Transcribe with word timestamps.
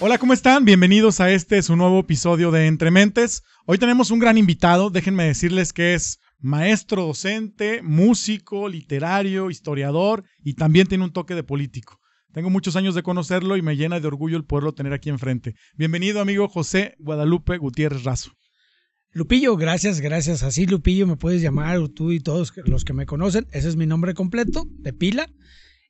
Hola, 0.00 0.18
¿cómo 0.18 0.32
están? 0.32 0.64
Bienvenidos 0.64 1.20
a 1.20 1.30
este 1.30 1.62
su 1.62 1.76
nuevo 1.76 2.00
episodio 2.00 2.50
de 2.50 2.66
Entre 2.66 2.90
Mentes. 2.90 3.44
Hoy 3.64 3.78
tenemos 3.78 4.10
un 4.10 4.18
gran 4.18 4.36
invitado, 4.36 4.90
déjenme 4.90 5.22
decirles 5.22 5.72
que 5.72 5.94
es 5.94 6.18
maestro 6.40 7.06
docente, 7.06 7.80
músico, 7.80 8.68
literario, 8.68 9.50
historiador 9.50 10.24
y 10.42 10.54
también 10.54 10.88
tiene 10.88 11.04
un 11.04 11.12
toque 11.12 11.36
de 11.36 11.44
político. 11.44 12.00
Tengo 12.32 12.50
muchos 12.50 12.74
años 12.74 12.96
de 12.96 13.04
conocerlo 13.04 13.56
y 13.56 13.62
me 13.62 13.76
llena 13.76 14.00
de 14.00 14.08
orgullo 14.08 14.36
el 14.36 14.44
poderlo 14.44 14.74
tener 14.74 14.92
aquí 14.92 15.10
enfrente. 15.10 15.54
Bienvenido, 15.76 16.20
amigo 16.20 16.48
José 16.48 16.96
Guadalupe 16.98 17.56
Gutiérrez 17.58 18.02
Razo. 18.02 18.32
Lupillo, 19.12 19.56
gracias, 19.56 20.00
gracias. 20.00 20.42
Así 20.42 20.66
Lupillo 20.66 21.06
me 21.06 21.16
puedes 21.16 21.40
llamar, 21.40 21.86
tú 21.88 22.10
y 22.10 22.18
todos 22.18 22.52
los 22.66 22.84
que 22.84 22.92
me 22.92 23.06
conocen. 23.06 23.46
Ese 23.52 23.68
es 23.68 23.76
mi 23.76 23.86
nombre 23.86 24.12
completo, 24.12 24.66
de 24.70 24.92
pila. 24.92 25.28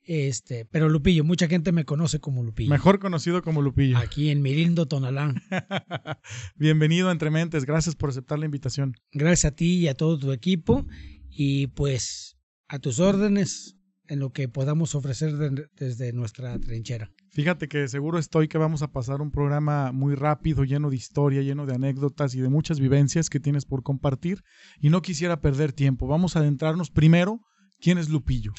Este, 0.05 0.65
pero 0.65 0.87
Lupillo, 0.87 1.23
mucha 1.23 1.47
gente 1.47 1.71
me 1.71 1.83
conoce 1.83 2.19
como 2.19 2.43
Lupillo. 2.43 2.69
Mejor 2.69 2.99
conocido 2.99 3.41
como 3.41 3.63
Lupillo. 3.63 3.97
Aquí 3.97 4.29
en 4.29 4.43
Mirindo, 4.43 4.87
Tonalán. 4.87 5.41
Bienvenido 6.55 7.09
a 7.09 7.11
Entre 7.11 7.31
Mentes, 7.31 7.65
gracias 7.65 7.95
por 7.95 8.09
aceptar 8.09 8.37
la 8.37 8.45
invitación. 8.45 8.95
Gracias 9.11 9.51
a 9.51 9.55
ti 9.55 9.77
y 9.77 9.87
a 9.87 9.95
todo 9.95 10.19
tu 10.19 10.31
equipo. 10.31 10.85
Y 11.29 11.67
pues 11.67 12.37
a 12.67 12.77
tus 12.79 12.99
órdenes 12.99 13.77
en 14.07 14.19
lo 14.19 14.31
que 14.31 14.47
podamos 14.47 14.93
ofrecer 14.93 15.33
desde 15.75 16.13
nuestra 16.13 16.59
trinchera. 16.59 17.11
Fíjate 17.31 17.67
que 17.67 17.87
seguro 17.87 18.19
estoy 18.19 18.47
que 18.47 18.59
vamos 18.59 18.83
a 18.83 18.91
pasar 18.91 19.21
un 19.21 19.31
programa 19.31 19.91
muy 19.91 20.13
rápido, 20.13 20.63
lleno 20.63 20.91
de 20.91 20.97
historia, 20.97 21.41
lleno 21.41 21.65
de 21.65 21.73
anécdotas 21.73 22.35
y 22.35 22.41
de 22.41 22.49
muchas 22.49 22.79
vivencias 22.79 23.29
que 23.29 23.39
tienes 23.39 23.65
por 23.65 23.81
compartir. 23.81 24.43
Y 24.79 24.91
no 24.91 25.01
quisiera 25.01 25.41
perder 25.41 25.73
tiempo. 25.73 26.05
Vamos 26.05 26.35
a 26.35 26.39
adentrarnos 26.39 26.91
primero. 26.91 27.41
¿Quién 27.79 27.97
es 27.97 28.09
Lupillo? 28.09 28.53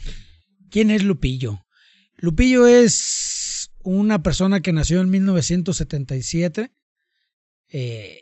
¿Quién 0.71 0.91
es 0.91 1.05
Lupillo? 1.05 1.67
Lupillo 2.17 2.67
es 2.67 3.71
una 3.83 4.23
persona 4.23 4.61
que 4.61 4.73
nació 4.73 5.01
en 5.01 5.11
1977 5.11 6.73
eh, 7.69 8.21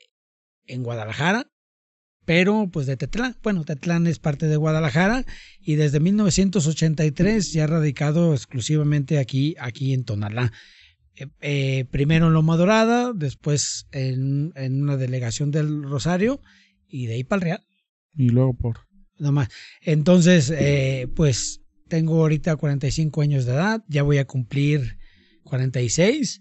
en 0.66 0.82
Guadalajara, 0.82 1.50
pero 2.24 2.68
pues 2.72 2.86
de 2.86 2.96
Tetlán. 2.96 3.36
Bueno, 3.42 3.64
Tetlán 3.64 4.06
es 4.06 4.18
parte 4.18 4.46
de 4.46 4.56
Guadalajara 4.56 5.24
y 5.60 5.76
desde 5.76 6.00
1983 6.00 7.52
ya 7.52 7.64
ha 7.64 7.68
radicado 7.68 8.34
exclusivamente 8.34 9.18
aquí, 9.18 9.54
aquí 9.58 9.92
en 9.92 10.04
Tonalá. 10.04 10.52
Eh, 11.16 11.28
eh, 11.40 11.84
primero 11.90 12.26
en 12.26 12.34
Loma 12.34 12.56
Dorada, 12.56 13.12
después 13.14 13.86
en, 13.92 14.52
en, 14.56 14.82
una 14.82 14.96
delegación 14.96 15.50
del 15.50 15.84
Rosario 15.84 16.40
y 16.88 17.06
de 17.06 17.14
ahí 17.14 17.24
para 17.24 17.38
el 17.38 17.42
Real. 17.42 17.66
Y 18.16 18.28
luego 18.30 18.54
por... 18.54 18.80
Nomás. 19.16 19.48
Entonces, 19.80 20.52
pues 21.14 21.63
tengo 21.94 22.22
ahorita 22.22 22.56
45 22.56 23.22
años 23.22 23.44
de 23.44 23.52
edad, 23.52 23.84
ya 23.86 24.02
voy 24.02 24.18
a 24.18 24.24
cumplir 24.24 24.98
46. 25.44 26.40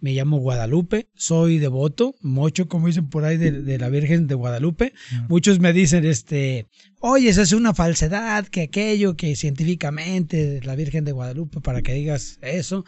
Me 0.00 0.14
llamo 0.14 0.38
Guadalupe, 0.38 1.10
soy 1.14 1.58
devoto, 1.58 2.14
mocho, 2.22 2.68
como 2.68 2.86
dicen 2.86 3.10
por 3.10 3.26
ahí, 3.26 3.36
de, 3.36 3.78
la 3.78 3.90
Virgen 3.90 4.28
de 4.28 4.34
Guadalupe. 4.34 4.94
Muchos 5.28 5.60
me 5.60 5.74
dicen, 5.74 6.06
este, 6.06 6.68
oye, 7.00 7.28
esa 7.28 7.42
es 7.42 7.52
una 7.52 7.74
falsedad, 7.74 8.46
que 8.46 8.62
aquello, 8.62 9.14
que 9.14 9.36
científicamente 9.36 10.62
la 10.64 10.74
Virgen 10.74 11.04
de 11.04 11.12
Guadalupe, 11.12 11.60
para 11.60 11.82
que 11.82 11.92
digas 11.92 12.38
eso. 12.40 12.86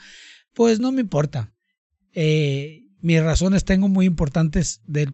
Pues 0.55 0.81
no 0.81 0.93
me 0.93 1.03
importa. 1.03 1.53
Eh, 2.15 2.87
mis 3.03 3.23
razones 3.23 3.67
tengo 3.67 3.89
muy 3.89 4.07
importantes 4.07 4.81
del 4.87 5.13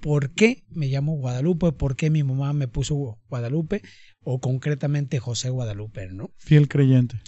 por 0.00 0.34
qué 0.34 0.64
me 0.68 0.88
llamo 0.88 1.14
Guadalupe, 1.14 1.70
por 1.70 1.94
qué 1.94 2.10
mi 2.10 2.24
mamá 2.24 2.52
me 2.52 2.66
puso 2.66 3.20
Guadalupe, 3.28 3.82
o 4.24 4.40
concretamente 4.40 5.18
José 5.18 5.50
Guadalupe, 5.50 6.08
¿no? 6.12 6.30
Fiel 6.38 6.68
creyente. 6.68 7.20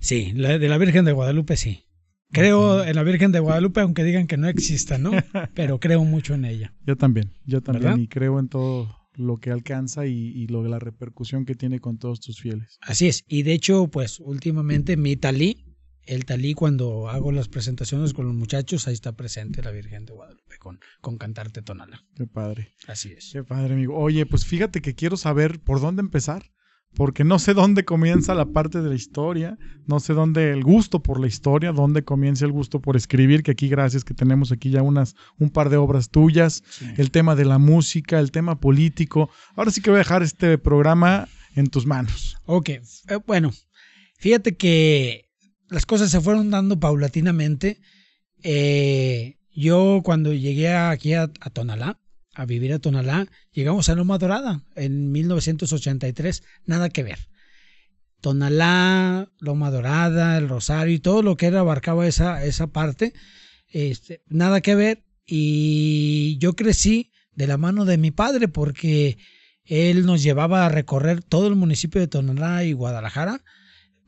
Sí, 0.00 0.32
de 0.32 0.68
la 0.68 0.78
Virgen 0.78 1.04
de 1.04 1.12
Guadalupe 1.12 1.56
sí. 1.56 1.84
Creo 2.30 2.84
en 2.84 2.96
la 2.96 3.04
Virgen 3.04 3.30
de 3.30 3.38
Guadalupe, 3.38 3.80
aunque 3.80 4.02
digan 4.02 4.26
que 4.26 4.36
no 4.36 4.48
exista, 4.48 4.98
¿no? 4.98 5.12
Pero 5.54 5.78
creo 5.78 6.04
mucho 6.04 6.34
en 6.34 6.44
ella. 6.44 6.74
Yo 6.84 6.96
también, 6.96 7.32
yo 7.46 7.60
también, 7.60 8.00
y 8.00 8.08
creo 8.08 8.40
en 8.40 8.48
todo 8.48 8.88
lo 9.14 9.36
que 9.36 9.50
alcanza 9.50 10.06
y, 10.06 10.32
y 10.34 10.48
lo, 10.48 10.64
la 10.64 10.80
repercusión 10.80 11.44
que 11.44 11.54
tiene 11.54 11.78
con 11.78 11.98
todos 11.98 12.20
tus 12.20 12.40
fieles. 12.40 12.78
Así 12.80 13.06
es, 13.06 13.24
y 13.28 13.42
de 13.44 13.52
hecho, 13.52 13.86
pues 13.86 14.18
últimamente 14.18 14.96
mi 14.96 15.16
talí, 15.16 15.63
el 16.06 16.24
talí 16.24 16.54
cuando 16.54 17.08
hago 17.08 17.32
las 17.32 17.48
presentaciones 17.48 18.12
con 18.12 18.26
los 18.26 18.34
muchachos, 18.34 18.86
ahí 18.86 18.94
está 18.94 19.12
presente 19.12 19.62
la 19.62 19.70
Virgen 19.70 20.04
de 20.04 20.12
Guadalupe 20.12 20.58
con, 20.58 20.80
con 21.00 21.18
Cantarte 21.18 21.62
Tonala. 21.62 22.04
Qué 22.16 22.26
padre. 22.26 22.72
Así 22.86 23.12
es. 23.12 23.30
Qué 23.32 23.42
padre, 23.42 23.74
amigo. 23.74 23.96
Oye, 23.96 24.26
pues 24.26 24.44
fíjate 24.44 24.80
que 24.80 24.94
quiero 24.94 25.16
saber 25.16 25.60
por 25.60 25.80
dónde 25.80 26.00
empezar, 26.00 26.50
porque 26.94 27.24
no 27.24 27.38
sé 27.38 27.54
dónde 27.54 27.84
comienza 27.84 28.34
la 28.34 28.46
parte 28.46 28.80
de 28.80 28.88
la 28.88 28.94
historia, 28.94 29.58
no 29.86 29.98
sé 30.00 30.12
dónde 30.12 30.52
el 30.52 30.62
gusto 30.62 31.02
por 31.02 31.20
la 31.20 31.26
historia, 31.26 31.72
dónde 31.72 32.04
comienza 32.04 32.44
el 32.44 32.52
gusto 32.52 32.80
por 32.80 32.96
escribir, 32.96 33.42
que 33.42 33.50
aquí 33.50 33.68
gracias 33.68 34.04
que 34.04 34.14
tenemos 34.14 34.52
aquí 34.52 34.70
ya 34.70 34.82
unas 34.82 35.14
un 35.38 35.50
par 35.50 35.70
de 35.70 35.76
obras 35.76 36.10
tuyas, 36.10 36.62
sí. 36.68 36.86
el 36.96 37.10
tema 37.10 37.34
de 37.34 37.44
la 37.44 37.58
música, 37.58 38.20
el 38.20 38.30
tema 38.30 38.60
político. 38.60 39.30
Ahora 39.56 39.70
sí 39.70 39.80
que 39.80 39.90
voy 39.90 39.96
a 39.96 40.04
dejar 40.04 40.22
este 40.22 40.56
programa 40.58 41.28
en 41.56 41.66
tus 41.66 41.86
manos. 41.86 42.36
Ok, 42.46 42.68
eh, 42.68 42.82
bueno, 43.26 43.50
fíjate 44.18 44.56
que 44.56 45.24
las 45.68 45.86
cosas 45.86 46.10
se 46.10 46.20
fueron 46.20 46.50
dando 46.50 46.78
paulatinamente. 46.78 47.80
Eh, 48.42 49.38
yo 49.54 50.02
cuando 50.04 50.32
llegué 50.32 50.72
aquí 50.72 51.14
a, 51.14 51.28
Tonalá, 51.28 52.00
a 52.34 52.44
vivir 52.44 52.72
a 52.72 52.78
Tonalá, 52.78 53.28
llegamos 53.52 53.88
a 53.88 53.94
Loma 53.94 54.18
Dorada 54.18 54.62
en 54.74 55.12
1983, 55.12 56.42
nada 56.66 56.88
que 56.90 57.02
ver. 57.02 57.18
Tonalá, 58.20 59.30
Loma 59.38 59.70
Dorada, 59.70 60.38
el 60.38 60.48
Rosario 60.48 60.94
y 60.94 60.98
todo 60.98 61.22
lo 61.22 61.36
que 61.36 61.46
era 61.46 61.60
abarcaba 61.60 62.06
esa, 62.06 62.44
esa 62.44 62.68
parte, 62.68 63.12
este, 63.68 64.22
nada 64.26 64.60
que 64.60 64.74
ver. 64.74 65.04
Y 65.26 66.36
yo 66.38 66.54
crecí 66.54 67.12
de 67.32 67.46
la 67.46 67.56
mano 67.56 67.84
de 67.84 67.98
mi 67.98 68.10
padre 68.10 68.48
porque 68.48 69.18
él 69.64 70.04
nos 70.04 70.22
llevaba 70.22 70.66
a 70.66 70.68
recorrer 70.68 71.22
todo 71.22 71.48
el 71.48 71.54
municipio 71.54 72.00
de 72.00 72.08
Tonalá 72.08 72.64
y 72.64 72.72
Guadalajara 72.72 73.42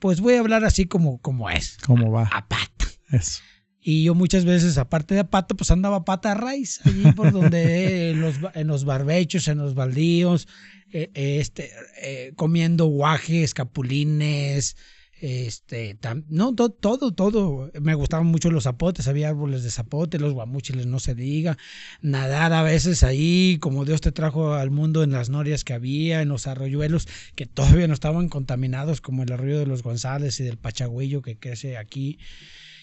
pues 0.07 0.21
voy 0.21 0.35
a 0.35 0.39
hablar 0.39 0.65
así 0.65 0.87
como, 0.87 1.19
como 1.19 1.51
es. 1.51 1.79
¿Cómo 1.85 2.13
va? 2.13 2.31
A, 2.33 2.47
pata. 2.47 2.87
Eso. 3.11 3.43
Y 3.81 4.05
yo 4.05 4.15
muchas 4.15 4.45
veces, 4.45 4.79
aparte 4.79 5.15
de 5.15 5.21
a 5.23 5.31
pata, 5.31 5.57
pues 5.57 5.73
andaba 5.73 5.97
a 5.97 6.05
pata 6.05 6.31
a 6.31 6.35
raíz, 6.37 6.81
allí 6.85 7.11
por 7.11 7.33
donde 7.33 8.11
en, 8.11 8.21
los, 8.21 8.37
en 8.55 8.69
los 8.69 8.85
barbechos, 8.85 9.49
en 9.49 9.59
los 9.59 9.75
baldíos, 9.75 10.47
eh, 10.93 11.11
este, 11.13 11.73
eh, 12.01 12.35
comiendo 12.37 12.85
guajes, 12.85 13.53
capulines, 13.53 14.77
este, 15.21 15.99
no, 16.29 16.55
to, 16.55 16.69
todo, 16.69 17.13
todo. 17.13 17.71
Me 17.81 17.95
gustaban 17.95 18.27
mucho 18.27 18.51
los 18.51 18.65
zapotes, 18.65 19.09
había 19.09 19.31
árboles 19.31 19.63
de 19.63 19.71
zapote, 19.71 20.19
los 20.19 20.35
guamuchiles, 20.35 20.87
no 20.87 20.99
se 20.99 21.15
diga. 21.15 21.57
Nadar 22.03 22.53
a 22.53 22.63
veces 22.63 23.03
ahí, 23.03 23.57
como 23.61 23.85
Dios 23.85 24.03
te 24.03 24.13
trajo 24.13 24.55
al 24.55 24.71
mundo 24.71 25.03
en 25.03 25.13
las 25.13 25.31
norias 25.31 25.65
que 25.65 25.73
había, 25.73 26.21
en 26.21 26.29
los 26.29 26.47
arroyuelos 26.47 27.09
que 27.35 27.47
todavía 27.47 27.89
no 27.89 27.95
estaban 27.95 28.29
contaminados, 28.29 29.01
como 29.01 29.23
el 29.23 29.33
arroyo 29.33 29.59
de 29.59 29.67
los 29.67 29.83
González 29.83 30.39
y 30.41 30.45
del 30.45 30.59
Pachagüillo 30.59 31.23
que 31.23 31.39
crece 31.39 31.79
aquí. 31.79 32.19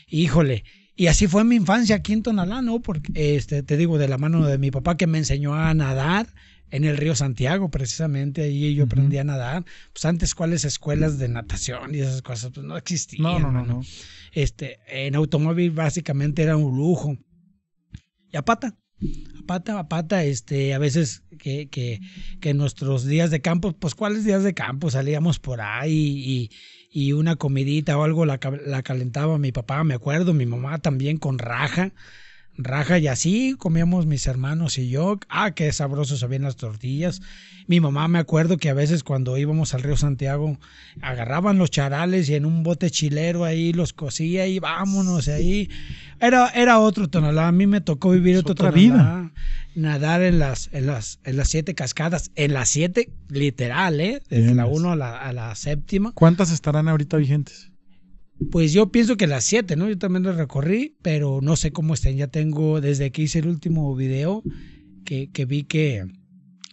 Híjole. 0.07 0.63
Y 0.95 1.07
así 1.07 1.27
fue 1.27 1.44
mi 1.44 1.55
infancia 1.55 1.95
aquí 1.95 2.13
en 2.13 2.21
Tonalá, 2.21 2.61
¿no? 2.61 2.79
Porque, 2.79 3.11
este, 3.35 3.63
te 3.63 3.77
digo, 3.77 3.97
de 3.97 4.07
la 4.07 4.19
mano 4.19 4.45
de 4.45 4.59
mi 4.59 4.69
papá 4.69 4.95
que 4.95 5.07
me 5.07 5.17
enseñó 5.17 5.55
a 5.55 5.73
nadar 5.73 6.27
en 6.73 6.85
el 6.85 6.97
río 6.97 7.13
Santiago, 7.13 7.69
precisamente, 7.69 8.41
ahí 8.41 8.73
yo 8.73 8.85
aprendí 8.85 9.19
a 9.19 9.23
nadar. 9.23 9.63
Pues 9.94 10.06
antes, 10.06 10.34
¿cuáles 10.34 10.66
escuelas 10.66 11.19
de 11.19 11.28
natación 11.29 11.94
y 11.94 12.00
esas 12.00 12.23
cosas? 12.23 12.50
Pues 12.51 12.66
no 12.66 12.75
existían. 12.75 13.22
No, 13.22 13.38
no, 13.38 13.51
no, 13.51 13.63
no. 13.63 13.81
Este, 14.31 14.79
en 14.88 15.13
automóvil 15.13 15.69
básicamente 15.69 16.41
era 16.41 16.57
un 16.57 16.75
lujo. 16.75 17.16
Y 18.28 18.38
a 18.38 18.41
pata, 18.44 18.75
a 19.00 19.45
pata, 19.45 19.78
a 19.78 19.88
pata, 19.88 20.23
este, 20.23 20.73
a 20.73 20.79
veces 20.79 21.22
que, 21.38 21.69
que, 21.69 22.00
que 22.41 22.56
nuestros 22.56 23.06
días 23.06 23.29
de 23.29 23.39
campo, 23.39 23.73
pues 23.73 23.94
¿cuáles 23.94 24.25
días 24.25 24.44
de 24.44 24.56
campo? 24.56 24.89
Salíamos 24.89 25.38
por 25.38 25.62
ahí 25.62 26.23
y, 26.25 26.50
y 26.89 27.13
una 27.13 27.36
comidita 27.36 27.95
o 28.00 28.03
algo 28.03 28.25
la, 28.25 28.39
la 28.65 28.81
calentaba 28.81 29.38
mi 29.38 29.51
papá, 29.51 29.83
me 29.83 29.94
acuerdo, 29.94 30.33
mi 30.33 30.47
mamá 30.47 30.80
también 30.80 31.18
con 31.18 31.38
raja 31.38 31.94
raja 32.57 33.00
y 33.00 33.07
así 33.07 33.55
comíamos 33.57 34.05
mis 34.05 34.27
hermanos 34.27 34.77
y 34.77 34.89
yo. 34.89 35.19
Ah, 35.29 35.51
qué 35.51 35.71
sabrosos 35.71 36.19
sabían 36.19 36.44
las 36.44 36.55
tortillas. 36.55 37.21
Mi 37.67 37.79
mamá 37.79 38.07
me 38.07 38.19
acuerdo 38.19 38.57
que 38.57 38.69
a 38.69 38.73
veces 38.73 39.03
cuando 39.03 39.38
íbamos 39.38 39.73
al 39.73 39.83
río 39.83 39.95
Santiago 39.95 40.59
agarraban 41.01 41.57
los 41.57 41.71
charales 41.71 42.29
y 42.29 42.35
en 42.35 42.45
un 42.45 42.63
bote 42.63 42.91
chilero 42.91 43.45
ahí 43.45 43.71
los 43.71 43.94
cosía 43.94 44.47
y 44.47 44.59
vámonos 44.59 45.27
ahí. 45.29 45.69
Era, 46.19 46.50
era 46.50 46.79
otro 46.79 47.09
tonalá. 47.09 47.47
A 47.47 47.51
mí 47.51 47.65
me 47.65 47.81
tocó 47.81 48.11
vivir 48.11 48.38
otro 48.38 48.51
otra 48.51 48.71
tonalá. 48.71 49.31
vida. 49.31 49.31
Nadar 49.75 50.21
en 50.21 50.39
las, 50.39 50.69
en 50.73 50.88
las, 50.88 51.19
en 51.23 51.38
las 51.38 51.49
siete 51.49 51.73
cascadas. 51.73 52.31
En 52.35 52.53
las 52.53 52.69
siete, 52.69 53.09
literal, 53.29 53.99
¿eh? 53.99 54.21
Desde 54.29 54.44
Bien, 54.44 54.57
la 54.57 54.65
uno 54.65 54.91
a 54.91 54.95
la, 54.95 55.17
a 55.17 55.33
la 55.33 55.56
séptima. 55.56 56.11
¿Cuántas 56.13 56.51
estarán 56.51 56.88
ahorita 56.88 57.17
vigentes? 57.17 57.72
Pues 58.51 58.74
yo 58.74 58.92
pienso 58.92 59.18
que 59.18 59.28
las 59.28 59.44
siete, 59.44 59.75
¿no? 59.75 59.90
Yo 59.90 59.98
también 59.98 60.24
las 60.24 60.38
recorrí, 60.38 60.98
pero 61.01 61.40
no 61.42 61.56
sé 61.56 61.72
cómo 61.72 61.94
estén. 61.94 62.18
Ya 62.18 62.28
tengo, 62.28 62.81
desde 62.81 63.12
que 63.12 63.24
hice 63.24 63.40
el 63.40 63.48
último 63.48 63.95
video, 63.95 64.44
que, 65.06 65.45
vi 65.45 65.63
que 65.63 66.06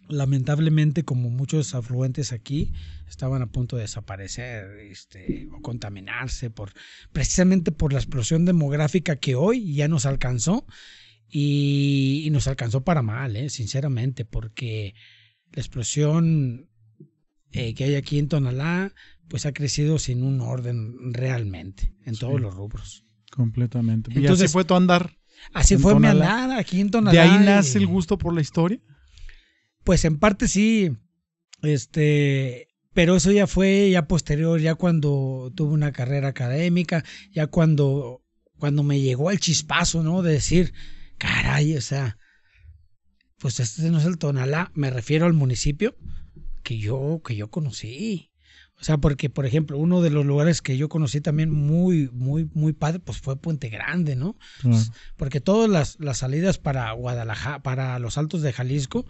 lamentablemente, 0.09 1.03
como 1.03 1.29
muchos 1.29 1.75
afluentes 1.75 2.31
aquí, 2.31 2.71
estaban 3.07 3.41
a 3.41 3.51
punto 3.51 3.75
de 3.75 3.83
desaparecer 3.83 4.79
este, 4.79 5.47
o 5.51 5.61
contaminarse 5.61 6.49
por 6.49 6.71
precisamente 7.11 7.71
por 7.71 7.93
la 7.93 7.99
explosión 7.99 8.45
demográfica 8.45 9.17
que 9.17 9.35
hoy 9.35 9.73
ya 9.73 9.87
nos 9.87 10.05
alcanzó 10.05 10.65
y, 11.29 12.27
nos 12.31 12.47
alcanzó 12.47 12.83
para 12.83 13.01
mal, 13.01 13.35
¿eh? 13.35 13.49
sinceramente, 13.49 14.25
porque 14.25 14.95
la 15.53 15.61
explosión 15.61 16.69
eh, 17.51 17.73
que 17.73 17.83
hay 17.85 17.95
aquí 17.95 18.19
en 18.19 18.27
Tonalá 18.27 18.93
pues 19.31 19.45
ha 19.45 19.53
crecido 19.53 19.97
sin 19.97 20.23
un 20.23 20.41
orden 20.41 21.13
realmente 21.13 21.95
en 22.05 22.17
todos 22.17 22.41
los 22.41 22.53
rubros. 22.53 23.05
Completamente. 23.31 24.11
y 24.13 24.27
así 24.27 24.49
fue 24.49 24.65
tu 24.65 24.75
andar. 24.75 25.17
Así 25.53 25.77
fue 25.77 25.97
mi 25.97 26.07
andar 26.07 26.51
aquí 26.51 26.81
en 26.81 26.91
Tonalá. 26.91 27.13
¿De 27.13 27.19
ahí 27.29 27.45
nace 27.45 27.77
el 27.77 27.87
gusto 27.87 28.17
por 28.17 28.33
la 28.33 28.41
historia? 28.41 28.81
Pues 29.85 30.03
en 30.03 30.19
parte 30.19 30.49
sí. 30.49 30.91
Este, 31.61 32.67
pero 32.93 33.15
eso 33.15 33.31
ya 33.31 33.47
fue 33.47 33.89
ya 33.89 34.05
posterior, 34.05 34.59
ya 34.59 34.75
cuando 34.75 35.49
tuve 35.55 35.71
una 35.71 35.93
carrera 35.93 36.27
académica, 36.27 37.05
ya 37.31 37.47
cuando, 37.47 38.25
cuando 38.57 38.83
me 38.83 38.99
llegó 38.99 39.31
el 39.31 39.39
chispazo, 39.39 40.03
¿no? 40.03 40.23
De 40.23 40.33
decir, 40.33 40.73
caray, 41.17 41.77
o 41.77 41.81
sea, 41.81 42.17
pues 43.37 43.61
este 43.61 43.89
no 43.91 43.99
es 43.99 44.05
el 44.05 44.17
Tonalá, 44.17 44.73
me 44.75 44.89
refiero 44.89 45.25
al 45.25 45.33
municipio 45.33 45.95
que 46.63 46.79
yo, 46.79 47.21
que 47.25 47.37
yo 47.37 47.49
conocí. 47.49 48.30
O 48.81 48.83
sea, 48.83 48.97
porque, 48.97 49.29
por 49.29 49.45
ejemplo, 49.45 49.77
uno 49.77 50.01
de 50.01 50.09
los 50.09 50.25
lugares 50.25 50.63
que 50.63 50.75
yo 50.75 50.89
conocí 50.89 51.21
también 51.21 51.51
muy, 51.51 52.09
muy, 52.11 52.49
muy 52.53 52.73
padre, 52.73 52.99
pues 52.99 53.19
fue 53.19 53.35
Puente 53.35 53.69
Grande, 53.69 54.15
¿no? 54.15 54.35
Pues, 54.63 54.91
porque 55.17 55.39
todas 55.39 55.69
las, 55.69 55.97
las, 55.99 56.17
salidas 56.17 56.57
para 56.57 56.91
Guadalajara, 56.93 57.61
para 57.61 57.99
los 57.99 58.17
Altos 58.17 58.41
de 58.41 58.51
Jalisco, 58.51 59.05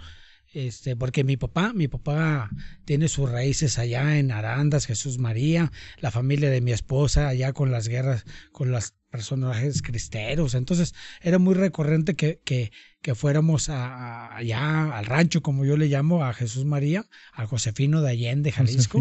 este, 0.53 0.97
porque 0.97 1.23
mi 1.23 1.38
papá, 1.38 1.71
mi 1.73 1.88
papá 1.88 2.50
tiene 2.83 3.07
sus 3.07 3.31
raíces 3.31 3.79
allá 3.79 4.19
en 4.19 4.31
Arandas, 4.31 4.85
Jesús 4.85 5.18
María, 5.18 5.71
la 6.00 6.12
familia 6.12 6.50
de 6.50 6.59
mi 6.59 6.74
esposa 6.74 7.29
allá 7.29 7.53
con 7.53 7.71
las 7.71 7.88
guerras, 7.88 8.25
con 8.51 8.71
los 8.71 8.94
personajes 9.09 9.81
cristeros. 9.81 10.53
Entonces 10.53 10.94
era 11.21 11.39
muy 11.39 11.53
recurrente 11.53 12.17
que, 12.17 12.41
que, 12.44 12.74
que 13.01 13.15
fuéramos 13.15 13.69
a, 13.69 14.35
allá 14.35 14.97
al 14.97 15.06
rancho, 15.06 15.41
como 15.41 15.63
yo 15.63 15.77
le 15.77 15.88
llamo, 15.88 16.25
a 16.25 16.33
Jesús 16.33 16.65
María, 16.65 17.06
a 17.31 17.47
Josefino 17.47 18.01
de 18.01 18.09
Allende, 18.09 18.51
Jalisco. 18.51 19.00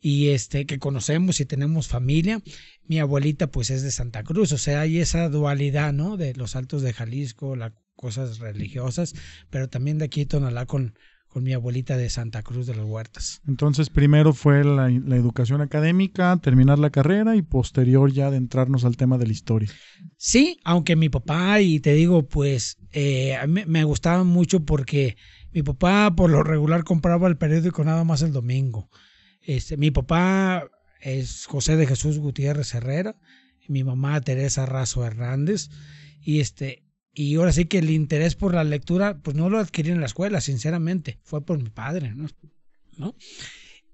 Y 0.00 0.28
este, 0.28 0.66
que 0.66 0.78
conocemos 0.78 1.40
y 1.40 1.44
tenemos 1.44 1.88
familia. 1.88 2.40
Mi 2.86 2.98
abuelita, 3.00 3.48
pues, 3.48 3.70
es 3.70 3.82
de 3.82 3.90
Santa 3.90 4.22
Cruz. 4.22 4.52
O 4.52 4.58
sea, 4.58 4.82
hay 4.82 4.98
esa 4.98 5.28
dualidad, 5.28 5.92
¿no? 5.92 6.16
De 6.16 6.34
los 6.34 6.56
altos 6.56 6.82
de 6.82 6.92
Jalisco, 6.92 7.56
la 7.56 7.74
cosas 7.98 8.38
religiosas, 8.38 9.14
pero 9.50 9.68
también 9.68 9.98
de 9.98 10.04
aquí 10.04 10.24
Tonalá 10.24 10.66
con, 10.66 10.94
con 11.26 11.42
mi 11.42 11.52
abuelita 11.52 11.96
de 11.96 12.08
Santa 12.08 12.42
Cruz 12.42 12.66
de 12.68 12.76
las 12.76 12.86
Huertas. 12.86 13.42
Entonces, 13.46 13.90
primero 13.90 14.32
fue 14.32 14.64
la, 14.64 14.88
educación 14.88 15.60
académica, 15.60 16.38
terminar 16.40 16.78
la 16.78 16.90
carrera 16.90 17.34
y 17.34 17.42
posterior 17.42 18.12
ya 18.12 18.28
adentrarnos 18.28 18.84
al 18.84 18.96
tema 18.96 19.18
de 19.18 19.26
la 19.26 19.32
historia. 19.32 19.68
Sí, 20.16 20.60
aunque 20.64 20.94
mi 20.94 21.08
papá, 21.08 21.60
y 21.60 21.80
te 21.80 21.92
digo, 21.92 22.28
pues 22.28 22.78
eh, 22.92 23.34
a 23.34 23.46
mí 23.48 23.64
me 23.66 23.82
gustaba 23.82 24.22
mucho 24.22 24.64
porque 24.64 25.16
mi 25.52 25.64
papá 25.64 26.14
por 26.14 26.30
lo 26.30 26.44
regular 26.44 26.84
compraba 26.84 27.26
el 27.26 27.36
periódico 27.36 27.82
nada 27.82 28.04
más 28.04 28.22
el 28.22 28.32
domingo. 28.32 28.88
Este, 29.48 29.78
mi 29.78 29.90
papá 29.90 30.70
es 31.00 31.46
José 31.46 31.76
de 31.76 31.86
Jesús 31.86 32.18
Gutiérrez 32.18 32.74
Herrera, 32.74 33.16
mi 33.66 33.82
mamá 33.82 34.20
Teresa 34.20 34.66
Razo 34.66 35.06
Hernández, 35.06 35.70
y 36.20 36.40
este, 36.40 36.84
y 37.14 37.34
ahora 37.36 37.52
sí 37.52 37.64
que 37.64 37.78
el 37.78 37.88
interés 37.88 38.34
por 38.34 38.52
la 38.52 38.62
lectura, 38.62 39.22
pues 39.22 39.34
no 39.38 39.48
lo 39.48 39.58
adquirí 39.58 39.90
en 39.90 40.00
la 40.00 40.06
escuela, 40.06 40.42
sinceramente, 40.42 41.18
fue 41.22 41.46
por 41.46 41.62
mi 41.62 41.70
padre, 41.70 42.14
¿no? 42.14 42.28
¿No? 42.98 43.14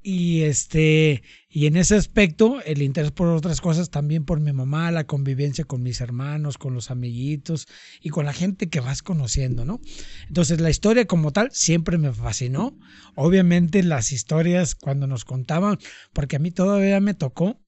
Y 0.06 0.42
este, 0.42 1.22
y 1.48 1.64
en 1.64 1.78
ese 1.78 1.94
aspecto, 1.94 2.60
el 2.60 2.82
interés 2.82 3.10
por 3.10 3.28
otras 3.28 3.62
cosas 3.62 3.88
también 3.88 4.26
por 4.26 4.38
mi 4.38 4.52
mamá, 4.52 4.90
la 4.90 5.04
convivencia 5.04 5.64
con 5.64 5.82
mis 5.82 6.02
hermanos, 6.02 6.58
con 6.58 6.74
los 6.74 6.90
amiguitos 6.90 7.66
y 8.02 8.10
con 8.10 8.26
la 8.26 8.34
gente 8.34 8.68
que 8.68 8.80
vas 8.80 9.02
conociendo, 9.02 9.64
¿no? 9.64 9.80
Entonces, 10.28 10.60
la 10.60 10.68
historia 10.68 11.06
como 11.06 11.32
tal 11.32 11.52
siempre 11.52 11.96
me 11.96 12.12
fascinó. 12.12 12.78
Obviamente, 13.14 13.82
las 13.82 14.12
historias 14.12 14.74
cuando 14.74 15.06
nos 15.06 15.24
contaban, 15.24 15.78
porque 16.12 16.36
a 16.36 16.38
mí 16.38 16.50
todavía 16.50 17.00
me 17.00 17.14
tocó 17.14 17.58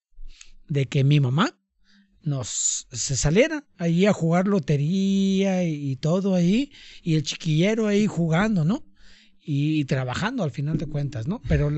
de 0.68 0.84
que 0.84 1.04
mi 1.04 1.20
mamá 1.20 1.58
nos 2.20 2.86
se 2.92 3.16
saliera 3.16 3.64
ahí 3.78 4.04
a 4.04 4.12
jugar 4.12 4.46
lotería 4.46 5.64
y, 5.64 5.96
todo 5.96 6.34
ahí, 6.34 6.70
y 7.02 7.14
el 7.14 7.22
chiquillero 7.22 7.86
ahí 7.86 8.06
jugando, 8.06 8.66
¿no? 8.66 8.84
Y, 9.42 9.86
trabajando 9.86 10.42
al 10.42 10.50
final 10.50 10.76
de 10.76 10.86
cuentas, 10.86 11.26
¿no? 11.26 11.40
Pero 11.48 11.70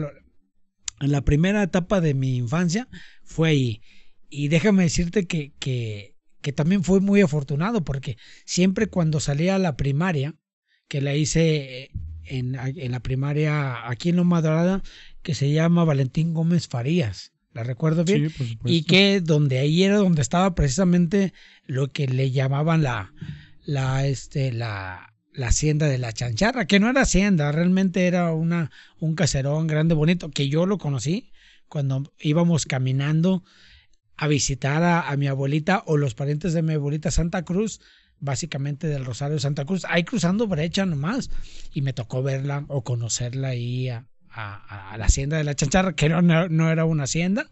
en 1.00 1.12
la 1.12 1.22
primera 1.22 1.62
etapa 1.62 2.00
de 2.00 2.14
mi 2.14 2.36
infancia 2.36 2.88
fue 3.24 3.50
ahí. 3.50 3.82
Y 4.30 4.48
déjame 4.48 4.84
decirte 4.84 5.26
que, 5.26 5.52
que, 5.58 6.16
que 6.40 6.52
también 6.52 6.84
fue 6.84 7.00
muy 7.00 7.20
afortunado, 7.20 7.84
porque 7.84 8.16
siempre 8.44 8.88
cuando 8.88 9.20
salía 9.20 9.54
a 9.54 9.58
la 9.58 9.76
primaria, 9.76 10.34
que 10.88 11.00
la 11.00 11.14
hice 11.14 11.90
en, 12.24 12.54
en 12.54 12.92
la 12.92 13.00
primaria 13.00 13.88
aquí 13.88 14.10
en 14.10 14.16
Loma 14.16 14.42
Dorada, 14.42 14.82
que 15.22 15.34
se 15.34 15.50
llama 15.52 15.84
Valentín 15.84 16.34
Gómez 16.34 16.68
Farías 16.68 17.32
la 17.58 17.64
recuerdo 17.64 18.04
bien, 18.04 18.30
y 18.64 18.84
que 18.84 19.20
donde 19.20 19.58
ahí 19.58 19.82
era 19.82 19.96
donde 19.96 20.22
estaba 20.22 20.54
precisamente 20.54 21.32
lo 21.66 21.90
que 21.90 22.06
le 22.06 22.30
llamaban 22.30 22.82
la, 22.82 23.12
la, 23.64 24.06
este, 24.06 24.52
la, 24.52 25.14
la 25.38 25.48
hacienda 25.48 25.86
de 25.86 25.98
la 25.98 26.12
chancharra, 26.12 26.66
que 26.66 26.80
no 26.80 26.90
era 26.90 27.02
hacienda, 27.02 27.52
realmente 27.52 28.08
era 28.08 28.32
una, 28.32 28.72
un 28.98 29.14
caserón 29.14 29.68
grande, 29.68 29.94
bonito, 29.94 30.30
que 30.30 30.48
yo 30.48 30.66
lo 30.66 30.78
conocí 30.78 31.30
cuando 31.68 32.12
íbamos 32.18 32.66
caminando 32.66 33.44
a 34.16 34.26
visitar 34.26 34.82
a, 34.82 35.16
mi 35.16 35.28
abuelita 35.28 35.84
o 35.86 35.96
los 35.96 36.14
parientes 36.14 36.54
de 36.54 36.62
mi 36.62 36.72
abuelita 36.72 37.12
Santa 37.12 37.44
Cruz, 37.44 37.80
básicamente 38.18 38.88
del 38.88 39.04
Rosario 39.04 39.38
Santa 39.38 39.64
Cruz, 39.64 39.84
ahí 39.88 40.02
cruzando 40.02 40.48
brecha 40.48 40.84
nomás, 40.86 41.30
y 41.72 41.82
me 41.82 41.92
tocó 41.92 42.20
verla 42.24 42.64
o 42.66 42.82
conocerla 42.82 43.48
ahí 43.48 43.90
a, 43.90 44.08
a, 44.30 44.94
la 44.98 45.04
hacienda 45.06 45.36
de 45.36 45.44
la 45.44 45.54
chancharra, 45.54 45.94
que 45.94 46.08
no, 46.08 46.22
no, 46.22 46.70
era 46.70 46.84
una 46.84 47.04
hacienda, 47.04 47.46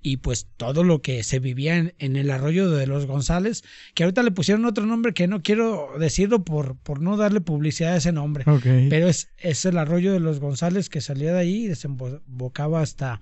y 0.00 0.18
pues 0.18 0.46
todo 0.56 0.84
lo 0.84 1.02
que 1.02 1.22
se 1.22 1.40
vivía 1.40 1.76
en, 1.76 2.16
el 2.16 2.30
arroyo 2.30 2.70
de 2.70 2.86
los 2.86 3.06
González, 3.06 3.64
que 3.94 4.04
ahorita 4.04 4.22
le 4.22 4.30
pusieron 4.30 4.64
otro 4.64 4.86
nombre 4.86 5.12
que 5.12 5.26
no 5.26 5.42
quiero 5.42 5.90
decirlo 5.98 6.44
por, 6.44 6.76
por 6.76 7.00
no 7.00 7.16
darle 7.16 7.40
publicidad 7.40 7.94
a 7.94 7.96
ese 7.96 8.12
nombre, 8.12 8.44
pero 8.88 9.08
es, 9.08 9.30
es 9.38 9.64
el 9.64 9.78
arroyo 9.78 10.12
de 10.12 10.20
los 10.20 10.40
González 10.40 10.88
que 10.88 11.00
salía 11.00 11.32
de 11.32 11.40
ahí 11.40 11.64
y 11.64 11.68
desembocaba 11.68 12.80
hasta, 12.80 13.20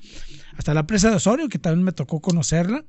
hasta 0.56 0.74
la 0.74 0.86
presa 0.86 1.10
de 1.10 1.16
Osorio, 1.16 1.48
que 1.48 1.58
también 1.58 1.84
me 1.84 1.92
tocó 1.92 2.20
conocerla. 2.20 2.84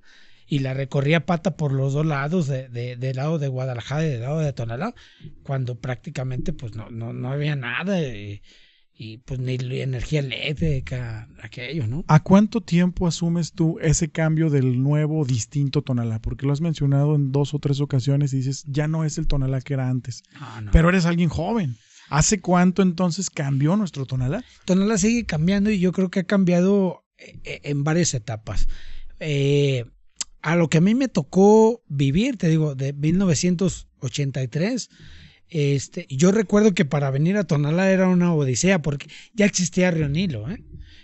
Y 0.50 0.60
la 0.60 0.74
recorría 0.74 1.26
pata 1.26 1.58
por 1.58 1.74
los 1.74 1.92
dos 1.92 2.06
lados, 2.06 2.48
de, 2.48 2.70
del 2.70 3.16
lado 3.18 3.38
de 3.38 3.50
Guadalajara 3.50 4.06
y 4.06 4.10
del 4.12 4.22
lado 4.22 4.40
de 4.40 4.54
Tonalá, 4.54 4.96
cuando 5.44 5.76
prácticamente 5.76 6.54
pues 6.54 6.74
no, 6.74 6.90
no, 6.90 7.12
no 7.12 7.34
había 7.34 7.58
nada. 7.58 8.00
Y, 8.00 8.42
y 9.00 9.20
pues 9.20 9.40
ni 9.40 9.54
energía 9.56 10.22
eléctrica, 10.22 11.30
aquello, 11.44 11.86
¿no? 11.86 12.04
¿A 12.08 12.24
cuánto 12.24 12.62
tiempo 12.62 13.06
asumes 13.06 13.52
tú 13.54 13.78
ese 13.80 14.10
cambio 14.10 14.50
del 14.50 14.82
nuevo, 14.82 15.24
distinto 15.24 15.84
Tonalá? 15.84 16.20
Porque 16.20 16.48
lo 16.48 16.54
has 16.54 16.62
mencionado 16.62 17.14
en 17.16 17.32
dos 17.32 17.54
o 17.54 17.60
tres 17.60 17.80
ocasiones 17.80 18.34
y 18.34 18.38
dices, 18.38 18.64
ya 18.68 18.88
no 18.88 19.04
es 19.06 19.20
el 19.20 19.28
Tonalá 19.28 19.62
que 19.62 19.76
era 19.76 19.90
antes. 19.90 20.24
Ah, 20.36 20.64
Pero 20.72 20.90
eres 20.90 21.06
alguien 21.06 21.30
joven. 21.30 21.78
¿Hace 22.10 22.42
cuánto 22.42 22.82
entonces 22.82 23.30
cambió 23.30 23.76
nuestro 23.76 24.08
Tonalá? 24.08 24.44
Tonalá 24.66 24.98
sigue 24.98 25.26
cambiando 25.26 25.70
y 25.70 25.78
yo 25.80 25.92
creo 25.92 26.10
que 26.10 26.22
ha 26.22 26.26
cambiado 26.26 27.04
eh, 27.20 27.38
eh, 27.44 27.60
en 27.64 27.84
varias 27.84 28.16
etapas. 28.16 28.68
Eh, 29.20 29.86
a 30.42 30.56
lo 30.56 30.70
que 30.70 30.80
a 30.80 30.82
mí 30.82 30.96
me 30.96 31.08
tocó 31.08 31.84
vivir, 31.88 32.38
te 32.38 32.48
digo, 32.48 32.74
de 32.74 32.94
1983 32.94 34.90
este, 35.50 36.06
yo 36.10 36.32
recuerdo 36.32 36.74
que 36.74 36.86
para 36.86 37.10
venir 37.12 37.38
a 37.38 37.46
Tonalá 37.46 37.92
era 37.92 38.08
una 38.08 38.34
odisea 38.34 38.82
porque 38.82 39.08
ya 39.34 39.46
existía 39.46 39.92
Río 39.92 40.10
Nilo, 40.10 40.50
¿eh? 40.50 40.64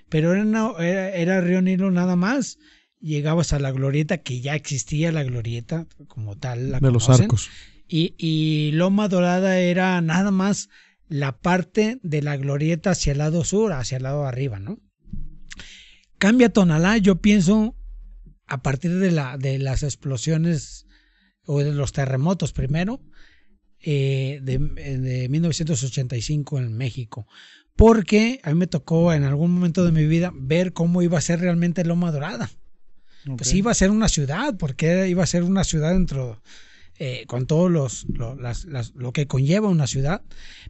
pero 0.10 0.34
era, 0.34 1.10
era, 1.10 1.42
Río 1.42 1.62
Nilo 1.62 1.92
nada 1.92 2.16
más. 2.16 2.60
Llegabas 3.00 3.52
a 3.52 3.60
la 3.60 3.72
glorieta, 3.72 4.20
que 4.20 4.40
ya 4.40 4.56
existía 4.56 5.12
la 5.12 5.24
glorieta 5.24 5.88
como 6.08 6.38
tal. 6.38 6.80
de 6.80 6.92
los 6.92 7.10
arcos. 7.10 7.50
Y, 7.88 8.16
y 8.18 8.72
Loma 8.74 9.10
Dorada 9.10 9.60
era 9.60 10.00
nada 10.00 10.32
más 10.32 10.70
la 11.10 11.38
parte 11.38 12.00
de 12.02 12.22
la 12.22 12.38
glorieta 12.38 12.92
hacia 12.92 13.12
el 13.12 13.18
lado 13.18 13.44
sur, 13.44 13.74
hacia 13.74 13.98
el 13.98 14.04
lado 14.04 14.26
arriba, 14.26 14.60
¿no? 14.60 14.80
Cambia 16.18 16.50
Tonalá, 16.50 16.98
yo 16.98 17.18
pienso, 17.18 17.76
a 18.48 18.62
partir 18.62 18.98
de, 18.98 19.12
la, 19.12 19.38
de 19.38 19.60
las 19.60 19.84
explosiones 19.84 20.88
o 21.46 21.60
de 21.60 21.74
los 21.74 21.92
terremotos 21.92 22.54
primero, 22.54 23.02
eh, 23.86 24.40
de, 24.42 25.28
1985 25.30 26.58
en 26.58 26.78
México. 26.78 27.28
Porque 27.75 28.40
a 28.44 28.52
mí 28.52 28.56
me 28.56 28.68
tocó 28.68 29.12
en 29.13 29.24
algún 29.24 29.52
momento 29.52 29.84
de 29.84 29.92
mi 29.92 30.06
vida 30.06 30.32
ver 30.34 30.72
cómo 30.74 31.02
iba 31.02 31.18
a 31.18 31.22
ser 31.22 31.42
realmente 31.42 31.84
Loma 31.84 32.12
Dorada. 32.12 32.50
Pues 33.38 33.54
iba 33.54 33.72
a 33.72 33.75
ser 33.75 33.90
una 33.90 34.08
ciudad, 34.08 34.56
porque 34.58 35.08
iba 35.10 35.24
a 35.24 35.28
ser 35.28 35.44
una 35.44 35.63
ciudad 35.63 35.92
dentro, 35.94 36.42
eh, 37.00 37.24
con 37.25 37.46
todo 37.46 37.70
los, 37.70 38.06
lo, 38.10 38.36
las, 38.36 38.66
las, 38.66 38.94
lo, 38.96 39.12
que 39.13 39.28
conlleva 39.28 39.70
una 39.70 39.88
ciudad, 39.88 40.22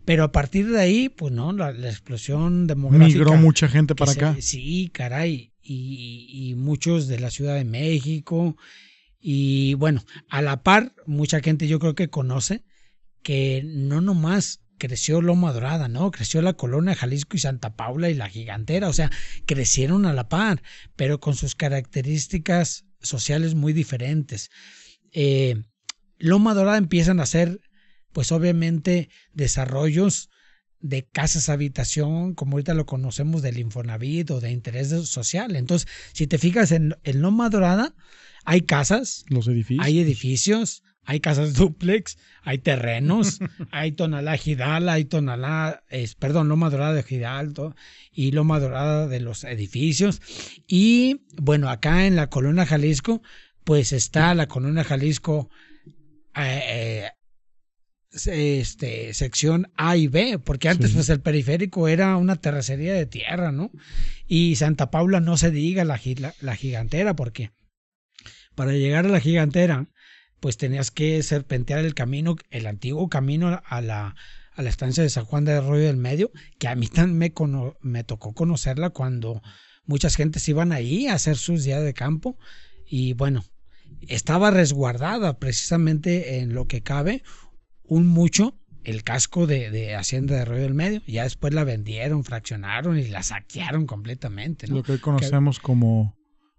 pero 0.05 0.23
a 0.23 0.31
partir 0.31 0.69
de 0.69 0.79
ahí, 0.79 1.09
pues 1.09 1.33
no, 1.33 1.51
la, 1.51 1.71
la 1.71 1.89
explosión 1.89 2.67
demográfica. 2.67 3.07
Migró 3.07 3.33
mucha 3.35 3.67
gente 3.67 3.95
para 3.95 4.13
se, 4.13 4.19
acá. 4.19 4.37
Sí, 4.39 4.89
caray, 4.93 5.51
y, 5.61 6.27
y, 6.31 6.55
muchos 6.55 7.07
de 7.07 7.19
la 7.19 7.31
Ciudad 7.31 7.55
de 7.55 7.65
México, 7.65 8.55
y 9.19 9.73
bueno, 9.75 10.03
a 10.29 10.41
la 10.43 10.61
par, 10.61 10.93
mucha 11.07 11.39
gente 11.41 11.67
yo 11.67 11.79
creo 11.79 11.95
que 11.95 12.09
conoce 12.09 12.63
que 13.23 13.63
no 13.65 14.01
nomás 14.01 14.59
creció 14.77 15.21
Loma 15.21 15.53
Dorada, 15.53 15.87
¿no? 15.87 16.11
Creció 16.11 16.41
la 16.41 16.53
Colonia 16.53 16.95
Jalisco 16.95 17.37
y 17.37 17.39
Santa 17.39 17.75
Paula 17.75 18.09
y 18.09 18.15
la 18.15 18.29
Gigantera, 18.29 18.89
o 18.89 18.93
sea, 18.93 19.09
crecieron 19.45 20.05
a 20.05 20.13
la 20.13 20.27
par, 20.27 20.61
pero 20.95 21.19
con 21.19 21.35
sus 21.35 21.55
características 21.55 22.85
sociales 23.01 23.55
muy 23.55 23.73
diferentes. 23.73 24.51
Eh, 25.11 25.61
Loma 26.17 26.53
Dorada 26.53 26.77
empiezan 26.77 27.19
a 27.19 27.23
hacer, 27.23 27.61
pues 28.11 28.31
obviamente, 28.31 29.09
desarrollos 29.33 30.29
de 30.79 31.07
casas 31.07 31.47
habitación, 31.47 32.33
como 32.33 32.53
ahorita 32.53 32.73
lo 32.73 32.85
conocemos 32.85 33.41
del 33.41 33.57
Infonavit 33.59 34.31
o 34.31 34.41
de 34.41 34.51
interés 34.51 34.89
social. 35.07 35.55
Entonces, 35.55 35.87
si 36.11 36.27
te 36.27 36.37
fijas 36.37 36.71
en, 36.71 36.97
en 37.03 37.21
Loma 37.21 37.49
Dorada, 37.49 37.95
hay 38.43 38.61
casas, 38.61 39.23
los 39.29 39.47
edificios, 39.47 39.85
hay 39.85 39.99
edificios, 39.99 40.83
hay 41.05 41.19
casas 41.19 41.53
duplex, 41.55 42.17
hay 42.43 42.59
terrenos, 42.59 43.39
hay 43.71 43.91
Tonalá 43.91 44.37
Gidal, 44.37 44.89
hay 44.89 45.05
Tonalá, 45.05 45.83
es, 45.89 46.15
perdón, 46.15 46.49
Loma 46.49 46.69
Dorada 46.69 46.93
de 46.93 47.03
Gidal 47.03 47.53
y 48.11 48.31
Loma 48.31 48.59
Dorada 48.59 49.07
de 49.07 49.19
los 49.19 49.43
edificios. 49.43 50.21
Y 50.67 51.25
bueno, 51.37 51.69
acá 51.69 52.05
en 52.05 52.15
la 52.15 52.29
Colonia 52.29 52.65
Jalisco, 52.65 53.21
pues 53.63 53.93
está 53.93 54.33
la 54.35 54.47
Colonia 54.47 54.83
Jalisco, 54.83 55.49
eh, 56.35 57.09
este, 58.11 59.13
sección 59.13 59.71
A 59.75 59.97
y 59.97 60.07
B, 60.07 60.39
porque 60.39 60.69
antes 60.69 60.89
sí. 60.89 60.95
pues 60.95 61.09
el 61.09 61.21
periférico 61.21 61.87
era 61.87 62.15
una 62.17 62.35
terracería 62.35 62.93
de 62.93 63.05
tierra, 63.05 63.51
¿no? 63.51 63.71
Y 64.27 64.55
Santa 64.55 64.91
Paula 64.91 65.19
no 65.19 65.37
se 65.37 65.49
diga 65.49 65.83
la, 65.83 65.99
la, 66.17 66.33
la 66.41 66.55
gigantera, 66.55 67.15
porque 67.15 67.51
para 68.55 68.73
llegar 68.73 69.05
a 69.05 69.09
la 69.09 69.19
gigantera, 69.19 69.87
pues 70.43 70.57
tenías 70.57 70.91
que 70.91 71.23
serpentear 71.23 71.85
el 71.85 71.93
camino, 71.93 72.35
el 72.49 72.67
antiguo 72.67 73.07
camino 73.07 73.61
a 73.63 73.79
la, 73.79 74.13
a 74.51 74.61
la 74.61 74.69
estancia 74.69 75.01
de 75.01 75.09
San 75.09 75.23
Juan 75.23 75.45
de 75.45 75.53
Arroyo 75.53 75.85
del 75.85 75.95
Medio, 75.95 76.31
que 76.59 76.67
a 76.67 76.75
mí 76.75 76.87
también 76.87 77.17
me, 77.17 77.31
cono, 77.31 77.77
me 77.79 78.03
tocó 78.03 78.33
conocerla 78.33 78.89
cuando 78.89 79.41
muchas 79.85 80.17
gentes 80.17 80.45
iban 80.49 80.73
ahí 80.73 81.07
a 81.07 81.13
hacer 81.13 81.37
sus 81.37 81.63
días 81.63 81.81
de 81.81 81.93
campo 81.93 82.37
y 82.85 83.13
bueno, 83.13 83.45
estaba 84.01 84.51
resguardada 84.51 85.39
precisamente 85.39 86.39
en 86.39 86.53
lo 86.53 86.67
que 86.67 86.83
cabe 86.83 87.23
un 87.83 88.05
mucho 88.05 88.59
el 88.83 89.05
casco 89.05 89.47
de, 89.47 89.71
de, 89.71 89.95
Hacienda 89.95 90.35
de 90.35 90.41
Arroyo 90.41 90.63
del 90.63 90.73
Medio. 90.73 91.01
Ya 91.07 91.23
después 91.23 91.53
la 91.53 91.63
vendieron, 91.63 92.25
fraccionaron 92.25 92.99
y 92.99 93.07
la 93.07 93.23
saquearon 93.23 93.87
completamente. 93.87 94.67
¿no? 94.67 94.75
Lo 94.75 94.83
que 94.83 94.91
hoy 94.91 94.99
conocemos 94.99 95.59
que, 95.59 95.63
como 95.63 96.17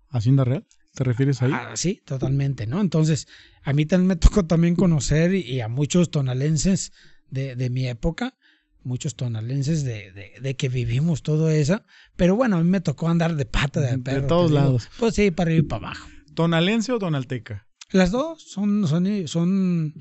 Hacienda 0.08 0.44
Real. 0.44 0.66
¿Te 0.94 1.04
refieres 1.04 1.42
ahí? 1.42 1.50
Ah, 1.52 1.72
sí, 1.74 2.00
totalmente, 2.04 2.66
¿no? 2.66 2.80
Entonces, 2.80 3.26
a 3.62 3.72
mí 3.72 3.84
también 3.84 4.08
me 4.08 4.16
tocó 4.16 4.46
también 4.46 4.76
conocer 4.76 5.34
y 5.34 5.60
a 5.60 5.68
muchos 5.68 6.10
tonalenses 6.10 6.92
de, 7.30 7.56
de 7.56 7.68
mi 7.70 7.88
época, 7.88 8.36
muchos 8.84 9.16
tonalenses 9.16 9.82
de, 9.82 10.12
de, 10.12 10.32
de, 10.40 10.56
que 10.56 10.68
vivimos 10.68 11.22
todo 11.22 11.50
eso, 11.50 11.82
pero 12.14 12.36
bueno, 12.36 12.56
a 12.56 12.62
mí 12.62 12.70
me 12.70 12.80
tocó 12.80 13.08
andar 13.08 13.34
de 13.34 13.44
pata 13.44 13.80
de 13.80 13.98
perro. 13.98 14.22
De 14.22 14.28
todos 14.28 14.50
lados. 14.52 14.88
Pues 14.98 15.16
sí, 15.16 15.30
para 15.32 15.50
arriba 15.50 15.64
y 15.64 15.68
para 15.68 15.86
abajo. 15.88 16.08
¿Tonalense 16.34 16.92
o 16.92 16.98
tonalteca? 16.98 17.66
Las 17.90 18.10
dos 18.10 18.42
son, 18.42 18.86
son, 18.86 19.26
son, 19.26 19.94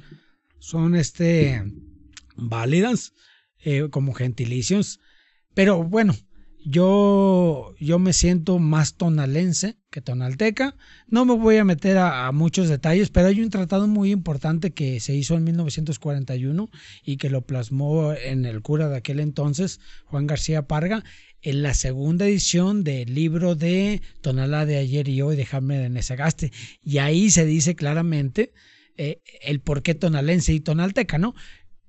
son 0.60 0.96
este, 0.96 1.64
válidas 2.36 3.14
eh, 3.60 3.88
como 3.90 4.14
gentilicios, 4.14 5.00
pero 5.54 5.84
bueno, 5.84 6.16
yo, 6.66 7.76
yo 7.80 8.00
me 8.00 8.14
siento 8.14 8.60
más 8.60 8.96
tonalense 8.96 9.78
que 9.90 10.02
tonalteca. 10.02 10.76
No 11.08 11.26
me 11.26 11.36
voy 11.36 11.58
a 11.58 11.64
meter 11.64 11.98
a, 11.98 12.32
muchos 12.32 12.70
detalles, 12.70 13.10
pero 13.10 13.28
hay 13.28 13.42
un 13.42 13.50
tratado 13.50 13.88
muy 13.88 14.12
importante 14.12 14.72
que 14.72 15.00
se 15.00 15.14
hizo 15.16 15.36
en 15.36 15.44
1941 15.44 16.70
y 17.04 17.18
que 17.18 17.30
lo 17.30 17.42
plasmó 17.42 18.14
en 18.14 18.46
el 18.46 18.62
cura 18.62 18.90
de 18.90 18.98
aquel 18.98 19.20
entonces, 19.20 19.80
Juan 20.06 20.28
García 20.28 20.68
Parga, 20.68 21.04
en 21.42 21.62
la 21.62 21.74
segunda 21.74 22.26
edición 22.26 22.84
del 22.84 23.14
libro 23.14 23.56
de 23.56 24.02
Tonalá 24.22 24.66
de 24.66 24.78
ayer 24.78 25.10
y 25.10 25.22
hoy 25.22 25.36
de 25.36 25.46
Jaime 25.46 25.78
de 25.78 25.90
Nesagaste. 25.90 26.52
Y 26.82 27.00
ahí 27.00 27.30
se 27.30 27.46
dice 27.46 27.76
claramente 27.76 28.54
eh, 28.96 29.22
el 29.42 29.60
por 29.60 29.84
qué 29.84 29.96
tonalense 29.96 30.54
y 30.54 30.60
tonalteca, 30.60 31.18
¿no? 31.18 31.36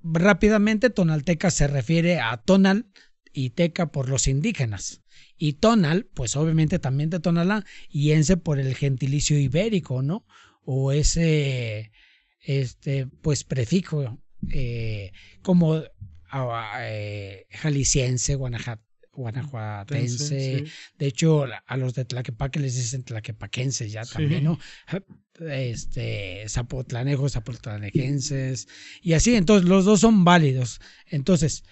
Rápidamente, 0.03 0.91
tonalteca 0.91 1.51
se 1.51 1.67
refiere 1.67 2.19
a 2.19 2.37
tonal, 2.37 2.87
y 3.35 3.51
teca 3.51 3.91
por 3.91 4.09
los 4.09 4.29
indígenas. 4.29 5.03
Y 5.37 5.55
tonal, 5.55 6.07
pues 6.15 6.37
obviamente 6.37 6.79
también 6.79 7.11
de 7.11 7.19
Tonalá, 7.19 7.65
y 7.91 8.13
ense 8.13 8.37
por 8.37 8.61
el 8.61 8.77
gentilicio 8.77 9.37
ibérico, 9.39 10.03
¿no? 10.03 10.25
O 10.65 10.93
ese, 10.93 11.91
este, 12.41 13.07
pues 13.07 13.43
prefijo, 13.43 14.23
eh, 14.53 15.11
como 15.43 15.83
eh, 16.79 17.47
jalisciense, 17.51 18.37
guanajuatense. 18.37 20.59
Sí. 20.59 20.65
De 20.97 21.07
hecho, 21.07 21.47
a 21.67 21.77
los 21.77 21.95
de 21.95 22.05
Tlaquepaque 22.05 22.61
les 22.61 22.77
dicen 22.77 23.03
tlaquepaquenses 23.03 23.91
ya 23.91 24.05
también, 24.05 24.41
sí. 24.41 24.45
¿no? 24.45 24.61
Este, 25.51 26.45
zapotlanejos, 26.49 27.33
zapotlanejenses, 27.33 28.69
y 29.03 29.15
así, 29.15 29.35
entonces 29.35 29.69
los 29.69 29.85
dos 29.85 29.99
son 30.01 30.25
válidos. 30.25 30.81
Entonces, 31.07 31.65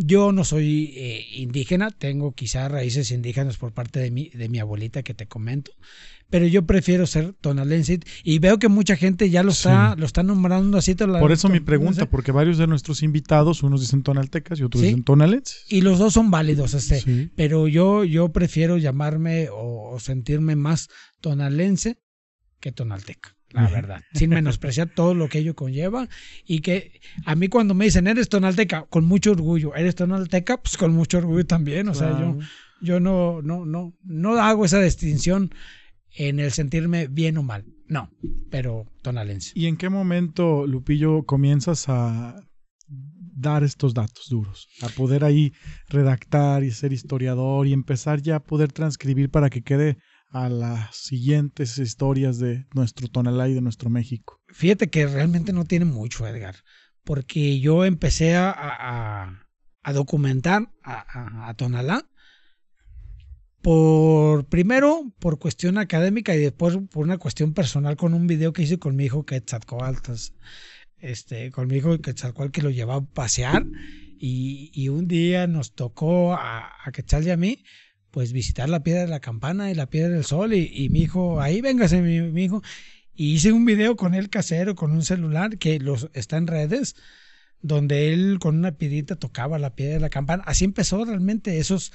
yo 0.00 0.30
no 0.30 0.44
soy 0.44 0.94
eh, 0.96 1.26
indígena, 1.32 1.90
tengo 1.90 2.32
quizá 2.32 2.68
raíces 2.68 3.10
indígenas 3.10 3.56
por 3.56 3.72
parte 3.72 3.98
de 3.98 4.12
mi, 4.12 4.28
de 4.28 4.48
mi 4.48 4.60
abuelita 4.60 5.02
que 5.02 5.12
te 5.12 5.26
comento, 5.26 5.72
pero 6.30 6.46
yo 6.46 6.66
prefiero 6.66 7.04
ser 7.06 7.32
tonalense 7.32 7.98
y 8.22 8.38
veo 8.38 8.60
que 8.60 8.68
mucha 8.68 8.94
gente 8.94 9.28
ya 9.28 9.42
lo 9.42 9.50
está, 9.50 9.94
sí. 9.94 10.00
lo 10.00 10.06
está 10.06 10.22
nombrando 10.22 10.78
así. 10.78 10.94
La, 10.94 11.18
por 11.18 11.32
eso 11.32 11.48
mi 11.48 11.58
pregunta, 11.58 12.08
porque 12.08 12.30
varios 12.30 12.58
de 12.58 12.68
nuestros 12.68 13.02
invitados, 13.02 13.64
unos 13.64 13.80
dicen 13.80 14.04
tonaltecas 14.04 14.60
y 14.60 14.62
otros 14.62 14.82
¿Sí? 14.82 14.88
dicen 14.88 15.02
tonalenses. 15.02 15.64
Y 15.68 15.80
los 15.80 15.98
dos 15.98 16.14
son 16.14 16.30
válidos, 16.30 16.74
este, 16.74 17.30
pero 17.34 17.66
yo, 17.66 18.04
yo 18.04 18.30
prefiero 18.30 18.78
llamarme 18.78 19.48
o, 19.50 19.94
o 19.94 19.98
sentirme 19.98 20.54
más 20.54 20.88
tonalense 21.20 21.98
que 22.60 22.70
tonalteca 22.70 23.37
la 23.50 23.68
verdad, 23.68 24.02
sin 24.12 24.30
menospreciar 24.30 24.88
todo 24.88 25.14
lo 25.14 25.28
que 25.28 25.38
ello 25.38 25.54
conlleva 25.54 26.08
y 26.46 26.60
que 26.60 27.00
a 27.24 27.34
mí 27.34 27.48
cuando 27.48 27.74
me 27.74 27.86
dicen 27.86 28.06
eres 28.06 28.28
tonalteca, 28.28 28.86
con 28.90 29.04
mucho 29.04 29.32
orgullo, 29.32 29.74
eres 29.74 29.94
tonalteca, 29.94 30.58
pues 30.58 30.76
con 30.76 30.92
mucho 30.92 31.18
orgullo 31.18 31.46
también, 31.46 31.88
o 31.88 31.92
claro. 31.92 32.16
sea, 32.16 32.20
yo, 32.20 32.38
yo 32.80 33.00
no, 33.00 33.42
no, 33.42 33.64
no, 33.64 33.94
no 34.04 34.40
hago 34.40 34.64
esa 34.64 34.80
distinción 34.80 35.50
en 36.16 36.40
el 36.40 36.52
sentirme 36.52 37.06
bien 37.06 37.38
o 37.38 37.42
mal, 37.42 37.64
no, 37.86 38.10
pero 38.50 38.86
tonalense. 39.02 39.52
¿Y 39.54 39.66
en 39.66 39.76
qué 39.76 39.88
momento, 39.88 40.66
Lupillo, 40.66 41.24
comienzas 41.24 41.88
a 41.88 42.42
dar 43.38 43.62
estos 43.62 43.94
datos 43.94 44.28
duros, 44.28 44.68
a 44.82 44.88
poder 44.88 45.24
ahí 45.24 45.52
redactar 45.88 46.64
y 46.64 46.72
ser 46.72 46.92
historiador 46.92 47.66
y 47.66 47.72
empezar 47.72 48.20
ya 48.20 48.36
a 48.36 48.42
poder 48.42 48.72
transcribir 48.72 49.30
para 49.30 49.48
que 49.48 49.62
quede 49.62 49.98
a 50.30 50.48
las 50.48 50.96
siguientes 50.96 51.78
historias 51.78 52.38
de 52.38 52.66
nuestro 52.74 53.08
Tonalá 53.08 53.48
y 53.48 53.54
de 53.54 53.60
nuestro 53.60 53.90
México? 53.90 54.40
Fíjate 54.48 54.90
que 54.90 55.06
realmente 55.06 55.52
no 55.52 55.64
tiene 55.64 55.84
mucho, 55.84 56.26
Edgar, 56.26 56.56
porque 57.04 57.60
yo 57.60 57.84
empecé 57.84 58.36
a, 58.36 58.54
a, 59.82 59.92
documentar 59.92 60.70
a, 60.82 61.48
a, 61.48 61.54
Tonalá 61.54 62.06
por 63.62 64.46
primero 64.46 65.12
por 65.18 65.38
cuestión 65.38 65.78
académica 65.78 66.34
y 66.34 66.38
después 66.38 66.76
por 66.90 67.04
una 67.04 67.18
cuestión 67.18 67.54
personal 67.54 67.96
con 67.96 68.14
un 68.14 68.26
video 68.26 68.52
que 68.52 68.62
hice 68.62 68.78
con 68.78 68.96
mi 68.96 69.06
hijo 69.06 69.24
Quetzalcoatl, 69.24 70.12
este, 70.98 71.50
con 71.50 71.68
mi 71.68 71.76
hijo 71.76 71.98
Quetzalcoatl 71.98 72.50
que 72.50 72.62
lo 72.62 72.70
llevaba 72.70 73.02
a 73.02 73.06
pasear 73.06 73.64
y, 74.18 74.70
y 74.74 74.88
un 74.88 75.08
día 75.08 75.46
nos 75.46 75.74
tocó 75.74 76.34
a, 76.34 76.70
a 76.84 76.92
Quetzal 76.92 77.26
y 77.26 77.30
a 77.30 77.36
mí 77.36 77.64
pues 78.10 78.32
visitar 78.32 78.68
la 78.68 78.82
piedra 78.82 79.02
de 79.02 79.08
la 79.08 79.20
campana 79.20 79.70
y 79.70 79.74
la 79.74 79.86
piedra 79.86 80.14
del 80.14 80.24
sol 80.24 80.54
y, 80.54 80.70
y 80.72 80.88
mi 80.88 81.02
hijo, 81.02 81.40
ahí 81.40 81.60
véngase 81.60 82.00
mi, 82.00 82.20
mi, 82.20 82.44
hijo. 82.44 82.62
Y 83.14 83.34
hice 83.34 83.52
un 83.52 83.64
video 83.64 83.96
con 83.96 84.14
él 84.14 84.30
casero, 84.30 84.74
con 84.74 84.92
un 84.92 85.02
celular 85.02 85.58
que 85.58 85.78
los, 85.78 86.08
está 86.14 86.36
en 86.36 86.46
redes, 86.46 86.94
donde 87.60 88.12
él 88.12 88.38
con 88.40 88.56
una 88.56 88.72
piedrita 88.72 89.16
tocaba 89.16 89.58
la 89.58 89.74
piedra 89.74 89.94
de 89.94 90.00
la 90.00 90.10
campana. 90.10 90.42
Así 90.46 90.64
empezó 90.64 91.04
realmente 91.04 91.58
esos 91.58 91.92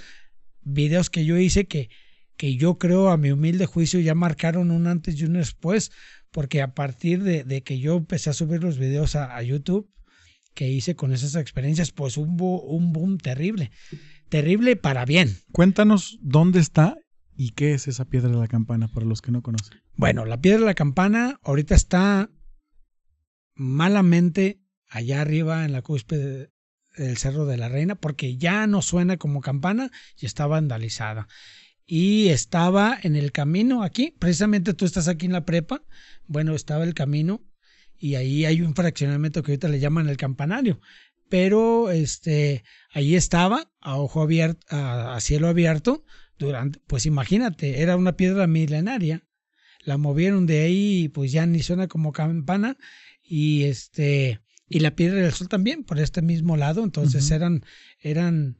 videos 0.62 1.10
que 1.10 1.26
yo 1.26 1.38
hice 1.38 1.66
que, 1.66 1.90
que 2.38 2.56
yo 2.56 2.78
creo 2.78 3.10
a 3.10 3.18
mi 3.18 3.32
humilde 3.32 3.66
juicio 3.66 4.00
ya 4.00 4.16
marcaron 4.16 4.72
un 4.72 4.88
antes 4.88 5.20
y 5.20 5.26
un 5.26 5.34
después, 5.34 5.92
porque 6.32 6.62
a 6.62 6.74
partir 6.74 7.24
de, 7.24 7.44
de 7.44 7.64
que 7.64 7.80
yo 7.80 7.96
empecé 7.96 8.30
a 8.30 8.34
subir 8.34 8.62
los 8.64 8.78
videos 8.78 9.16
a, 9.16 9.36
a 9.36 9.42
YouTube 9.44 9.90
que 10.54 10.70
hice 10.70 10.96
con 10.96 11.14
esas 11.14 11.36
experiencias, 11.36 11.92
pues 11.92 12.18
hubo 12.18 12.62
un 12.62 12.94
boom 12.94 13.18
terrible 13.18 13.72
terrible 14.34 14.76
para 14.76 15.06
bien. 15.06 15.38
Cuéntanos 15.52 16.18
dónde 16.20 16.60
está 16.60 16.98
y 17.36 17.52
qué 17.52 17.76
es 17.76 17.88
esa 17.88 18.06
piedra 18.06 18.30
de 18.30 18.38
la 18.38 18.48
campana 18.48 18.88
para 18.88 19.06
los 19.06 19.22
que 19.22 19.32
no 19.32 19.44
conocen. 19.44 19.80
Bueno, 19.94 20.26
la 20.26 20.42
piedra 20.42 20.62
de 20.62 20.66
la 20.66 20.74
campana 20.74 21.40
ahorita 21.44 21.76
está 21.76 22.32
malamente 23.54 24.60
allá 24.90 25.22
arriba 25.22 25.66
en 25.66 25.72
la 25.72 25.84
cúspide 25.84 26.50
del 26.98 27.18
Cerro 27.18 27.46
de 27.46 27.58
la 27.58 27.70
Reina, 27.70 27.94
porque 27.94 28.36
ya 28.38 28.66
no 28.66 28.82
suena 28.82 29.18
como 29.18 29.40
campana 29.40 29.92
y 30.18 30.26
está 30.26 30.48
vandalizada. 30.48 31.28
Y 31.86 32.30
estaba 32.30 32.98
en 33.04 33.16
el 33.16 33.32
camino 33.32 33.84
aquí, 33.84 34.16
precisamente 34.18 34.74
tú 34.74 34.86
estás 34.86 35.08
aquí 35.08 35.28
en 35.28 35.34
la 35.34 35.46
prepa, 35.46 35.84
bueno, 36.26 36.56
estaba 36.56 36.86
el 36.86 36.96
camino 36.96 37.44
y 38.00 38.16
ahí 38.16 38.46
hay 38.46 38.64
un 38.64 38.74
fraccionamiento 38.74 39.44
que 39.44 39.52
ahorita 39.52 39.68
le 39.68 39.80
llaman 39.80 40.10
el 40.10 40.18
campanario, 40.18 40.82
pero 41.34 41.90
este, 41.90 42.64
ahí 42.92 43.16
estaba 43.16 43.72
a 43.82 43.98
ojo 43.98 44.22
abierto, 44.22 44.68
a, 44.70 45.20
cielo 45.20 45.48
abierto, 45.48 46.06
durante, 46.38 46.80
pues 46.86 47.08
imagínate, 47.08 47.82
era 47.82 47.98
una 47.98 48.16
piedra 48.16 48.46
milenaria, 48.46 49.24
la 49.84 49.98
movieron 49.98 50.46
de 50.46 50.62
ahí, 50.62 51.10
pues 51.10 51.32
ya 51.32 51.48
ni 51.48 51.64
suena 51.64 51.88
como 51.88 52.12
campana 52.12 52.78
y 53.24 53.64
este, 53.64 54.42
y 54.70 54.82
la 54.82 54.96
piedra 54.96 55.22
del 55.22 55.34
sol 55.34 55.50
también 55.50 55.84
por 55.84 55.98
este 55.98 56.22
mismo 56.22 56.56
lado, 56.56 56.84
entonces 56.84 57.32
eran, 57.32 57.66
eran 58.00 58.60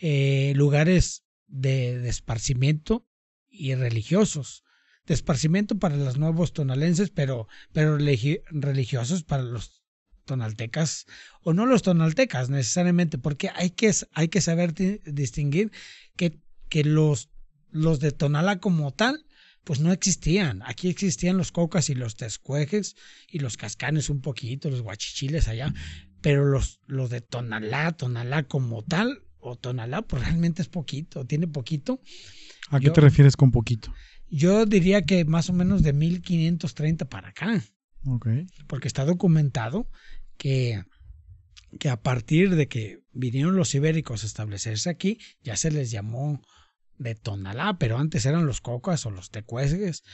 eh, 0.00 0.52
lugares 0.54 1.24
de, 1.48 1.98
de, 1.98 2.10
esparcimiento 2.10 3.08
y 3.48 3.74
religiosos. 3.74 4.62
De 5.04 5.14
esparcimiento 5.14 5.80
para 5.80 5.96
los 5.96 6.16
nuevos 6.16 6.52
tonalenses, 6.52 7.10
pero, 7.10 7.48
pero 7.72 7.98
religiosos 7.98 9.24
para 9.24 9.42
los 9.42 9.83
tonaltecas, 10.24 11.06
o 11.42 11.52
no 11.52 11.66
los 11.66 11.82
tonaltecas 11.82 12.50
necesariamente, 12.50 13.18
porque 13.18 13.50
hay 13.54 13.70
que, 13.70 13.92
hay 14.12 14.28
que 14.28 14.40
saber 14.40 14.74
distinguir 14.74 15.70
que, 16.16 16.38
que 16.68 16.84
los, 16.84 17.30
los 17.70 18.00
de 18.00 18.12
Tonala 18.12 18.58
como 18.58 18.92
tal 18.92 19.24
pues 19.64 19.80
no 19.80 19.92
existían. 19.92 20.62
Aquí 20.66 20.88
existían 20.88 21.38
los 21.38 21.50
cocas 21.50 21.88
y 21.90 21.94
los 21.94 22.16
tescuejes 22.16 22.96
y 23.28 23.38
los 23.38 23.56
cascanes 23.56 24.10
un 24.10 24.20
poquito, 24.20 24.70
los 24.70 24.82
guachichiles 24.82 25.48
allá, 25.48 25.72
pero 26.20 26.44
los, 26.44 26.80
los 26.86 27.10
de 27.10 27.22
Tonalá, 27.22 27.92
Tonalá 27.92 28.44
como 28.44 28.84
tal, 28.84 29.22
o 29.40 29.56
Tonalá, 29.56 30.02
pues 30.02 30.22
realmente 30.22 30.62
es 30.62 30.68
poquito, 30.68 31.26
tiene 31.26 31.48
poquito. 31.48 32.00
¿A 32.70 32.80
qué 32.80 32.90
te 32.90 33.00
refieres 33.00 33.36
con 33.36 33.50
poquito? 33.50 33.92
Yo 34.28 34.66
diría 34.66 35.04
que 35.04 35.24
más 35.24 35.50
o 35.50 35.52
menos 35.52 35.82
de 35.82 35.92
1530 35.92 37.08
para 37.08 37.28
acá. 37.28 37.62
Porque 38.66 38.88
está 38.88 39.04
documentado 39.04 39.88
que, 40.36 40.82
que 41.78 41.88
a 41.88 42.00
partir 42.02 42.54
de 42.54 42.68
que 42.68 43.00
vinieron 43.12 43.56
los 43.56 43.74
ibéricos 43.74 44.22
a 44.22 44.26
establecerse 44.26 44.90
aquí, 44.90 45.18
ya 45.42 45.56
se 45.56 45.70
les 45.70 45.90
llamó 45.90 46.42
de 46.98 47.14
Tonalá, 47.14 47.76
pero 47.78 47.98
antes 47.98 48.24
eran 48.26 48.46
los 48.46 48.60
cocas 48.60 49.04
o 49.06 49.10
los 49.10 49.30
tecuesgues, 49.30 50.04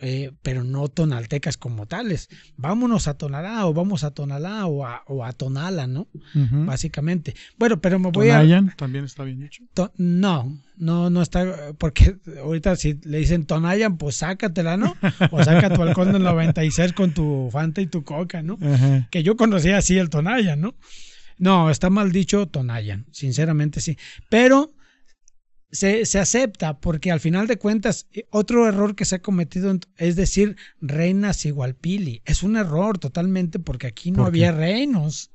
eh, 0.00 0.32
pero 0.42 0.64
no 0.64 0.88
tonaltecas 0.88 1.56
como 1.56 1.86
tales. 1.86 2.28
Vámonos 2.56 3.06
a 3.06 3.14
Tonalá 3.14 3.66
o 3.66 3.72
vamos 3.72 4.02
a 4.02 4.10
Tonalá 4.10 4.66
o 4.66 4.84
a, 4.84 5.02
o 5.06 5.24
a 5.24 5.32
Tonala, 5.32 5.86
¿no? 5.86 6.08
Básicamente. 6.34 7.34
Bueno, 7.56 7.80
pero 7.80 7.98
me 7.98 8.10
voy 8.10 8.28
Tonayan, 8.28 8.70
a... 8.70 8.76
también 8.76 9.04
está 9.04 9.22
bien 9.22 9.40
dicho. 9.40 9.62
no, 9.96 10.58
no, 10.76 11.10
no 11.10 11.22
está, 11.22 11.72
porque 11.78 12.16
ahorita 12.42 12.74
si 12.76 12.94
le 13.04 13.18
dicen 13.18 13.46
Tonayan, 13.46 13.96
pues 13.96 14.16
sácatela, 14.16 14.76
¿no? 14.76 14.96
O 15.30 15.42
saca 15.44 15.72
tu 15.72 15.82
halcón 15.82 16.12
del 16.12 16.22
96 16.24 16.92
con 16.92 17.14
tu 17.14 17.48
Fanta 17.52 17.80
y 17.80 17.86
tu 17.86 18.02
Coca, 18.02 18.42
¿no? 18.42 18.58
Que 19.10 19.22
yo 19.22 19.36
conocía 19.36 19.78
así 19.78 19.98
el 19.98 20.10
Tonayan, 20.10 20.60
¿no? 20.60 20.74
No, 21.38 21.70
está 21.70 21.88
mal 21.88 22.12
dicho 22.12 22.46
Tonayan, 22.48 23.06
sinceramente 23.12 23.80
sí. 23.80 23.96
Pero 24.28 24.72
se, 25.72 26.04
se, 26.06 26.18
acepta 26.18 26.80
porque 26.80 27.10
al 27.10 27.20
final 27.20 27.46
de 27.46 27.58
cuentas 27.58 28.06
eh, 28.12 28.26
otro 28.30 28.68
error 28.68 28.94
que 28.94 29.04
se 29.04 29.16
ha 29.16 29.22
cometido 29.22 29.78
es 29.96 30.16
decir 30.16 30.56
reinas 30.80 31.44
igual 31.46 31.74
pili. 31.74 32.22
Es 32.24 32.42
un 32.42 32.56
error 32.56 32.98
totalmente 32.98 33.58
porque 33.58 33.86
aquí 33.86 34.10
no 34.10 34.26
había 34.26 34.52
reinos. 34.52 35.30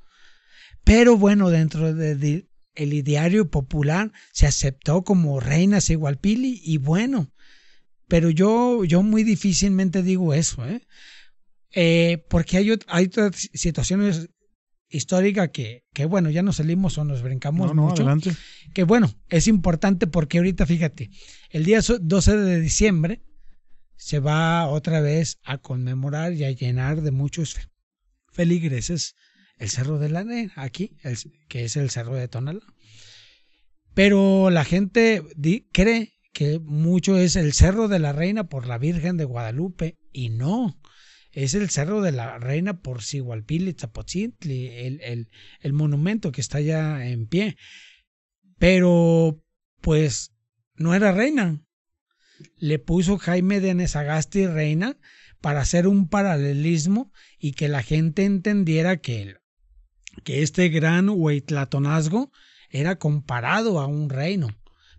Pero 0.83 1.17
bueno, 1.17 1.49
dentro 1.49 1.93
del 1.93 2.19
de, 2.19 2.49
el 2.75 2.93
ideario 2.93 3.49
popular 3.49 4.11
se 4.31 4.47
aceptó 4.47 5.03
como 5.03 5.39
reinas 5.39 5.89
igual 5.89 6.19
pili 6.19 6.61
y 6.63 6.77
bueno, 6.77 7.31
pero 8.07 8.29
yo, 8.29 8.83
yo 8.83 9.01
muy 9.01 9.23
difícilmente 9.23 10.03
digo 10.03 10.33
eso, 10.33 10.65
¿eh? 10.67 10.81
Eh, 11.71 12.23
porque 12.29 12.57
hay, 12.57 12.71
hay 12.87 13.05
otras 13.05 13.49
situaciones 13.53 14.29
histórica 14.95 15.49
que, 15.49 15.85
que, 15.93 16.05
bueno, 16.05 16.29
ya 16.29 16.41
nos 16.41 16.57
salimos 16.57 16.97
o 16.97 17.03
nos 17.03 17.21
brincamos 17.21 17.73
mucho. 17.75 18.03
Adelante. 18.03 18.35
Que 18.73 18.83
bueno, 18.83 19.13
es 19.29 19.47
importante 19.47 20.07
porque 20.07 20.37
ahorita 20.37 20.65
fíjate, 20.65 21.09
el 21.49 21.65
día 21.65 21.79
12 21.81 22.37
de 22.37 22.59
diciembre 22.59 23.21
se 23.95 24.19
va 24.19 24.67
otra 24.67 25.01
vez 25.01 25.39
a 25.43 25.57
conmemorar 25.57 26.33
y 26.33 26.43
a 26.43 26.51
llenar 26.51 27.01
de 27.01 27.11
muchos 27.11 27.55
feligreses 28.31 29.15
el 29.57 29.69
Cerro 29.69 29.99
de 29.99 30.09
la 30.09 30.19
Arena, 30.19 30.53
aquí, 30.55 30.97
que 31.47 31.65
es 31.65 31.75
el 31.77 31.89
Cerro 31.89 32.15
de 32.15 32.27
Tonalá. 32.27 32.65
Pero 33.93 34.49
la 34.49 34.65
gente 34.65 35.23
cree 35.71 36.13
que 36.33 36.59
mucho 36.59 37.17
es 37.17 37.37
el 37.37 37.53
Cerro 37.53 37.87
de 37.87 37.99
la 37.99 38.11
Reina 38.11 38.49
por 38.49 38.67
la 38.67 38.77
Virgen 38.77 39.15
de 39.15 39.23
Guadalupe 39.23 39.97
y 40.11 40.29
no 40.29 40.77
es 41.35 41.53
el 41.53 41.69
Cerro 41.69 42.01
de 42.01 42.13
la 42.13 42.39
Reina 42.39 42.81
por 42.81 43.03
Sigualpili, 43.03 43.73
Zapotzintli, 43.73 44.67
el, 44.69 45.01
el, 45.01 45.29
el 45.59 45.73
monumento 45.73 46.31
que 46.31 46.39
está 46.39 46.61
ya 46.61 47.05
en 47.05 47.27
pie. 47.27 47.57
Pero, 48.57 49.43
pues, 49.81 50.31
no 50.75 50.95
era 50.95 51.11
reina. 51.11 51.61
Le 52.57 52.79
puso 52.79 53.17
Jaime 53.17 53.59
de 53.59 53.73
Nesagasti 53.73 54.47
reina 54.47 54.97
para 55.41 55.59
hacer 55.59 55.87
un 55.87 56.07
paralelismo 56.07 57.11
y 57.37 57.51
que 57.51 57.67
la 57.67 57.83
gente 57.83 58.23
entendiera 58.23 58.97
que, 58.97 59.35
que 60.23 60.41
este 60.41 60.69
gran 60.69 61.09
huitlatonazgo 61.09 62.31
era 62.69 62.97
comparado 62.97 63.81
a 63.81 63.87
un 63.87 64.09
reino, 64.09 64.47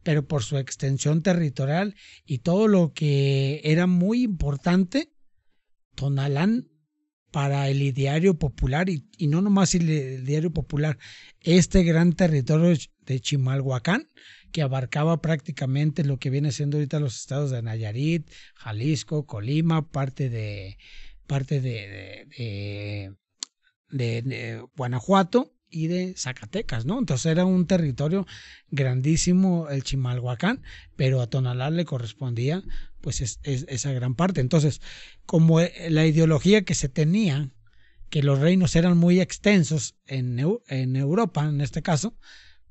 pero 0.03 0.27
por 0.27 0.43
su 0.43 0.59
extensión 0.59 1.23
territorial 1.23 1.95
y 2.27 2.39
todo 2.39 2.69
lo 2.69 2.93
que 2.93 3.63
era 3.65 3.87
muy 3.87 4.23
importante 4.23 5.16
Tonalán 5.97 6.69
para 7.33 7.69
el 7.69 7.83
ideario 7.83 8.39
popular 8.39 8.89
y, 8.89 9.05
no 9.27 9.43
nomás 9.43 9.75
el, 9.75 9.91
ideario 9.91 10.53
popular, 10.53 10.99
este 11.41 11.83
gran 11.83 12.13
territorio 12.13 12.79
de 13.01 13.21
Chimalhuacán 13.21 14.09
que 14.53 14.63
abarcaba 14.63 15.21
prácticamente 15.21 16.05
lo 16.05 16.19
que 16.19 16.31
viene 16.31 16.53
siendo 16.53 16.77
ahorita 16.77 17.01
los 17.01 17.17
estados 17.17 17.51
de 17.51 17.61
Nayarit, 17.63 18.31
Jalisco, 18.55 19.27
Colima, 19.27 19.91
parte 19.91 20.31
de 20.31 20.79
parte 21.27 21.61
de, 21.61 23.17
de 23.91 24.65
Guanajuato 24.77 25.53
y 25.69 25.89
de 25.89 26.15
Zacatecas, 26.17 26.87
¿no? 26.87 26.99
Entonces 26.99 27.27
era 27.27 27.45
un 27.45 27.67
territorio 27.67 28.27
grandísimo 28.71 29.69
el 29.69 29.83
Chimalhuacán, 29.83 30.63
pero 30.97 31.21
a 31.21 31.27
Tonalá 31.27 31.71
le 31.71 31.85
correspondía 31.85 32.63
pues 33.07 33.21
es, 33.21 33.39
esa 33.45 33.93
gran 33.93 34.17
parte. 34.17 34.41
Entonces, 34.41 34.81
como 35.27 35.61
eh, 35.61 35.73
la 35.91 36.05
ideología 36.07 36.65
que 36.65 36.75
se 36.75 36.89
tenía, 36.89 37.53
que 38.11 38.21
los 38.21 38.41
reinos 38.41 38.75
eran 38.75 38.99
muy 38.99 39.21
extensos 39.21 39.95
en, 40.09 40.41
en 40.67 40.97
Europa, 40.97 41.45
en 41.45 41.61
este 41.61 41.83
caso, 41.83 42.19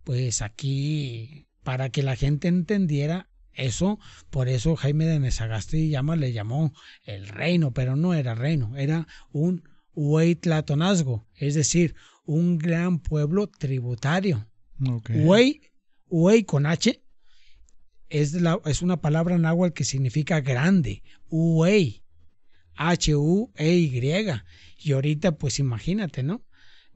pues 0.04 0.42
aquí, 0.42 1.48
para 1.64 1.88
que 1.88 2.04
la 2.04 2.18
gente 2.18 2.50
entendiera 2.50 3.30
eso, 3.54 3.98
por 4.30 4.50
eso 4.50 4.76
Jaime 4.76 5.06
de 5.06 5.22
Nesagasti 5.22 5.88
llama, 5.88 6.18
le 6.18 6.34
llamó 6.34 6.74
el 7.06 7.30
reino, 7.30 7.72
pero 7.72 7.96
no 7.96 8.14
era 8.14 8.36
reino, 8.36 8.76
era 8.76 9.08
un 9.32 9.64
hueytlatonazgo, 9.94 11.26
es 11.36 11.56
decir, 11.56 11.96
un 12.26 12.58
gran 12.58 13.00
pueblo 13.00 13.48
tributario. 13.48 14.50
Okay. 14.86 15.24
Huey, 16.10 16.44
con 16.44 16.66
H 16.66 17.05
es, 18.10 18.34
la, 18.34 18.60
es 18.66 18.82
una 18.82 19.02
palabra 19.02 19.38
náhuatl 19.38 19.74
que 19.74 19.84
significa 19.84 20.42
grande. 20.42 21.04
Huey. 21.30 22.04
H-U-E-Y. 22.76 24.32
Y 24.80 24.92
ahorita, 24.92 25.38
pues 25.38 25.60
imagínate, 25.60 26.24
¿no? 26.24 26.44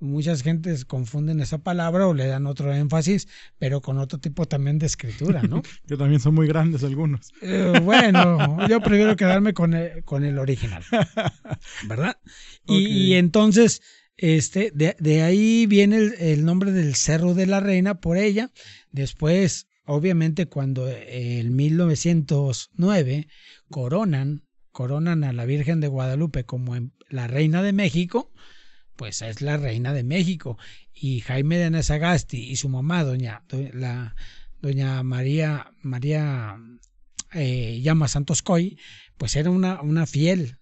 Muchas 0.02 0.44
gentes 0.44 0.86
confunden 0.86 1.42
esa 1.42 1.58
palabra 1.58 2.08
o 2.08 2.14
le 2.14 2.26
dan 2.26 2.48
otro 2.48 2.74
énfasis, 2.74 3.28
pero 3.58 3.82
con 3.82 3.98
otro 3.98 4.18
tipo 4.18 4.46
también 4.46 4.80
de 4.80 4.86
escritura, 4.86 5.42
¿no? 5.42 5.62
que 5.88 5.98
también 5.98 6.22
son 6.22 6.36
muy 6.36 6.48
grandes 6.48 6.84
algunos. 6.86 7.34
Eh, 7.42 7.74
bueno, 7.84 8.66
yo 8.70 8.80
prefiero 8.80 9.18
quedarme 9.18 9.54
con 9.54 9.74
el, 9.74 10.04
con 10.06 10.24
el 10.24 10.40
original, 10.40 10.84
¿verdad? 11.88 12.18
Y, 12.66 13.14
entonces, 13.16 13.82
este, 14.16 14.72
de, 14.74 15.22
ahí 15.22 15.66
viene 15.66 16.12
el, 16.18 16.46
nombre 16.46 16.72
del 16.72 16.96
Cerro 16.96 17.34
de 17.34 17.48
la 17.48 17.60
Reina 17.60 18.00
por 18.00 18.18
ella. 18.18 18.52
Después, 18.92 19.68
obviamente, 19.90 20.46
cuando 20.46 20.88
en 20.88 21.56
1909 21.56 23.28
coronan, 23.72 24.44
coronan 24.72 25.24
a 25.24 25.34
la 25.34 25.46
Virgen 25.46 25.82
de 25.82 25.88
Guadalupe 25.88 26.44
como 26.44 26.76
la 27.10 27.26
Reina 27.26 27.64
de 27.64 27.74
México, 27.74 28.32
pues 28.96 29.24
es 29.24 29.42
la 29.42 29.58
Reina 29.58 29.92
de 29.92 30.04
México. 30.04 30.60
Y 30.94 31.22
Jaime 31.22 31.58
de 31.58 31.72
Nesagasti 31.72 32.38
y 32.38 32.56
su 32.58 32.70
mamá, 32.70 33.04
doña, 33.04 33.44
la, 33.74 34.16
doña 34.62 35.02
María, 35.02 35.72
María 35.82 36.58
eh, 37.34 37.80
Llama 37.82 38.08
Santos 38.08 38.44
Coy, 38.44 38.78
pues 39.18 39.36
era 39.36 39.50
una, 39.50 39.82
una 39.82 40.06
fiel 40.06 40.60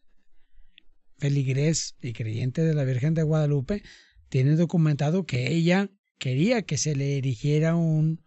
feligrés 1.18 1.98
y 2.02 2.14
creyente 2.14 2.62
de 2.62 2.74
la 2.74 2.86
Virgen 2.86 3.14
de 3.14 3.24
Guadalupe, 3.24 3.84
tiene 4.30 4.56
documentado 4.56 5.26
que 5.26 5.52
ella 5.52 5.90
quería 6.18 6.62
que 6.62 6.78
se 6.78 6.96
le 6.96 7.18
erigiera 7.18 7.76
un, 7.76 8.22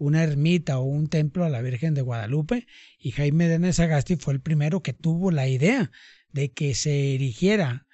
una 0.00 0.24
ermita 0.24 0.78
o 0.78 0.84
un 0.84 1.08
templo 1.08 1.44
a 1.44 1.50
la 1.50 1.60
Virgen 1.60 1.92
de 1.92 2.00
Guadalupe 2.00 2.66
y 2.98 3.10
Jaime 3.10 3.48
de 3.48 3.72
Sagasti 3.72 4.16
fue 4.16 4.32
el 4.32 4.40
primero 4.40 4.82
que 4.82 4.94
tuvo 4.94 5.30
la 5.30 5.46
idea 5.46 5.92
de 6.32 6.52
que 6.52 6.74
se 6.74 7.14
erigiera 7.14 7.86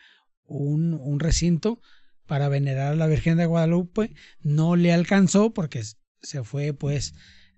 un, 0.44 0.94
un 0.94 1.18
recinto 1.18 1.80
para 2.24 2.48
venerar 2.48 2.92
a 2.92 2.96
la 2.96 3.08
Virgen 3.08 3.36
de 3.38 3.46
Guadalupe. 3.46 4.14
No 4.40 4.76
le 4.76 4.92
alcanzó 4.92 5.52
porque 5.52 5.82
se 6.22 6.44
fue 6.44 6.72
pues 6.72 7.14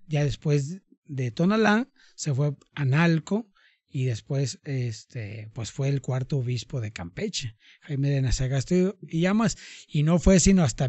ya 0.07 0.23
después 0.23 0.81
de 1.05 1.29
Tonalá, 1.29 1.87
se 2.15 2.33
fue 2.33 2.55
a 2.73 2.85
Nalco 2.85 3.51
y 3.87 4.05
después 4.05 4.59
este 4.63 5.51
pues 5.53 5.71
fue 5.71 5.89
el 5.89 6.01
cuarto 6.01 6.39
obispo 6.39 6.81
de 6.81 6.91
Campeche, 6.91 7.55
Jaime 7.81 8.09
de 8.09 8.23
Nasagasti 8.23 8.93
y 9.07 9.21
Llamas, 9.21 9.57
y 9.87 10.01
no 10.01 10.17
fue 10.17 10.39
sino 10.39 10.63
hasta 10.63 10.87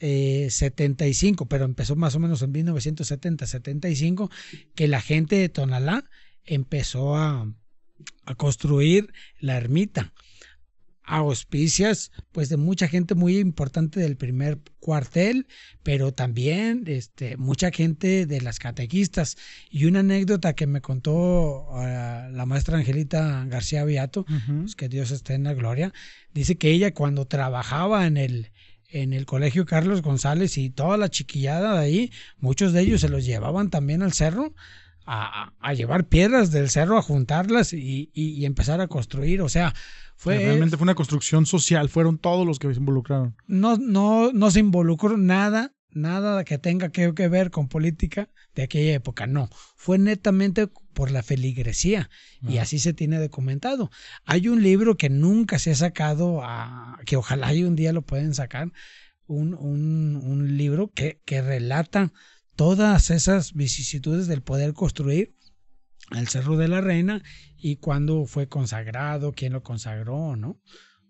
1975, 0.00 1.46
pero 1.46 1.64
empezó 1.64 1.96
más 1.96 2.14
o 2.14 2.20
menos 2.20 2.42
en 2.42 2.52
1970-75, 2.52 4.30
que 4.74 4.88
la 4.88 5.00
gente 5.00 5.36
de 5.36 5.48
Tonalá 5.48 6.04
empezó 6.44 7.16
a, 7.16 7.52
a 8.24 8.34
construir 8.34 9.12
la 9.40 9.56
ermita 9.56 10.12
auspicias 11.04 12.10
pues 12.32 12.48
de 12.48 12.56
mucha 12.56 12.88
gente 12.88 13.14
muy 13.14 13.38
importante 13.38 14.00
del 14.00 14.16
primer 14.16 14.58
cuartel, 14.80 15.46
pero 15.82 16.12
también 16.12 16.84
este, 16.86 17.36
mucha 17.36 17.70
gente 17.70 18.26
de 18.26 18.40
las 18.40 18.58
catequistas. 18.58 19.36
Y 19.70 19.84
una 19.84 20.00
anécdota 20.00 20.54
que 20.54 20.66
me 20.66 20.80
contó 20.80 21.68
ah, 21.72 22.28
la 22.32 22.46
maestra 22.46 22.78
Angelita 22.78 23.44
García 23.46 23.84
Beato, 23.84 24.24
pues, 24.24 24.74
que 24.74 24.88
Dios 24.88 25.10
esté 25.10 25.34
en 25.34 25.44
la 25.44 25.54
gloria, 25.54 25.92
dice 26.32 26.56
que 26.56 26.70
ella 26.70 26.94
cuando 26.94 27.26
trabajaba 27.26 28.06
en 28.06 28.16
el, 28.16 28.50
en 28.94 29.12
el 29.12 29.26
colegio 29.26 29.66
Carlos 29.66 30.02
González 30.02 30.56
y 30.56 30.70
toda 30.70 30.96
la 30.96 31.08
chiquillada 31.08 31.74
de 31.74 31.84
ahí, 31.84 32.12
muchos 32.38 32.72
de 32.72 32.82
ellos 32.82 33.00
se 33.00 33.08
los 33.08 33.24
llevaban 33.24 33.70
también 33.70 34.02
al 34.02 34.12
cerro 34.12 34.54
a, 35.06 35.50
llevar 35.74 36.06
piedras 36.06 36.50
del 36.50 36.70
cerro, 36.70 36.96
a 36.96 37.02
juntarlas 37.02 37.72
y, 37.72 38.10
y 38.14 38.44
empezar 38.46 38.80
a 38.80 38.88
construir. 38.88 39.42
O 39.42 39.48
sea, 39.48 39.74
realmente 40.24 40.76
fue 40.76 40.84
una 40.84 40.94
construcción 40.94 41.46
social, 41.46 41.88
fueron 41.88 42.18
todos 42.18 42.46
los 42.46 42.58
que 42.58 42.72
se 42.72 42.80
involucraron. 42.80 43.36
No, 43.46 43.76
no, 43.76 44.32
no 44.32 44.50
se 44.50 44.60
involucró 44.60 45.16
nada, 45.16 45.72
nada 45.94 46.44
que 46.44 46.58
tenga 46.58 46.90
que, 46.90 47.10
ver 47.28 47.50
con 47.50 47.68
política 47.68 48.28
de 48.54 48.62
aquella 48.64 48.94
época, 48.94 49.26
no. 49.26 49.48
Fue 49.76 49.98
netamente 49.98 50.68
por 50.92 51.10
la 51.10 51.22
feligresía 51.22 52.10
y 52.46 52.58
así 52.58 52.78
se 52.78 52.92
tiene 52.92 53.18
documentado. 53.18 53.90
Hay 54.24 54.48
un 54.48 54.62
libro 54.62 54.96
que 54.96 55.10
nunca 55.10 55.58
se 55.58 55.72
ha 55.72 55.76
sacado, 55.76 56.40
a, 56.42 56.98
que 57.06 57.16
ojalá 57.16 57.52
y 57.54 57.64
un 57.64 57.76
día 57.76 57.92
lo 57.92 58.02
pueden 58.02 58.34
sacar, 58.34 58.72
un, 59.26 59.54
un, 59.54 60.16
un 60.16 60.56
libro 60.56 60.92
que, 60.92 61.20
que 61.24 61.42
relata 61.42 62.12
todas 62.56 63.10
esas 63.10 63.54
vicisitudes 63.54 64.26
del 64.26 64.42
poder 64.42 64.74
construir 64.74 65.34
el 66.12 66.28
Cerro 66.28 66.56
de 66.56 66.68
la 66.68 66.80
Reina 66.80 67.22
y 67.56 67.76
cuándo 67.76 68.26
fue 68.26 68.48
consagrado, 68.48 69.32
quién 69.32 69.52
lo 69.52 69.62
consagró, 69.62 70.36
¿no? 70.36 70.60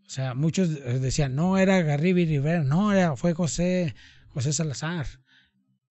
O 0.06 0.10
sea, 0.10 0.34
muchos 0.34 0.70
eh, 0.70 0.98
decían, 0.98 1.34
no 1.34 1.58
era 1.58 1.82
Garribi 1.82 2.26
Rivera, 2.26 2.62
no, 2.62 2.92
era, 2.92 3.16
fue 3.16 3.32
José, 3.32 3.94
José 4.34 4.52
Salazar, 4.52 5.06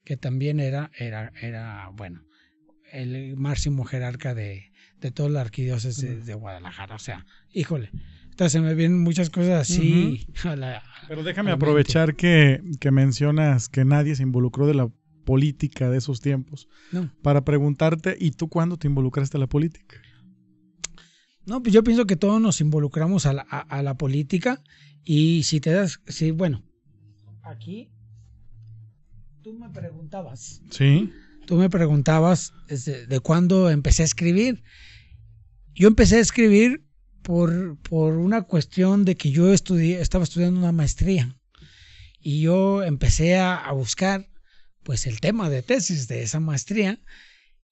que 0.04 0.18
también 0.18 0.60
era, 0.60 0.92
era, 0.98 1.32
era, 1.42 1.90
bueno, 1.94 2.24
el 2.92 3.36
máximo 3.38 3.86
jerarca 3.86 4.36
de, 4.36 4.72
de 5.00 5.12
toda 5.12 5.30
la 5.30 5.42
arquidiócesis 5.42 6.26
de, 6.26 6.34
Guadalajara. 6.34 6.96
O 6.96 7.00
sea, 7.00 7.26
híjole. 7.52 7.90
Entonces 8.26 8.52
se 8.52 8.62
me 8.62 8.74
vienen 8.76 9.02
muchas 9.02 9.30
cosas 9.30 9.62
así. 9.62 10.28
Pero 11.08 11.24
déjame 11.24 11.52
aprovechar 11.52 12.16
que, 12.16 12.62
que 12.80 12.92
mencionas 12.92 13.70
que 13.70 13.86
nadie 13.86 14.16
se 14.16 14.24
involucró 14.24 14.68
de 14.68 14.74
la 14.74 14.90
política 15.24 15.90
de 15.90 15.98
esos 15.98 16.22
tiempos. 16.22 16.68
Para 17.22 17.46
preguntarte, 17.46 18.16
¿y 18.20 18.32
tú 18.32 18.50
cuándo 18.50 18.78
te 18.78 18.88
involucraste 18.88 19.38
a 19.38 19.40
la 19.40 19.48
política? 19.48 19.98
No, 21.46 21.62
pues 21.62 21.74
yo 21.74 21.84
pienso 21.84 22.06
que 22.06 22.16
todos 22.16 22.42
nos 22.42 22.62
involucramos 22.62 23.26
a 23.26 23.34
la, 23.34 23.98
política 23.98 24.62
y 25.04 25.44
si 25.44 25.60
te 25.60 25.72
das, 25.72 26.02
sí, 26.08 26.32
bueno, 26.32 26.64
aquí 27.42 27.90
tú 29.44 29.54
me 29.54 29.70
preguntabas. 29.70 30.62
Sí. 30.72 31.12
Tú 31.46 31.58
me 31.58 31.70
preguntabas 31.70 32.54
de, 32.68 33.06
de 33.06 33.20
cuándo 33.20 33.70
empecé 33.70 34.04
a 34.04 34.06
escribir. 34.06 34.64
Yo 35.76 35.88
empecé 35.88 36.18
a 36.18 36.22
escribir 36.22 36.86
por, 37.22 37.78
por 37.82 38.14
una 38.14 38.44
cuestión 38.44 39.06
de 39.06 39.16
que 39.16 39.32
yo 39.32 39.54
estudié, 39.54 40.00
estaba 40.00 40.24
estudiando 40.24 40.60
una 40.60 40.72
maestría 40.72 41.38
y 42.20 42.42
yo 42.42 42.84
empecé 42.84 43.38
a 43.38 43.70
buscar 43.74 44.30
pues 44.84 45.08
el 45.08 45.20
tema 45.20 45.50
de 45.50 45.64
tesis 45.64 46.08
de 46.08 46.24
esa 46.24 46.40
maestría 46.40 47.02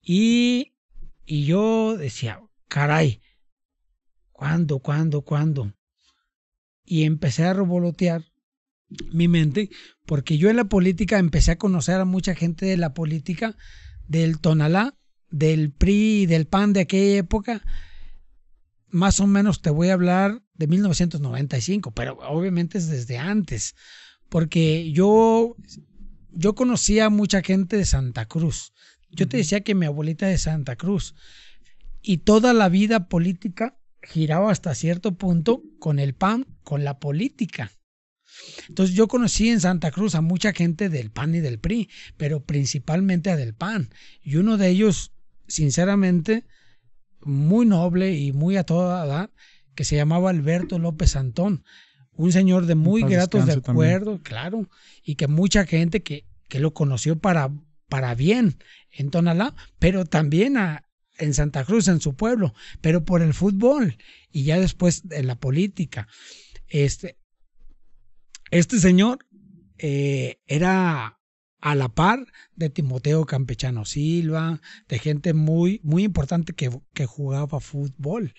y, 0.01 0.73
y 1.25 1.45
yo 1.45 1.95
decía, 1.97 2.41
caray, 2.67 3.21
¿cuándo, 4.31 4.79
cuándo, 4.79 5.21
cuándo? 5.21 5.73
Y 6.83 7.03
empecé 7.03 7.45
a 7.45 7.53
revolotear 7.53 8.30
mi 9.11 9.27
mente 9.27 9.69
porque 10.05 10.37
yo 10.37 10.49
en 10.49 10.57
la 10.57 10.65
política 10.65 11.19
empecé 11.19 11.51
a 11.51 11.57
conocer 11.57 11.99
a 11.99 12.05
mucha 12.05 12.35
gente 12.35 12.65
de 12.65 12.77
la 12.77 12.93
política 12.93 13.55
del 14.07 14.39
Tonalá, 14.39 14.97
del 15.29 15.71
PRI 15.71 16.23
y 16.23 16.25
del 16.25 16.47
PAN 16.47 16.73
de 16.73 16.81
aquella 16.81 17.19
época. 17.19 17.61
Más 18.89 19.19
o 19.21 19.27
menos 19.27 19.61
te 19.61 19.69
voy 19.69 19.89
a 19.89 19.93
hablar 19.93 20.41
de 20.55 20.67
1995, 20.67 21.91
pero 21.91 22.17
obviamente 22.27 22.77
es 22.77 22.89
desde 22.89 23.17
antes, 23.17 23.75
porque 24.27 24.91
yo 24.91 25.55
yo 26.33 26.55
conocía 26.55 27.05
a 27.05 27.09
mucha 27.09 27.41
gente 27.41 27.77
de 27.77 27.85
Santa 27.85 28.25
Cruz. 28.25 28.73
Yo 29.11 29.27
te 29.27 29.37
decía 29.37 29.61
que 29.61 29.75
mi 29.75 29.85
abuelita 29.85 30.27
es 30.27 30.33
de 30.33 30.51
Santa 30.51 30.75
Cruz. 30.75 31.15
Y 32.01 32.19
toda 32.19 32.53
la 32.53 32.69
vida 32.69 33.07
política 33.07 33.77
giraba 34.01 34.51
hasta 34.51 34.73
cierto 34.73 35.17
punto 35.17 35.61
con 35.79 35.99
el 35.99 36.15
PAN, 36.15 36.47
con 36.63 36.83
la 36.83 36.99
política. 36.99 37.71
Entonces 38.67 38.95
yo 38.95 39.07
conocí 39.07 39.49
en 39.49 39.59
Santa 39.59 39.91
Cruz 39.91 40.15
a 40.15 40.21
mucha 40.21 40.53
gente 40.53 40.89
del 40.89 41.11
PAN 41.11 41.35
y 41.35 41.39
del 41.39 41.59
PRI, 41.59 41.89
pero 42.17 42.43
principalmente 42.43 43.29
a 43.29 43.35
del 43.35 43.53
PAN. 43.53 43.89
Y 44.21 44.37
uno 44.37 44.57
de 44.57 44.69
ellos, 44.69 45.11
sinceramente, 45.47 46.45
muy 47.21 47.65
noble 47.65 48.15
y 48.15 48.31
muy 48.31 48.57
a 48.57 48.63
toda 48.63 49.05
edad, 49.05 49.29
que 49.75 49.83
se 49.83 49.95
llamaba 49.95 50.29
Alberto 50.29 50.79
López 50.79 51.15
Antón 51.15 51.63
un 52.13 52.31
señor 52.31 52.65
de 52.65 52.75
muy 52.75 53.03
gratos 53.03 53.45
de 53.45 53.53
acuerdo, 53.53 54.21
claro, 54.21 54.69
y 55.03 55.15
que 55.15 55.27
mucha 55.27 55.65
gente 55.65 56.03
que, 56.03 56.25
que 56.47 56.59
lo 56.59 56.73
conoció 56.73 57.17
para, 57.17 57.51
para 57.89 58.15
bien 58.15 58.57
en 58.91 59.09
Tonalá, 59.09 59.55
pero 59.79 60.05
también 60.05 60.57
a, 60.57 60.83
en 61.17 61.33
Santa 61.33 61.63
Cruz, 61.63 61.87
en 61.87 62.01
su 62.01 62.15
pueblo, 62.15 62.53
pero 62.81 63.05
por 63.05 63.21
el 63.21 63.33
fútbol 63.33 63.97
y 64.31 64.43
ya 64.43 64.59
después 64.59 65.03
en 65.09 65.27
la 65.27 65.35
política. 65.35 66.07
Este, 66.67 67.17
este 68.51 68.79
señor 68.79 69.25
eh, 69.77 70.39
era 70.45 71.17
a 71.61 71.75
la 71.75 71.89
par 71.89 72.25
de 72.55 72.69
Timoteo 72.69 73.25
Campechano 73.25 73.85
Silva, 73.85 74.61
de 74.87 74.99
gente 74.99 75.33
muy, 75.33 75.79
muy 75.83 76.03
importante 76.03 76.53
que, 76.53 76.69
que 76.93 77.05
jugaba 77.05 77.59
fútbol. 77.59 78.33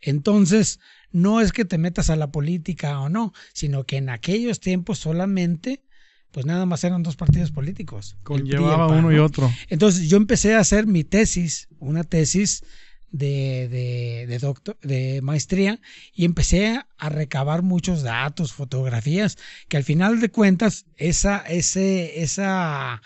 Entonces, 0.00 0.80
no 1.12 1.40
es 1.40 1.52
que 1.52 1.64
te 1.64 1.78
metas 1.78 2.10
a 2.10 2.16
la 2.16 2.32
política 2.32 2.98
o 3.00 3.08
no, 3.08 3.32
sino 3.52 3.84
que 3.84 3.98
en 3.98 4.08
aquellos 4.08 4.58
tiempos 4.58 4.98
solamente, 4.98 5.84
pues 6.32 6.44
nada 6.46 6.66
más 6.66 6.82
eran 6.82 7.02
dos 7.02 7.16
partidos 7.16 7.52
políticos. 7.52 8.16
Conllevaba 8.22 8.88
uno 8.88 9.12
y 9.12 9.18
otro. 9.18 9.50
Entonces 9.68 10.08
yo 10.08 10.16
empecé 10.16 10.54
a 10.54 10.60
hacer 10.60 10.86
mi 10.86 11.04
tesis, 11.04 11.68
una 11.78 12.04
tesis 12.04 12.64
de, 13.12 13.68
de, 13.68 14.26
de, 14.26 14.38
doctor, 14.38 14.78
de 14.82 15.20
maestría 15.22 15.80
y 16.14 16.24
empecé 16.24 16.80
a 16.98 17.08
recabar 17.08 17.62
muchos 17.62 18.02
datos, 18.02 18.52
fotografías, 18.52 19.38
que 19.68 19.76
al 19.76 19.84
final 19.84 20.20
de 20.20 20.30
cuentas 20.30 20.86
esa, 20.96 21.38
ese, 21.38 22.22
esa, 22.22 23.02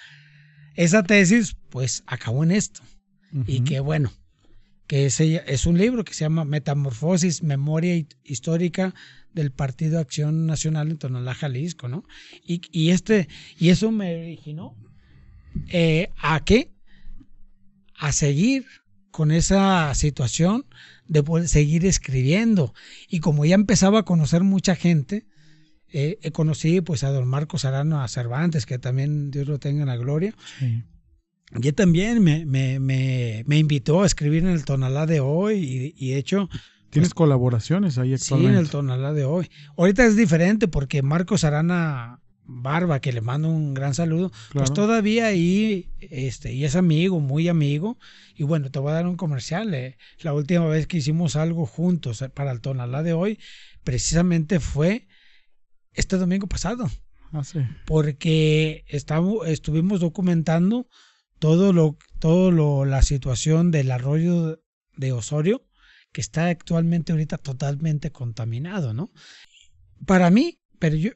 esa 0.75 1.03
tesis 1.03 1.57
pues 1.69 2.05
acabó 2.07 2.45
en 2.45 2.53
esto. 2.53 2.81
Y 3.47 3.64
que 3.64 3.81
bueno, 3.81 4.12
que 4.87 5.07
es, 5.07 5.21
es 5.21 5.66
un 5.66 5.77
libro 5.77 6.05
que 6.05 6.14
se 6.14 6.25
llama 6.25 6.47
Metamorfosis, 6.47 7.42
Memoria 7.42 8.03
Histórica 8.25 8.95
del 9.35 9.51
Partido 9.51 9.99
Acción 9.99 10.47
Nacional 10.47 10.90
en 10.90 10.97
Tonalá, 10.97 11.35
Jalisco, 11.35 11.88
¿no? 11.88 12.05
Y, 12.42 12.62
y, 12.73 12.90
este, 12.90 13.29
y 13.59 13.69
eso 13.69 13.90
me 13.90 14.16
originó 14.16 14.75
eh, 15.69 16.09
a 16.16 16.42
qué? 16.45 16.73
A 17.99 18.12
seguir 18.12 18.64
con 19.16 19.31
esa 19.31 19.94
situación 19.94 20.66
de 21.09 21.22
poder 21.22 21.48
seguir 21.48 21.87
escribiendo. 21.87 22.74
Y 23.09 23.20
como 23.20 23.46
ya 23.46 23.55
empezaba 23.55 24.00
a 24.00 24.05
conocer 24.05 24.42
mucha 24.42 24.76
gente, 24.76 25.26
eh, 25.88 26.18
conocí 26.33 26.83
pues 26.83 27.02
a 27.02 27.11
don 27.11 27.26
Marcos 27.26 27.64
Arano 27.64 28.02
a 28.02 28.09
Cervantes, 28.09 28.66
que 28.66 28.79
también 28.79 29.31
Dios 29.31 29.48
lo 29.48 29.59
tenga 29.59 29.81
en 29.81 29.88
la 29.88 29.96
gloria. 29.96 30.35
Sí 30.59 30.85
también 31.74 32.22
me, 32.22 32.44
me, 32.44 32.79
me, 32.79 33.59
invitó 33.59 34.02
a 34.02 34.07
escribir 34.07 34.42
en 34.42 34.50
el 34.50 34.64
Tonalá 34.64 35.07
de 35.07 35.20
hoy 35.20 35.94
y, 35.96 36.11
de 36.11 36.18
hecho, 36.18 36.50
Tienes 36.90 37.14
colaboraciones 37.14 37.98
ahí 37.98 38.18
Sí, 38.18 38.35
en 38.35 38.55
el 38.55 38.68
Tonalá 38.68 39.12
de 39.12 39.24
hoy. 39.24 39.48
Ahorita 39.79 40.05
es 40.05 40.16
diferente 40.16 40.68
porque 40.68 41.02
Marcos 41.02 41.44
Arana 41.44 42.20
Barba, 42.48 43.00
que 43.00 43.12
le 43.12 43.20
mando 43.20 43.48
un 43.48 43.74
gran 43.74 43.94
saludo, 43.94 44.30
pues 44.52 44.72
todavía 44.72 45.26
ahí, 45.26 45.90
este, 45.98 46.52
y 46.52 46.64
es 46.64 46.76
amigo, 46.76 47.20
muy 47.20 47.48
amigo. 47.48 47.98
Y 48.37 48.44
bueno, 48.44 48.70
te 48.70 48.78
voy 48.78 48.92
a 48.92 48.94
dar 48.94 49.06
un 49.06 49.16
comercial. 49.16 49.74
eh. 49.74 49.96
La 50.20 50.32
última 50.32 50.66
vez 50.66 50.87
que 50.87 50.98
hicimos 50.98 51.37
algo 51.37 51.66
juntos 51.66 52.22
eh, 52.22 52.28
para 52.28 52.52
el 52.52 52.61
Tonalá 52.61 53.02
de 53.02 53.12
hoy, 53.12 53.38
precisamente 53.82 54.61
fue 54.61 55.09
este 55.92 56.16
domingo 56.16 56.46
pasado. 56.46 56.88
Ah, 57.32 57.42
sí. 57.42 57.61
Porque 57.85 58.85
estamos, 58.88 59.46
estuvimos 59.48 60.00
documentando 60.00 60.88
todo 61.38 61.72
lo, 61.72 61.98
todo 62.20 62.50
lo, 62.50 62.85
la 62.85 63.02
situación 63.02 63.70
del 63.70 63.90
arroyo 63.90 64.62
de 64.96 65.12
Osorio, 65.12 65.66
que 66.12 66.20
está 66.20 66.48
actualmente 66.48 67.12
ahorita 67.12 67.38
totalmente 67.38 68.11
contaminado, 68.12 68.94
¿no? 68.94 69.11
Para 70.06 70.30
mí, 70.30 70.61
pero 70.78 70.96
yo, 70.96 71.11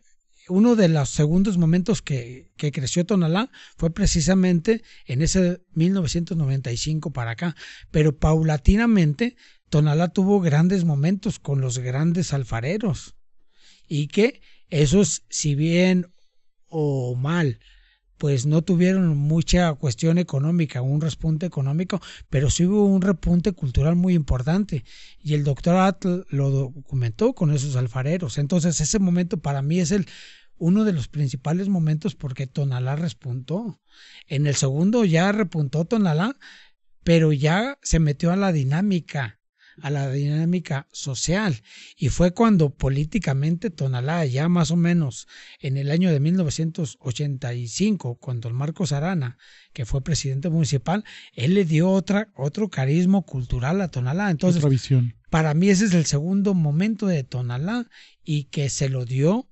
uno 0.51 0.77
de 0.77 0.89
los 0.89 1.09
segundos 1.09 1.57
momentos 1.57 2.03
que, 2.03 2.51
que, 2.57 2.73
creció 2.73 3.07
Tonalá 3.07 3.51
fue 3.77 3.91
precisamente 3.91 4.83
en 5.07 5.23
ese 5.23 5.63
1995 5.75 7.13
para 7.13 7.33
acá, 7.33 7.57
pero 7.91 8.19
paulatinamente 8.19 9.37
Tonalá 9.71 10.09
tuvo 10.09 10.41
grandes 10.41 10.85
momentos 10.85 11.39
con 11.39 11.61
los 11.61 11.79
grandes 11.79 12.33
alfareros 12.33 13.15
y 13.89 14.09
que 14.09 14.43
esos, 14.69 15.23
si 15.29 15.55
bien 15.55 16.13
o 16.69 17.15
mal, 17.15 17.59
pues 18.21 18.45
no 18.45 18.61
tuvieron 18.61 19.17
mucha 19.17 19.73
cuestión 19.73 20.19
económica, 20.19 20.83
un 20.83 21.01
repunte 21.01 21.47
económico, 21.47 22.03
pero 22.29 22.51
sí 22.51 22.67
hubo 22.67 22.85
un 22.85 23.01
repunte 23.01 23.53
cultural 23.53 23.97
muy 23.97 24.13
importante. 24.13 24.85
Y 25.23 25.33
el 25.33 25.43
doctor 25.43 25.77
Atl 25.77 26.27
lo 26.29 26.51
documentó 26.51 27.33
con 27.33 27.51
esos 27.51 27.77
alfareros. 27.77 28.37
Entonces 28.37 28.79
ese 28.79 28.99
momento 28.99 29.39
para 29.39 29.63
mí 29.63 29.81
es 29.81 29.91
el 29.91 30.07
uno 30.61 30.85
de 30.85 30.93
los 30.93 31.09
principales 31.09 31.69
momentos 31.69 32.15
porque 32.15 32.47
Tonalá 32.47 32.95
repuntó. 32.95 33.81
En 34.29 34.47
el 34.47 34.55
segundo 34.55 35.05
ya 35.05 35.33
repuntó 35.33 35.87
Tonalá, 35.87 36.37
pero 37.03 37.33
ya 37.33 37.79
se 37.83 37.99
metió 37.99 38.31
a 38.31 38.37
la 38.37 38.53
dinámica 38.53 39.41
a 39.83 39.91
la 39.91 40.11
dinámica 40.11 40.87
social. 40.93 41.63
Y 41.97 42.11
fue 42.11 42.33
cuando 42.33 42.75
políticamente 42.75 43.71
Tonalá, 43.71 44.25
ya 44.27 44.49
más 44.49 44.71
o 44.71 44.77
menos 44.77 45.27
en 45.59 45.77
el 45.77 45.91
año 45.91 46.13
de 46.13 46.21
1985, 46.21 48.17
cuando 48.17 48.49
el 48.49 48.55
Marcos 48.55 48.93
Arana, 48.93 49.39
que 49.73 49.85
fue 49.87 50.03
presidente 50.03 50.51
municipal, 50.51 51.05
él 51.33 51.55
le 51.55 51.65
dio 51.65 51.91
otra, 51.91 52.31
otro 52.37 52.69
carisma 52.69 53.23
cultural 53.23 53.81
a 53.81 53.91
Tonalá. 53.91 54.31
Entonces, 54.31 54.63
visión. 54.69 55.15
para 55.31 55.55
mí 55.55 55.71
ese 55.71 55.87
es 55.87 55.95
el 55.95 56.07
segundo 56.07 56.55
momento 56.55 57.07
de 57.07 57.25
Tonalá 57.25 57.89
y 58.25 58.45
que 58.45 58.69
se 58.69 58.89
lo 58.89 59.05
dio 59.05 59.50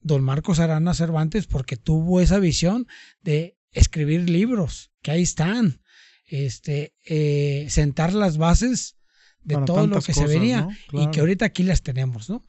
don 0.00 0.22
Marcos 0.22 0.58
Arana 0.58 0.94
Cervantes 0.94 1.46
porque 1.46 1.76
tuvo 1.76 2.20
esa 2.20 2.38
visión 2.38 2.86
de 3.22 3.56
escribir 3.72 4.28
libros, 4.28 4.90
que 5.02 5.10
ahí 5.10 5.22
están, 5.22 5.80
este, 6.26 6.94
eh, 7.04 7.66
sentar 7.68 8.12
las 8.12 8.38
bases 8.38 8.96
de 9.42 9.54
Para 9.54 9.66
todo 9.66 9.86
lo 9.86 10.02
que 10.02 10.12
se 10.12 10.26
venía 10.26 10.68
¿no? 10.92 11.02
y 11.02 11.10
que 11.10 11.20
ahorita 11.20 11.44
aquí 11.46 11.62
las 11.62 11.82
tenemos, 11.82 12.28
¿no? 12.28 12.46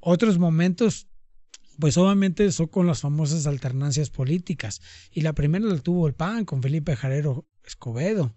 Otros 0.00 0.38
momentos, 0.38 1.08
pues 1.78 1.96
obviamente 1.96 2.50
son 2.52 2.66
con 2.66 2.86
las 2.86 3.00
famosas 3.00 3.46
alternancias 3.46 4.10
políticas. 4.10 4.80
Y 5.10 5.22
la 5.22 5.32
primera 5.32 5.64
la 5.64 5.78
tuvo 5.78 6.06
el 6.06 6.14
PAN 6.14 6.44
con 6.44 6.62
Felipe 6.62 6.96
Jarero 6.96 7.48
Escobedo. 7.64 8.34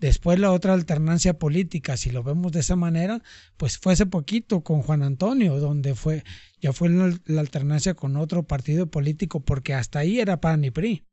Después 0.00 0.38
la 0.38 0.50
otra 0.50 0.72
alternancia 0.72 1.38
política, 1.38 1.98
si 1.98 2.10
lo 2.10 2.22
vemos 2.22 2.52
de 2.52 2.60
esa 2.60 2.74
manera, 2.74 3.22
pues 3.58 3.76
fue 3.76 3.92
hace 3.92 4.06
poquito 4.06 4.62
con 4.62 4.80
Juan 4.80 5.02
Antonio, 5.02 5.60
donde 5.60 5.94
fue, 5.94 6.24
ya 6.58 6.72
fue 6.72 6.88
la, 6.88 7.38
alternancia 7.38 7.92
con 7.92 8.16
otro 8.16 8.44
partido 8.44 8.90
político, 8.90 9.40
porque 9.40 9.74
hasta 9.74 9.98
ahí 9.98 10.18
era 10.18 10.40
PAN 10.40 10.64
y 10.64 10.70
PRI. 10.70 11.06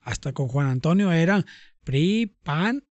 Hasta 0.00 0.32
con 0.32 0.48
Juan 0.48 0.66
Antonio 0.66 1.12
era 1.12 1.46
PRI, 1.84 2.34
PAN 2.42 2.88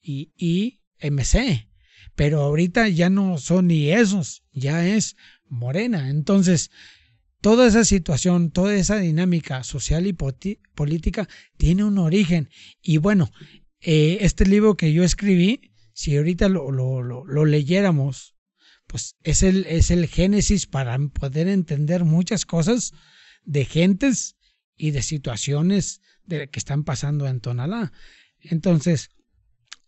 y, 0.00 0.32
y 0.34 0.80
MC. 0.98 1.68
Pero 2.14 2.40
ahorita 2.40 2.88
ya 2.88 3.10
no 3.10 3.36
son 3.36 3.66
ni 3.66 3.90
esos, 3.90 4.44
ya 4.50 4.86
es 4.86 5.14
Morena. 5.46 6.08
Entonces, 6.08 6.70
toda 7.42 7.66
esa 7.66 7.84
situación, 7.84 8.50
toda 8.50 8.74
esa 8.74 8.96
dinámica 8.96 9.62
social 9.62 10.06
y 10.06 10.14
política 10.14 11.28
tiene 11.58 11.84
un 11.84 11.98
origen. 11.98 12.48
Y 12.80 12.96
bueno, 12.96 13.30
eh, 13.86 14.24
este 14.24 14.46
libro 14.46 14.78
que 14.78 14.94
yo 14.94 15.04
escribí, 15.04 15.72
si 15.92 16.16
ahorita 16.16 16.48
lo, 16.48 16.72
lo, 16.72 17.44
leyéramos, 17.44 18.34
pues 18.86 19.16
es 19.22 19.42
el, 19.42 19.66
es 19.66 19.90
el 19.90 20.06
génesis 20.06 20.66
para 20.66 20.98
poder 20.98 21.48
entender 21.48 22.04
muchas 22.04 22.46
cosas 22.46 22.94
de 23.44 23.66
gentes 23.66 24.36
y 24.74 24.92
de 24.92 25.02
situaciones 25.02 26.00
de, 26.24 26.48
que 26.48 26.58
están 26.58 26.84
pasando 26.84 27.28
en 27.28 27.40
Tonalá. 27.40 27.92
Entonces, 28.40 29.10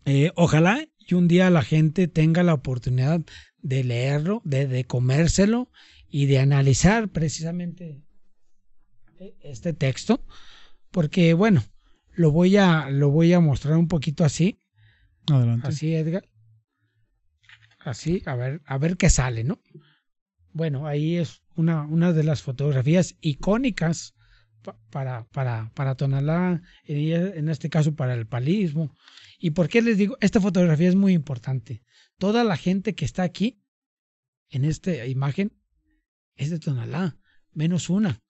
eh, 0.04 0.30
ojalá 0.36 0.86
y 0.98 1.14
un 1.14 1.26
día 1.26 1.48
la 1.48 1.62
gente 1.62 2.06
tenga 2.06 2.42
la 2.42 2.52
oportunidad 2.52 3.22
de 3.62 3.82
leerlo, 3.82 4.42
de, 4.44 4.66
de 4.66 4.84
comérselo 4.84 5.70
y 6.10 6.26
de 6.26 6.38
analizar 6.38 7.08
precisamente 7.08 8.02
eh, 9.20 9.34
este 9.40 9.72
texto, 9.72 10.22
porque 10.90 11.32
bueno, 11.32 11.64
lo 12.16 12.30
voy 12.32 12.56
a, 12.56 12.90
lo 12.90 13.10
voy 13.10 13.32
a 13.32 13.40
mostrar 13.40 13.76
un 13.76 13.88
poquito 13.88 14.24
así, 14.24 14.58
Adelante. 15.30 15.68
así 15.68 15.94
Edgar, 15.94 16.24
así, 17.80 18.22
a 18.26 18.34
ver, 18.34 18.60
a 18.64 18.78
ver 18.78 18.96
qué 18.96 19.10
sale, 19.10 19.44
¿no? 19.44 19.60
Bueno, 20.52 20.86
ahí 20.86 21.16
es 21.16 21.42
una, 21.54 21.82
una 21.82 22.12
de 22.12 22.24
las 22.24 22.42
fotografías 22.42 23.16
icónicas 23.20 24.14
pa- 24.62 24.78
para, 24.90 25.24
para, 25.28 25.70
para 25.74 25.94
Tonalá, 25.94 26.62
en 26.84 27.36
en 27.38 27.48
este 27.48 27.68
caso 27.68 27.94
para 27.94 28.14
el 28.14 28.26
palismo. 28.26 28.94
¿Y 29.38 29.50
por 29.50 29.68
qué 29.68 29.82
les 29.82 29.98
digo? 29.98 30.16
Esta 30.20 30.40
fotografía 30.40 30.88
es 30.88 30.94
muy 30.94 31.12
importante. 31.12 31.82
Toda 32.18 32.42
la 32.44 32.56
gente 32.56 32.94
que 32.94 33.04
está 33.04 33.22
aquí, 33.22 33.60
en 34.48 34.64
esta 34.64 35.04
imagen, 35.06 35.52
es 36.36 36.50
de 36.50 36.58
Tonalá, 36.58 37.18
menos 37.52 37.90
una. 37.90 38.22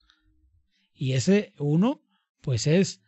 Y 0.92 1.12
ese 1.12 1.53
uno, 1.59 2.03
pues 2.40 2.66
es 2.66 3.03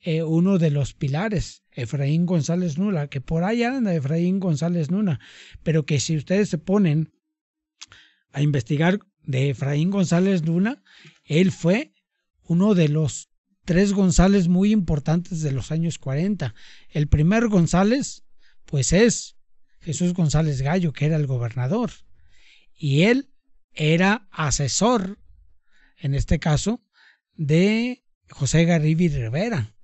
eh, 0.00 0.22
uno 0.22 0.58
de 0.58 0.70
los 0.70 0.94
pilares, 0.94 1.64
Efraín 1.72 2.26
González 2.26 2.78
Nuna, 2.78 3.08
que 3.08 3.20
por 3.20 3.44
ahí 3.44 3.62
anda 3.62 3.94
Efraín 3.94 4.40
González 4.40 4.90
Nuna, 4.90 5.20
pero 5.62 5.84
que 5.84 6.00
si 6.00 6.16
ustedes 6.16 6.48
se 6.48 6.58
ponen 6.58 7.12
a 8.32 8.42
investigar 8.42 9.00
de 9.22 9.50
Efraín 9.50 9.90
González 9.90 10.44
Luna, 10.44 10.82
él 11.24 11.50
fue 11.50 11.94
uno 12.42 12.74
de 12.74 12.88
los 12.88 13.30
tres 13.64 13.92
González 13.92 14.48
muy 14.48 14.72
importantes 14.72 15.42
de 15.42 15.52
los 15.52 15.72
años 15.72 15.98
40. 15.98 16.54
El 16.88 17.08
primer 17.08 17.48
González, 17.48 18.24
pues 18.64 18.92
es 18.92 19.36
Jesús 19.80 20.14
González 20.14 20.62
Gallo, 20.62 20.92
que 20.92 21.06
era 21.06 21.16
el 21.16 21.26
gobernador. 21.26 21.90
Y 22.74 23.02
él 23.02 23.30
era 23.72 24.28
asesor, 24.30 25.18
en 25.98 26.14
este 26.14 26.38
caso, 26.38 26.82
de 27.34 28.04
José 28.30 28.64
Garribi 28.64 29.08
Rivera. 29.08 29.75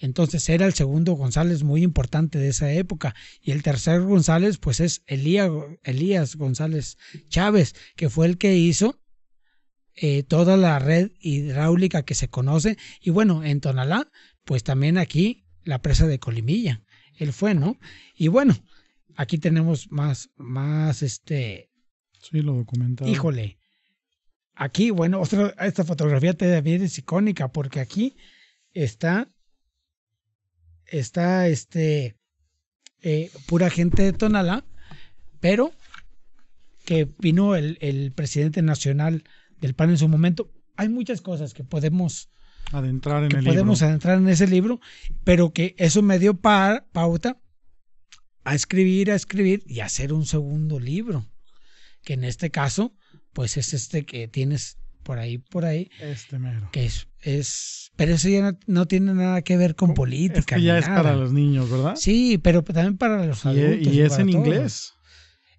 Entonces 0.00 0.48
era 0.48 0.66
el 0.66 0.74
segundo 0.74 1.12
González 1.14 1.64
muy 1.64 1.82
importante 1.82 2.38
de 2.38 2.48
esa 2.48 2.72
época. 2.72 3.14
Y 3.40 3.50
el 3.50 3.62
tercer 3.62 4.00
González, 4.02 4.58
pues 4.58 4.80
es 4.80 5.02
Elías, 5.06 5.50
Elías 5.82 6.36
González 6.36 6.96
Chávez, 7.28 7.74
que 7.96 8.08
fue 8.08 8.26
el 8.26 8.38
que 8.38 8.56
hizo 8.56 9.00
eh, 9.94 10.22
toda 10.22 10.56
la 10.56 10.78
red 10.78 11.10
hidráulica 11.20 12.04
que 12.04 12.14
se 12.14 12.28
conoce. 12.28 12.78
Y 13.00 13.10
bueno, 13.10 13.42
en 13.42 13.60
Tonalá, 13.60 14.10
pues 14.44 14.62
también 14.62 14.98
aquí 14.98 15.44
la 15.64 15.82
presa 15.82 16.06
de 16.06 16.20
Colimilla. 16.20 16.82
Él 17.16 17.32
fue, 17.32 17.54
¿no? 17.54 17.76
Y 18.14 18.28
bueno, 18.28 18.56
aquí 19.16 19.38
tenemos 19.38 19.90
más, 19.90 20.30
más 20.36 21.02
este, 21.02 21.68
Sí, 22.20 22.42
lo 22.42 22.54
documentado. 22.54 23.10
híjole. 23.10 23.58
Aquí, 24.54 24.90
bueno, 24.90 25.20
otra, 25.20 25.54
esta 25.60 25.84
fotografía 25.84 26.34
también 26.34 26.82
es 26.82 26.98
icónica 26.98 27.48
porque 27.48 27.80
aquí 27.80 28.16
está, 28.72 29.28
está 30.88 31.48
este, 31.48 32.16
eh, 33.02 33.30
pura 33.46 33.70
gente 33.70 34.02
de 34.02 34.12
Tonalá, 34.12 34.64
pero 35.40 35.72
que 36.84 37.08
vino 37.18 37.54
el, 37.54 37.78
el 37.80 38.12
presidente 38.12 38.62
nacional 38.62 39.24
del 39.60 39.74
PAN 39.74 39.90
en 39.90 39.98
su 39.98 40.08
momento. 40.08 40.50
Hay 40.76 40.88
muchas 40.88 41.20
cosas 41.20 41.54
que 41.54 41.64
podemos, 41.64 42.30
Adentrar 42.72 43.22
en 43.24 43.28
que 43.30 43.36
el 43.38 43.44
podemos 43.44 43.80
libro. 43.80 43.94
entrar 43.94 44.18
en 44.18 44.28
ese 44.28 44.46
libro, 44.46 44.80
pero 45.24 45.52
que 45.52 45.74
eso 45.78 46.02
me 46.02 46.18
dio 46.18 46.34
pa- 46.34 46.86
pauta 46.92 47.40
a 48.44 48.54
escribir, 48.54 49.10
a 49.10 49.14
escribir 49.14 49.62
y 49.66 49.80
a 49.80 49.86
hacer 49.86 50.12
un 50.12 50.24
segundo 50.24 50.78
libro, 50.80 51.26
que 52.04 52.14
en 52.14 52.24
este 52.24 52.50
caso, 52.50 52.94
pues 53.32 53.56
es 53.56 53.74
este 53.74 54.06
que 54.06 54.28
tienes 54.28 54.78
por 55.02 55.18
ahí, 55.18 55.38
por 55.38 55.64
ahí. 55.64 55.90
Este 56.00 56.38
mero. 56.38 56.68
Que 56.72 56.86
es, 56.86 57.08
es 57.20 57.90
pero 57.96 58.14
eso 58.14 58.28
ya 58.28 58.56
no, 58.66 58.86
tiene 58.86 59.14
nada 59.14 59.42
que 59.42 59.56
ver 59.56 59.74
con 59.74 59.94
política. 59.94 60.40
Es 60.40 60.46
que 60.46 60.62
ya 60.62 60.78
es 60.78 60.86
para 60.86 61.16
los 61.16 61.32
niños, 61.32 61.70
¿verdad? 61.70 61.96
Sí, 61.96 62.38
pero 62.38 62.62
también 62.62 62.96
para 62.96 63.26
los 63.26 63.44
y, 63.44 63.48
adultos. 63.48 63.92
Y, 63.92 64.00
es 64.00 64.18
en 64.18 64.28
inglés. 64.28 64.94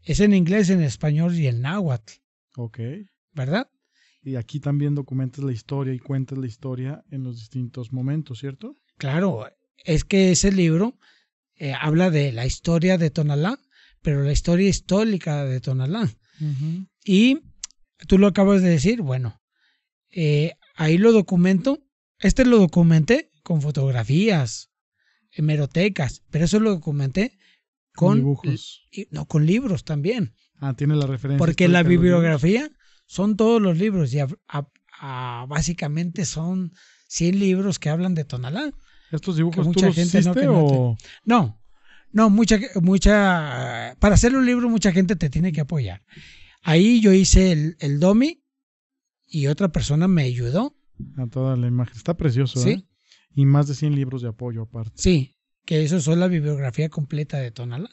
Es 0.03 0.19
en 0.19 0.33
inglés, 0.33 0.69
en 0.69 0.81
español 0.81 1.35
y 1.35 1.47
en 1.47 1.61
náhuatl. 1.61 2.13
Ok. 2.55 2.79
¿Verdad? 3.33 3.69
Y 4.21 4.35
aquí 4.35 4.59
también 4.59 4.95
documentas 4.95 5.43
la 5.43 5.51
historia 5.51 5.93
y 5.93 5.99
cuentas 5.99 6.37
la 6.37 6.47
historia 6.47 7.03
en 7.09 7.23
los 7.23 7.37
distintos 7.37 7.93
momentos, 7.93 8.39
¿cierto? 8.39 8.75
Claro, 8.97 9.47
es 9.85 10.03
que 10.03 10.31
ese 10.31 10.51
libro 10.51 10.97
eh, 11.55 11.73
habla 11.73 12.09
de 12.09 12.31
la 12.31 12.45
historia 12.45 12.97
de 12.97 13.09
Tonalá, 13.09 13.59
pero 14.01 14.23
la 14.23 14.31
historia 14.31 14.69
histórica 14.69 15.45
de 15.45 15.59
Tonalá. 15.59 16.09
Y 17.03 17.41
tú 18.07 18.17
lo 18.17 18.27
acabas 18.27 18.61
de 18.61 18.69
decir, 18.69 19.01
bueno, 19.01 19.41
eh, 20.11 20.53
ahí 20.75 20.97
lo 20.97 21.11
documento, 21.11 21.79
este 22.19 22.45
lo 22.45 22.57
documenté 22.57 23.31
con 23.43 23.61
fotografías, 23.61 24.69
hemerotecas, 25.31 26.23
pero 26.29 26.45
eso 26.45 26.59
lo 26.59 26.71
documenté 26.71 27.37
con, 27.93 28.17
dibujos. 28.17 28.87
no, 29.11 29.25
con 29.25 29.45
libros 29.45 29.83
también. 29.83 30.33
Ah, 30.59 30.73
tiene 30.73 30.95
la 30.95 31.07
referencia. 31.07 31.37
Porque 31.37 31.67
la 31.67 31.83
bibliografía 31.83 32.69
son 33.05 33.37
todos 33.37 33.61
los 33.61 33.77
libros 33.77 34.13
y 34.13 34.19
básicamente 35.47 36.25
son 36.25 36.73
100 37.07 37.39
libros 37.39 37.79
que 37.79 37.89
hablan 37.89 38.15
de 38.15 38.25
Tonalá. 38.25 38.71
¿Estos 39.11 39.37
dibujos 39.37 39.65
mucha 39.65 39.87
tú 39.87 39.93
gente 39.93 40.21
no, 40.21 40.97
no, 41.25 41.59
no, 42.11 42.29
mucha, 42.29 42.59
mucha, 42.81 43.95
para 43.99 44.15
hacer 44.15 44.35
un 44.35 44.45
libro 44.45 44.69
mucha 44.69 44.91
gente 44.91 45.15
te 45.15 45.29
tiene 45.29 45.51
que 45.51 45.61
apoyar. 45.61 46.03
Ahí 46.61 47.01
yo 47.01 47.13
hice 47.13 47.51
el, 47.51 47.77
el 47.79 47.99
DOMI 47.99 48.43
y 49.27 49.47
otra 49.47 49.69
persona 49.69 50.07
me 50.07 50.23
ayudó. 50.23 50.75
A 51.17 51.27
toda 51.27 51.55
la 51.55 51.67
imagen. 51.67 51.95
Está 51.95 52.15
precioso, 52.15 52.59
¿Sí? 52.59 52.69
¿eh? 52.69 52.85
Y 53.33 53.45
más 53.45 53.67
de 53.67 53.75
100 53.75 53.95
libros 53.95 54.21
de 54.21 54.29
apoyo 54.29 54.63
aparte. 54.63 54.91
Sí, 54.95 55.37
que 55.65 55.83
eso 55.83 55.97
es 55.97 56.07
la 56.07 56.27
bibliografía 56.27 56.89
completa 56.89 57.37
de 57.37 57.51
Tonalá. 57.51 57.89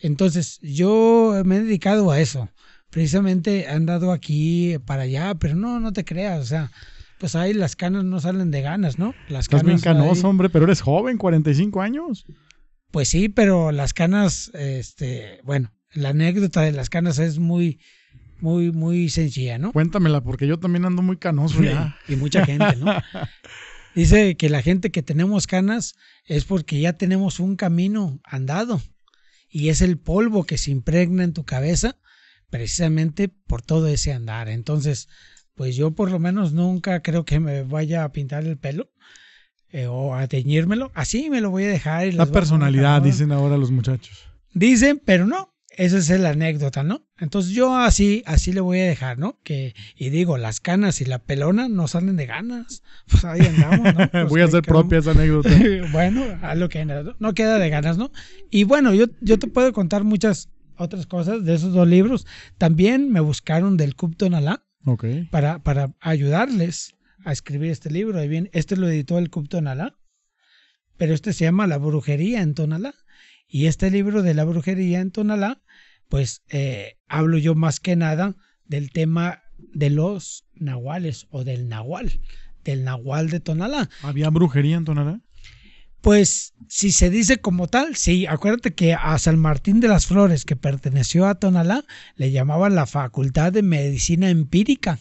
Entonces, 0.00 0.58
yo 0.62 1.42
me 1.44 1.56
he 1.56 1.62
dedicado 1.62 2.10
a 2.10 2.20
eso. 2.20 2.48
Precisamente 2.90 3.60
he 3.60 3.68
andado 3.68 4.12
aquí 4.12 4.78
para 4.86 5.02
allá, 5.02 5.34
pero 5.34 5.54
no, 5.54 5.80
no 5.80 5.92
te 5.92 6.04
creas, 6.04 6.40
o 6.40 6.46
sea, 6.46 6.72
pues 7.18 7.34
ahí 7.34 7.52
las 7.52 7.76
canas 7.76 8.04
no 8.04 8.20
salen 8.20 8.50
de 8.50 8.62
ganas, 8.62 8.98
¿no? 8.98 9.14
Las 9.28 9.44
Estás 9.44 9.64
bien 9.64 9.80
canoso, 9.80 10.28
hombre, 10.28 10.48
pero 10.48 10.64
eres 10.64 10.80
joven, 10.80 11.18
45 11.18 11.82
años. 11.82 12.24
Pues 12.90 13.08
sí, 13.08 13.28
pero 13.28 13.72
las 13.72 13.92
canas, 13.92 14.50
este, 14.54 15.40
bueno, 15.44 15.70
la 15.92 16.10
anécdota 16.10 16.62
de 16.62 16.72
las 16.72 16.90
canas 16.90 17.18
es 17.18 17.38
muy, 17.38 17.80
muy, 18.40 18.72
muy 18.72 19.08
sencilla, 19.08 19.58
¿no? 19.58 19.72
Cuéntamela, 19.72 20.20
porque 20.20 20.46
yo 20.46 20.58
también 20.58 20.84
ando 20.84 21.02
muy 21.02 21.16
canoso 21.16 21.62
ya. 21.62 21.96
y 22.08 22.16
mucha 22.16 22.44
gente, 22.44 22.76
¿no? 22.76 22.92
Dice 23.94 24.36
que 24.36 24.48
la 24.48 24.62
gente 24.62 24.90
que 24.90 25.02
tenemos 25.02 25.46
canas 25.46 25.96
es 26.24 26.44
porque 26.44 26.80
ya 26.80 26.92
tenemos 26.92 27.40
un 27.40 27.56
camino 27.56 28.20
andado 28.22 28.80
y 29.50 29.70
es 29.70 29.80
el 29.80 29.98
polvo 29.98 30.44
que 30.44 30.58
se 30.58 30.70
impregna 30.70 31.24
en 31.24 31.32
tu 31.32 31.44
cabeza 31.44 31.96
precisamente 32.50 33.28
por 33.28 33.62
todo 33.62 33.88
ese 33.88 34.12
andar. 34.12 34.48
Entonces, 34.48 35.08
pues 35.54 35.74
yo 35.74 35.90
por 35.90 36.10
lo 36.10 36.18
menos 36.18 36.52
nunca 36.52 37.02
creo 37.02 37.24
que 37.24 37.40
me 37.40 37.62
vaya 37.62 38.04
a 38.04 38.12
pintar 38.12 38.44
el 38.44 38.56
pelo 38.56 38.90
eh, 39.70 39.86
o 39.86 40.14
a 40.14 40.26
teñírmelo. 40.28 40.92
Así 40.94 41.30
me 41.30 41.40
lo 41.40 41.50
voy 41.50 41.64
a 41.64 41.68
dejar. 41.68 42.06
Y 42.06 42.12
la 42.12 42.26
personalidad, 42.26 43.02
dicen 43.02 43.32
ahora 43.32 43.56
los 43.56 43.70
muchachos. 43.70 44.26
Dicen, 44.54 45.02
pero 45.04 45.26
no. 45.26 45.54
Esa 45.78 45.98
es 45.98 46.10
la 46.20 46.30
anécdota, 46.30 46.82
¿no? 46.82 47.06
Entonces 47.20 47.52
yo 47.52 47.76
así, 47.76 48.24
así 48.26 48.52
le 48.52 48.60
voy 48.60 48.80
a 48.80 48.86
dejar, 48.86 49.16
¿no? 49.16 49.38
Que, 49.44 49.76
y 49.94 50.10
digo, 50.10 50.36
las 50.36 50.58
canas 50.58 51.00
y 51.00 51.04
la 51.04 51.20
pelona 51.20 51.68
no 51.68 51.86
salen 51.86 52.16
de 52.16 52.26
ganas. 52.26 52.82
Pues 53.08 53.24
ahí 53.24 53.42
andamos, 53.42 53.94
¿no? 53.94 54.08
Pues 54.10 54.28
voy 54.28 54.40
a 54.40 54.46
hacer 54.46 54.62
propia 54.62 54.98
esa 54.98 55.12
anécdota. 55.12 55.50
bueno, 55.92 56.24
a 56.42 56.56
lo 56.56 56.68
que 56.68 56.84
no 56.84 57.32
queda 57.32 57.60
de 57.60 57.70
ganas, 57.70 57.96
¿no? 57.96 58.10
Y 58.50 58.64
bueno, 58.64 58.92
yo, 58.92 59.06
yo 59.20 59.38
te 59.38 59.46
puedo 59.46 59.72
contar 59.72 60.02
muchas 60.02 60.48
otras 60.76 61.06
cosas 61.06 61.44
de 61.44 61.54
esos 61.54 61.72
dos 61.72 61.86
libros. 61.86 62.26
También 62.58 63.12
me 63.12 63.20
buscaron 63.20 63.76
del 63.76 63.94
Cup 63.94 64.16
Tonalá 64.16 64.64
para, 65.30 65.60
para 65.60 65.94
ayudarles 66.00 66.96
a 67.24 67.30
escribir 67.30 67.70
este 67.70 67.88
libro. 67.88 68.20
Y 68.20 68.26
bien, 68.26 68.50
este 68.52 68.76
lo 68.76 68.88
editó 68.88 69.16
el 69.18 69.30
Cup 69.30 69.48
Tonalá, 69.48 69.96
pero 70.96 71.14
este 71.14 71.32
se 71.32 71.44
llama 71.44 71.68
La 71.68 71.78
brujería 71.78 72.42
en 72.42 72.54
Tonalá. 72.54 72.96
Y 73.46 73.66
este 73.66 73.90
libro 73.90 74.22
de 74.22 74.34
la 74.34 74.44
brujería 74.44 75.00
en 75.00 75.10
Tonalá, 75.10 75.62
pues 76.08 76.42
eh, 76.48 76.98
hablo 77.08 77.38
yo 77.38 77.54
más 77.54 77.80
que 77.80 77.96
nada 77.96 78.36
del 78.66 78.90
tema 78.90 79.42
de 79.58 79.90
los 79.90 80.46
nahuales 80.54 81.26
o 81.30 81.44
del 81.44 81.68
nahual, 81.68 82.20
del 82.64 82.84
nahual 82.84 83.30
de 83.30 83.40
Tonalá. 83.40 83.88
¿Había 84.02 84.30
brujería 84.30 84.76
en 84.76 84.84
Tonalá? 84.84 85.20
Pues 86.00 86.54
si 86.68 86.92
se 86.92 87.10
dice 87.10 87.38
como 87.38 87.66
tal, 87.66 87.96
sí, 87.96 88.26
acuérdate 88.26 88.74
que 88.74 88.94
a 88.94 89.18
San 89.18 89.38
Martín 89.38 89.80
de 89.80 89.88
las 89.88 90.06
Flores, 90.06 90.44
que 90.44 90.54
perteneció 90.54 91.26
a 91.26 91.34
Tonalá, 91.34 91.84
le 92.14 92.30
llamaban 92.30 92.74
la 92.74 92.86
Facultad 92.86 93.52
de 93.52 93.62
Medicina 93.62 94.30
Empírica. 94.30 95.00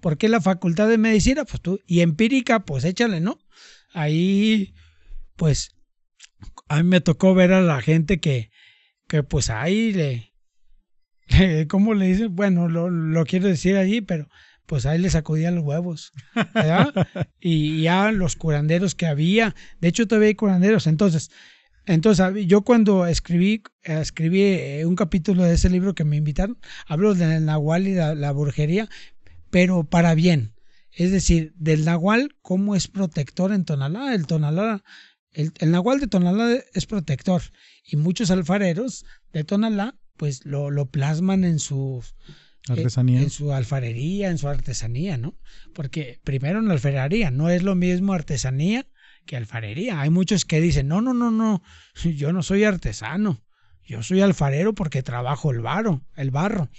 ¿Por 0.00 0.18
qué 0.18 0.28
la 0.28 0.40
Facultad 0.40 0.88
de 0.88 0.98
Medicina? 0.98 1.44
Pues 1.44 1.60
tú, 1.62 1.80
y 1.86 2.00
empírica, 2.00 2.60
pues 2.60 2.84
échale, 2.84 3.20
¿no? 3.20 3.38
Ahí, 3.92 4.74
pues, 5.36 5.76
a 6.68 6.82
mí 6.82 6.88
me 6.88 7.00
tocó 7.00 7.34
ver 7.34 7.52
a 7.52 7.60
la 7.60 7.80
gente 7.80 8.20
que, 8.20 8.50
que 9.10 9.24
pues 9.24 9.50
ahí 9.50 9.92
le, 9.92 11.66
¿cómo 11.68 11.94
le 11.94 12.06
dicen? 12.06 12.34
Bueno, 12.34 12.68
lo, 12.68 12.88
lo 12.88 13.24
quiero 13.26 13.48
decir 13.48 13.76
allí, 13.76 14.00
pero 14.00 14.28
pues 14.66 14.86
ahí 14.86 15.00
le 15.00 15.10
sacudían 15.10 15.56
los 15.56 15.64
huevos. 15.64 16.12
y 17.40 17.82
ya 17.82 18.12
los 18.12 18.36
curanderos 18.36 18.94
que 18.94 19.06
había, 19.06 19.56
de 19.80 19.88
hecho 19.88 20.06
todavía 20.06 20.28
hay 20.28 20.36
curanderos, 20.36 20.86
entonces, 20.86 21.32
entonces 21.86 22.46
yo 22.46 22.62
cuando 22.62 23.04
escribí, 23.06 23.64
escribí 23.82 24.42
eh, 24.42 24.86
un 24.86 24.94
capítulo 24.94 25.42
de 25.42 25.54
ese 25.54 25.70
libro 25.70 25.96
que 25.96 26.04
me 26.04 26.16
invitaron, 26.16 26.56
hablo 26.86 27.14
del 27.14 27.44
nahual 27.44 27.88
y 27.88 27.94
la, 27.94 28.14
la 28.14 28.30
brujería, 28.30 28.88
pero 29.50 29.82
para 29.82 30.14
bien. 30.14 30.54
Es 30.92 31.10
decir, 31.10 31.52
del 31.56 31.84
nahual, 31.84 32.36
cómo 32.42 32.74
es 32.74 32.88
protector 32.88 33.52
en 33.52 33.64
Tonalá. 33.64 34.12
El 34.14 34.26
Tonalá, 34.26 34.82
el, 35.32 35.52
el 35.58 35.70
nahual 35.70 36.00
de 36.00 36.06
Tonalá 36.06 36.58
es 36.72 36.86
protector. 36.86 37.42
Y 37.84 37.96
muchos 37.96 38.30
alfareros 38.30 39.04
de 39.32 39.44
Tonalá, 39.44 39.96
pues 40.16 40.44
lo, 40.44 40.70
lo 40.70 40.86
plasman 40.86 41.44
en 41.44 41.58
sus 41.58 42.14
Artesanía. 42.68 43.22
En 43.22 43.30
su 43.30 43.52
alfarería, 43.52 44.30
en 44.30 44.38
su 44.38 44.48
artesanía, 44.48 45.16
¿no? 45.16 45.34
Porque 45.74 46.20
primero 46.24 46.58
en 46.58 46.68
la 46.68 46.74
alfarería 46.74 47.30
no 47.30 47.48
es 47.48 47.62
lo 47.62 47.74
mismo 47.74 48.12
artesanía 48.12 48.86
que 49.26 49.36
alfarería. 49.36 50.00
Hay 50.00 50.10
muchos 50.10 50.44
que 50.44 50.60
dicen, 50.60 50.88
no, 50.88 51.00
no, 51.00 51.14
no, 51.14 51.30
no, 51.30 51.62
yo 52.16 52.32
no 52.32 52.42
soy 52.42 52.64
artesano, 52.64 53.42
yo 53.84 54.02
soy 54.02 54.20
alfarero 54.20 54.74
porque 54.74 55.02
trabajo 55.02 55.50
el 55.50 55.60
barro, 55.60 56.04
el 56.16 56.30
barro. 56.30 56.70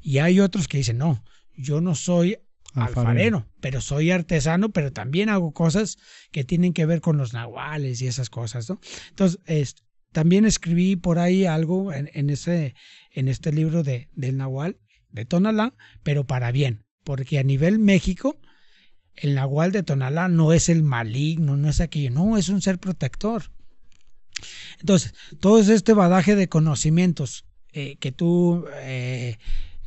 Y 0.00 0.18
hay 0.18 0.40
otros 0.40 0.68
que 0.68 0.78
dicen, 0.78 0.98
no, 0.98 1.22
yo 1.54 1.80
no 1.80 1.94
soy 1.94 2.38
alfarero, 2.76 3.46
pero 3.60 3.80
soy 3.80 4.10
artesano, 4.10 4.70
pero 4.70 4.92
también 4.92 5.28
hago 5.28 5.52
cosas 5.52 5.96
que 6.30 6.44
tienen 6.44 6.72
que 6.72 6.86
ver 6.86 7.00
con 7.00 7.16
los 7.16 7.32
nahuales 7.32 8.00
y 8.02 8.06
esas 8.06 8.30
cosas, 8.30 8.68
¿no? 8.68 8.80
Entonces, 9.10 9.76
también 10.12 10.44
escribí 10.44 10.96
por 10.96 11.18
ahí 11.18 11.44
algo 11.44 11.92
en, 11.92 12.30
ese, 12.30 12.74
en 13.10 13.28
este 13.28 13.52
libro 13.52 13.82
de, 13.82 14.08
del 14.14 14.36
nahual 14.36 14.78
de 15.10 15.24
Tonalá, 15.24 15.74
pero 16.02 16.26
para 16.26 16.52
bien, 16.52 16.84
porque 17.04 17.38
a 17.38 17.42
nivel 17.42 17.78
México, 17.78 18.38
el 19.14 19.34
nahual 19.34 19.72
de 19.72 19.82
Tonalá 19.82 20.28
no 20.28 20.52
es 20.52 20.68
el 20.68 20.82
maligno, 20.82 21.56
no 21.56 21.68
es 21.68 21.80
aquello, 21.80 22.10
no, 22.10 22.36
es 22.36 22.48
un 22.48 22.62
ser 22.62 22.78
protector. 22.78 23.50
Entonces, 24.80 25.14
todo 25.40 25.58
este 25.60 25.92
badaje 25.92 26.36
de 26.36 26.48
conocimientos 26.48 27.46
eh, 27.72 27.96
que 27.96 28.12
tú 28.12 28.64
eh, 28.74 29.38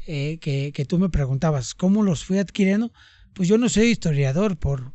eh, 0.07 0.39
que, 0.39 0.71
que, 0.71 0.85
tú 0.85 0.97
me 0.99 1.09
preguntabas, 1.09 1.75
¿cómo 1.75 2.03
los 2.03 2.23
fui 2.25 2.37
adquiriendo? 2.37 2.91
Pues 3.33 3.47
yo 3.47 3.57
no 3.57 3.69
soy 3.69 3.87
historiador 3.87 4.57
por 4.57 4.93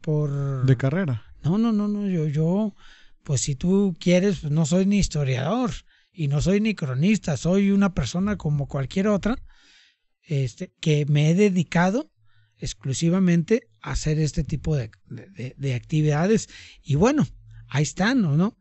por 0.00 0.66
de 0.66 0.76
carrera. 0.76 1.24
No, 1.42 1.58
no, 1.58 1.72
no, 1.72 1.88
no, 1.88 2.08
yo 2.08 2.26
yo 2.26 2.74
pues 3.22 3.40
si 3.40 3.54
tú 3.54 3.96
quieres, 3.98 4.40
pues 4.40 4.52
no 4.52 4.66
soy 4.66 4.86
ni 4.86 4.98
historiador 4.98 5.70
y 6.12 6.28
no 6.28 6.40
soy 6.40 6.60
ni 6.60 6.74
cronista, 6.74 7.36
soy 7.36 7.70
una 7.70 7.94
persona 7.94 8.36
como 8.36 8.66
cualquier 8.66 9.08
otra 9.08 9.36
este, 10.22 10.72
que 10.80 11.06
me 11.06 11.30
he 11.30 11.34
dedicado 11.34 12.10
exclusivamente 12.58 13.68
a 13.80 13.92
hacer 13.92 14.18
este 14.20 14.44
tipo 14.44 14.76
de, 14.76 14.90
de, 15.56 15.74
actividades. 15.74 16.48
Y 16.82 16.94
bueno, 16.94 17.26
ahí 17.68 17.82
están, 17.82 18.22
¿no? 18.36 18.56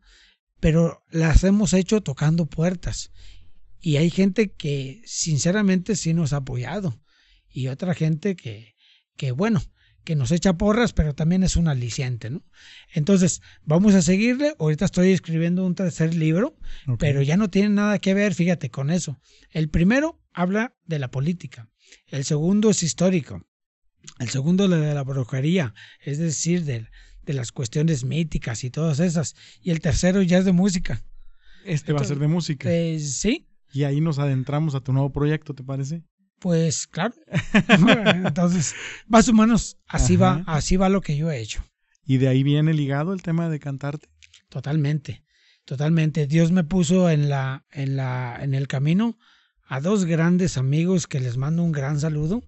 Pero 0.59 1.03
las 1.11 1.43
hemos 1.43 1.73
hecho 1.73 2.01
tocando 2.01 2.47
puertas. 2.47 3.11
Y 3.81 3.97
hay 3.97 4.09
gente 4.09 4.51
que 4.51 5.01
sinceramente 5.05 5.95
sí 5.95 6.13
nos 6.13 6.33
ha 6.33 6.37
apoyado. 6.37 7.01
Y 7.49 7.67
otra 7.67 7.93
gente 7.95 8.35
que, 8.35 8.75
que 9.17 9.31
bueno, 9.31 9.61
que 10.03 10.15
nos 10.15 10.31
echa 10.31 10.53
porras, 10.53 10.93
pero 10.93 11.13
también 11.13 11.43
es 11.43 11.55
un 11.55 11.67
aliciente, 11.67 12.29
¿no? 12.29 12.43
Entonces, 12.93 13.41
vamos 13.63 13.93
a 13.95 14.01
seguirle. 14.01 14.55
Ahorita 14.59 14.85
estoy 14.85 15.11
escribiendo 15.11 15.65
un 15.65 15.75
tercer 15.75 16.15
libro, 16.15 16.55
pero 16.97 17.21
ya 17.21 17.37
no 17.37 17.49
tiene 17.49 17.69
nada 17.69 17.99
que 17.99 18.13
ver, 18.13 18.33
fíjate, 18.33 18.69
con 18.69 18.89
eso. 18.89 19.19
El 19.49 19.69
primero 19.69 20.19
habla 20.31 20.75
de 20.85 20.99
la 20.99 21.11
política. 21.11 21.69
El 22.07 22.23
segundo 22.23 22.69
es 22.69 22.83
histórico. 22.83 23.45
El 24.19 24.29
segundo 24.29 24.65
es 24.65 24.71
de 24.71 24.93
la 24.93 25.03
brujería, 25.03 25.73
es 26.03 26.17
decir, 26.17 26.65
de, 26.65 26.87
de 27.23 27.33
las 27.33 27.51
cuestiones 27.51 28.03
míticas 28.03 28.63
y 28.63 28.71
todas 28.71 28.99
esas. 28.99 29.35
Y 29.61 29.71
el 29.71 29.81
tercero 29.81 30.21
ya 30.21 30.39
es 30.39 30.45
de 30.45 30.51
música. 30.51 31.03
Este 31.65 31.93
va 31.93 32.01
a 32.01 32.05
ser 32.05 32.17
de 32.17 32.27
música. 32.27 32.71
Eh, 32.71 32.99
sí. 32.99 33.47
Y 33.73 33.83
ahí 33.83 34.01
nos 34.01 34.19
adentramos 34.19 34.75
a 34.75 34.81
tu 34.81 34.93
nuevo 34.93 35.11
proyecto, 35.11 35.53
¿te 35.53 35.63
parece? 35.63 36.03
Pues 36.39 36.87
claro. 36.87 37.13
Entonces, 38.25 38.73
más 39.07 39.29
o 39.29 39.33
menos 39.33 39.77
así 39.87 40.17
va, 40.17 40.43
así 40.47 40.75
va 40.75 40.89
lo 40.89 41.01
que 41.01 41.15
yo 41.15 41.29
he 41.29 41.39
hecho. 41.39 41.63
¿Y 42.03 42.17
de 42.17 42.27
ahí 42.27 42.43
viene 42.43 42.73
ligado 42.73 43.13
el 43.13 43.21
tema 43.21 43.47
de 43.47 43.59
cantarte? 43.59 44.09
Totalmente, 44.49 45.23
totalmente. 45.65 46.27
Dios 46.27 46.51
me 46.51 46.63
puso 46.63 47.09
en 47.09 47.29
la, 47.29 47.65
en 47.71 47.95
la, 47.95 48.39
en 48.41 48.53
el 48.53 48.67
camino 48.67 49.17
a 49.67 49.79
dos 49.79 50.05
grandes 50.05 50.57
amigos 50.57 51.07
que 51.07 51.19
les 51.19 51.37
mando 51.37 51.63
un 51.63 51.71
gran 51.71 51.99
saludo. 51.99 52.43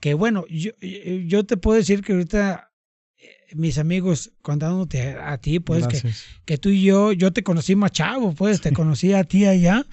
Que 0.00 0.14
bueno, 0.14 0.44
yo, 0.48 0.72
yo 0.80 1.46
te 1.46 1.56
puedo 1.56 1.78
decir 1.78 2.02
que 2.02 2.12
ahorita 2.12 2.72
eh, 3.16 3.28
mis 3.54 3.78
amigos 3.78 4.32
contándote 4.42 5.12
a, 5.12 5.38
ti, 5.38 5.60
pues 5.60 5.86
que, 5.86 6.02
que, 6.44 6.58
tú 6.58 6.70
y 6.70 6.82
yo, 6.82 7.12
yo 7.12 7.32
te 7.32 7.42
conocí 7.42 7.76
más 7.76 7.92
chavo, 7.92 8.34
pues 8.34 8.60
te 8.60 8.72
conocí 8.72 9.12
a 9.12 9.24
ti 9.24 9.46
allá, 9.46 9.86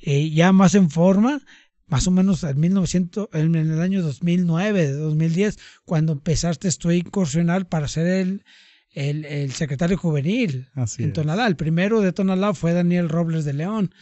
eh, 0.00 0.30
ya 0.30 0.52
más 0.52 0.74
en 0.74 0.90
forma, 0.90 1.42
más 1.86 2.06
o 2.06 2.10
menos 2.10 2.44
en, 2.44 2.60
1900, 2.60 3.28
en 3.32 3.54
el 3.54 3.80
año 3.80 4.02
2009, 4.02 4.92
2010, 4.92 5.58
cuando 5.84 6.12
empezaste 6.12 6.68
a 6.68 6.94
incursionar 6.94 7.66
para 7.66 7.88
ser 7.88 8.06
el, 8.06 8.44
el, 8.92 9.52
secretario 9.52 9.96
juvenil 9.96 10.68
en 10.98 11.12
Tonalá. 11.12 11.46
El 11.46 11.56
primero 11.56 12.00
de 12.00 12.12
Tonalá 12.12 12.54
fue 12.54 12.72
Daniel 12.72 13.08
Robles 13.08 13.44
de 13.44 13.54
León, 13.54 13.92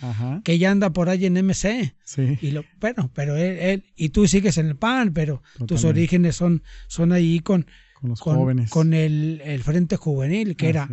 que 0.45 0.59
ya 0.59 0.71
anda 0.71 0.91
por 0.91 1.09
ahí 1.09 1.27
en 1.27 1.35
MC. 1.35 1.95
Sí. 2.05 2.39
Y 2.41 2.51
lo, 2.51 2.65
bueno, 2.81 3.11
pero 3.15 3.37
él, 3.37 3.85
y 3.95 4.11
tú 4.11 4.27
sigues 4.27 4.59
en 4.59 4.67
el 4.67 4.77
PAN, 4.77 5.13
pero 5.13 5.43
tus 5.67 5.85
orígenes 5.85 6.37
son, 6.37 6.63
son 6.89 7.13
ahí 7.13 7.41
con, 7.41 7.67
con 7.95 8.11
los 8.11 8.21
jóvenes. 8.21 8.71
Con 8.71 8.95
el, 8.95 9.41
el, 9.45 9.63
Frente 9.63 9.97
Juvenil, 9.97 10.57
que 10.57 10.69
era, 10.69 10.89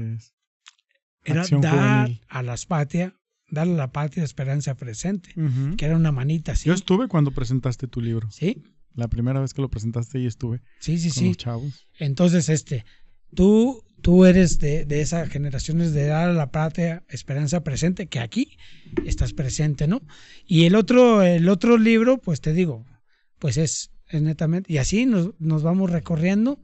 era 1.25 1.45
dar 1.59 2.09
a 2.27 2.43
las 2.43 2.65
patrias 2.65 3.13
darle 3.49 3.73
a 3.73 3.77
la 3.77 3.91
patria 3.91 4.23
esperanza 4.23 4.75
presente, 4.75 5.33
que 5.77 5.85
era 5.85 5.95
una 5.95 6.11
manita 6.11 6.53
así. 6.53 6.67
Yo 6.67 6.73
estuve 6.73 7.07
cuando 7.07 7.31
presentaste 7.31 7.87
tu 7.87 8.01
libro. 8.01 8.29
Sí. 8.31 8.63
La 8.95 9.07
primera 9.07 9.39
vez 9.39 9.53
que 9.53 9.61
lo 9.61 9.69
presentaste 9.69 10.19
y 10.19 10.27
estuve. 10.27 10.61
Sí, 10.79 10.97
sí, 10.97 11.09
con 11.09 11.17
sí. 11.17 11.27
Los 11.29 11.37
chavos. 11.37 11.87
Entonces, 11.99 12.49
este, 12.49 12.85
tú, 13.33 13.83
tú 14.01 14.25
eres 14.25 14.59
de, 14.59 14.85
de 14.85 15.01
esas 15.01 15.29
generaciones 15.29 15.93
de 15.93 16.07
dar 16.07 16.29
a 16.29 16.33
la 16.33 16.51
patria 16.51 17.03
esperanza 17.09 17.63
presente, 17.63 18.07
que 18.07 18.19
aquí 18.19 18.57
estás 19.05 19.33
presente, 19.33 19.87
¿no? 19.87 20.01
Y 20.45 20.65
el 20.65 20.75
otro, 20.75 21.23
el 21.23 21.49
otro 21.49 21.77
libro, 21.77 22.19
pues 22.19 22.41
te 22.41 22.53
digo, 22.53 22.85
pues 23.39 23.57
es, 23.57 23.91
es 24.07 24.21
netamente, 24.21 24.71
y 24.71 24.77
así 24.77 25.05
nos, 25.05 25.31
nos 25.39 25.63
vamos 25.63 25.89
recorriendo 25.89 26.59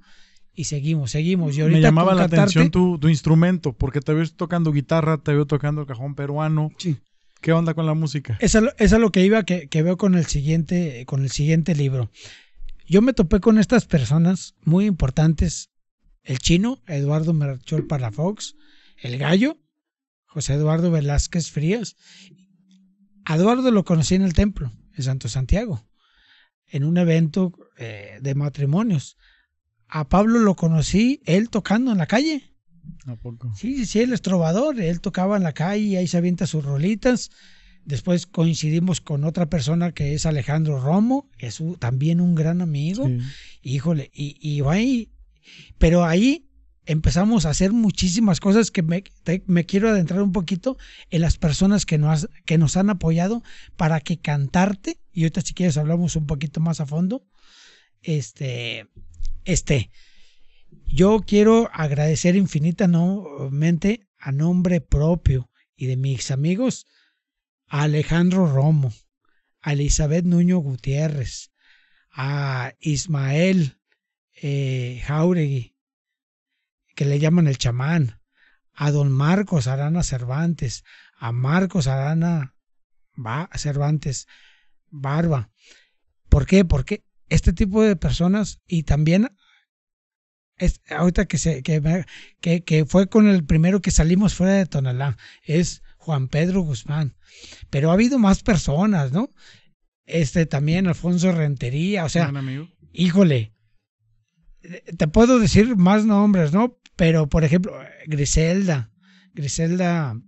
y 0.60 0.66
seguimos, 0.66 1.12
seguimos. 1.12 1.58
Y 1.58 1.62
ahorita 1.62 1.78
Me 1.78 1.82
llamaba 1.82 2.14
la 2.14 2.26
atención 2.26 2.70
tu, 2.70 3.00
tu, 3.00 3.08
instrumento, 3.08 3.72
porque 3.72 4.02
te 4.02 4.14
veo 4.14 4.28
tocando 4.28 4.74
guitarra, 4.74 5.18
te 5.18 5.32
veo 5.32 5.46
tocando 5.46 5.80
el 5.80 5.88
cajón 5.88 6.16
peruano. 6.16 6.70
Sí. 6.78 6.98
¿Qué 7.40 7.54
onda 7.54 7.74
con 7.74 7.86
la 7.86 7.94
música? 7.94 8.38
Esa, 8.42 8.74
es 8.78 8.92
lo 8.92 9.10
que 9.10 9.24
iba, 9.24 9.44
que, 9.44 9.70
que, 9.70 9.84
veo 9.84 9.96
con 9.96 10.16
el, 10.16 10.26
siguiente, 10.26 11.06
con 11.06 11.24
el 11.24 11.32
siguiente 11.32 11.76
libro. 11.76 12.12
Yo 12.86 13.02
me 13.02 13.14
topé 13.14 13.40
con 13.40 13.58
estas 13.58 13.86
personas 13.86 14.56
muy 14.66 14.86
importantes. 14.86 15.70
El 16.24 16.40
chino, 16.40 16.82
Eduardo 16.88 17.32
Merchol 17.32 17.88
Palafox. 17.88 18.56
El 18.98 19.18
gallo, 19.18 19.56
José 20.26 20.56
Eduardo 20.56 20.92
Velázquez 20.92 21.52
Frías. 21.52 21.96
A 23.24 23.38
Eduardo 23.38 23.72
lo 23.72 23.86
conocí 23.86 24.16
en 24.16 24.24
el 24.24 24.34
templo, 24.34 24.74
en 24.94 25.04
Santo 25.06 25.30
Santiago, 25.30 25.88
en 26.68 26.84
un 26.84 26.98
evento 26.98 27.54
eh, 27.78 28.20
de 28.22 28.36
matrimonios 28.36 29.16
a 29.90 30.08
Pablo 30.08 30.40
lo 30.40 30.56
conocí 30.56 31.22
él 31.26 31.50
tocando 31.50 31.92
en 31.92 31.98
la 31.98 32.08
calle. 32.08 32.44
¿A 33.06 33.16
poco? 33.16 33.54
Sí, 33.56 33.86
sí, 33.86 34.00
él 34.00 34.14
es 34.14 34.22
trovador, 34.22 34.80
él 34.80 35.02
tocaba 35.02 35.38
en 35.38 35.44
la 35.44 35.54
calle 35.54 35.82
y 35.82 35.96
ahí 35.96 36.08
se 36.08 36.18
avienta 36.18 36.48
sus 36.48 36.64
rolitas. 36.64 37.32
Después 37.86 38.28
coincidimos 38.28 39.02
con 39.02 39.24
otra 39.24 39.50
persona 39.50 39.92
que 39.92 40.14
es 40.14 40.26
Alejandro 40.26 40.80
Romo, 40.80 41.30
que 41.38 41.48
es 41.48 41.62
también 41.80 42.22
un 42.22 42.36
gran 42.36 42.62
amigo. 42.62 43.08
Sí. 43.08 43.20
Híjole, 43.62 44.12
y, 44.14 44.38
y 44.42 44.62
ahí, 44.68 45.12
pero 45.78 46.06
ahí 46.06 46.50
empezamos 46.86 47.46
a 47.46 47.52
hacer 47.52 47.72
muchísimas 47.72 48.40
cosas 48.40 48.72
que 48.72 48.82
me, 48.82 49.04
te, 49.24 49.44
me, 49.46 49.66
quiero 49.66 49.90
adentrar 49.90 50.22
un 50.22 50.32
poquito 50.32 50.78
en 51.10 51.22
las 51.22 51.38
personas 51.38 51.86
que 51.86 51.98
nos, 51.98 52.28
que 52.46 52.58
nos 52.58 52.78
han 52.78 52.90
apoyado 52.90 53.44
para 53.78 54.02
que 54.02 54.20
cantarte, 54.20 55.00
y 55.12 55.22
ahorita 55.22 55.42
si 55.42 55.54
quieres 55.54 55.78
hablamos 55.78 56.16
un 56.16 56.26
poquito 56.26 56.60
más 56.60 56.80
a 56.82 56.86
fondo, 56.86 57.26
este, 58.02 58.88
esté. 59.46 59.92
Yo 60.86 61.22
quiero 61.26 61.70
agradecer 61.74 62.36
infinitamente 62.36 64.08
a 64.18 64.32
nombre 64.32 64.82
propio 64.82 65.50
y 65.76 65.88
de 65.88 65.98
mis 65.98 66.32
amigos 66.32 66.88
a 67.68 67.84
Alejandro 67.84 68.52
Romo, 68.52 68.92
a 69.62 69.74
Elizabeth 69.74 70.26
Nuño 70.26 70.58
Gutiérrez, 70.58 71.52
a 72.12 72.74
Ismael 72.80 73.78
eh, 74.34 75.02
Jauregui, 75.06 75.76
que 76.96 77.06
le 77.06 77.20
llaman 77.20 77.48
el 77.48 77.58
chamán, 77.58 78.20
a 78.74 78.92
don 78.92 79.12
Marcos 79.12 79.68
Arana 79.68 80.04
Cervantes, 80.04 80.84
a 81.18 81.32
Marcos 81.32 81.88
Arana 81.88 82.56
Cervantes 83.56 84.28
Barba. 84.90 85.52
¿Por 86.30 86.46
qué? 86.46 86.66
Porque 86.66 87.04
este 87.30 87.54
tipo 87.54 87.82
de 87.84 87.96
personas 87.96 88.62
y 88.68 88.84
también 88.84 89.30
es, 90.58 90.82
ahorita 90.90 91.26
que, 91.26 91.38
se, 91.38 91.64
que, 91.64 92.06
que, 92.42 92.64
que, 92.64 92.86
fue 92.86 93.08
con 93.08 93.28
el 93.28 93.46
primero 93.46 93.82
que 93.82 93.92
salimos 93.92 94.34
fuera 94.34 94.54
de 94.54 94.66
Tonalá, 94.66 95.18
es 95.44 95.84
Juan 95.98 96.28
Pedro 96.28 96.62
Guzmán. 96.62 97.16
Pero 97.70 97.90
ha 97.90 97.94
habido 97.94 98.20
más 98.20 98.44
personas, 98.44 99.12
¿no? 99.12 99.34
Este 100.06 100.46
también, 100.46 100.88
Alfonso 100.88 101.32
Rentería, 101.32 102.04
o 102.04 102.10
sea, 102.10 102.32
híjole, 102.92 103.54
te 104.98 105.08
puedo 105.08 105.40
decir 105.40 105.76
más 105.78 106.06
nombres, 106.06 106.52
¿no? 106.52 106.78
Pero, 106.96 107.30
por 107.30 107.44
ejemplo, 107.44 107.74
Griselda, 108.08 108.92
Griselda 109.34 110.20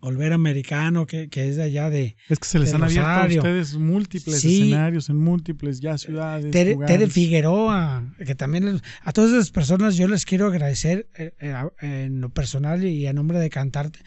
Volver 0.00 0.32
Americano, 0.32 1.06
que, 1.06 1.28
que, 1.28 1.48
es 1.48 1.56
de 1.56 1.64
allá 1.64 1.90
de. 1.90 2.16
Es 2.28 2.38
que 2.38 2.46
se 2.46 2.58
les 2.58 2.72
han 2.72 2.84
abierto 2.84 3.08
a 3.08 3.26
ustedes 3.26 3.76
múltiples 3.76 4.40
sí. 4.40 4.62
escenarios 4.62 5.08
en 5.08 5.18
múltiples 5.18 5.80
ya 5.80 5.98
ciudades. 5.98 6.50
Tere, 6.52 6.76
Tere, 6.86 7.08
Figueroa, 7.08 8.14
que 8.24 8.34
también 8.36 8.80
a 9.02 9.12
todas 9.12 9.32
esas 9.32 9.50
personas 9.50 9.96
yo 9.96 10.06
les 10.06 10.24
quiero 10.24 10.46
agradecer 10.46 11.08
eh, 11.16 11.32
en 11.80 12.20
lo 12.20 12.30
personal 12.30 12.84
y 12.84 13.06
a 13.08 13.12
nombre 13.12 13.40
de 13.40 13.50
Cantarte, 13.50 13.98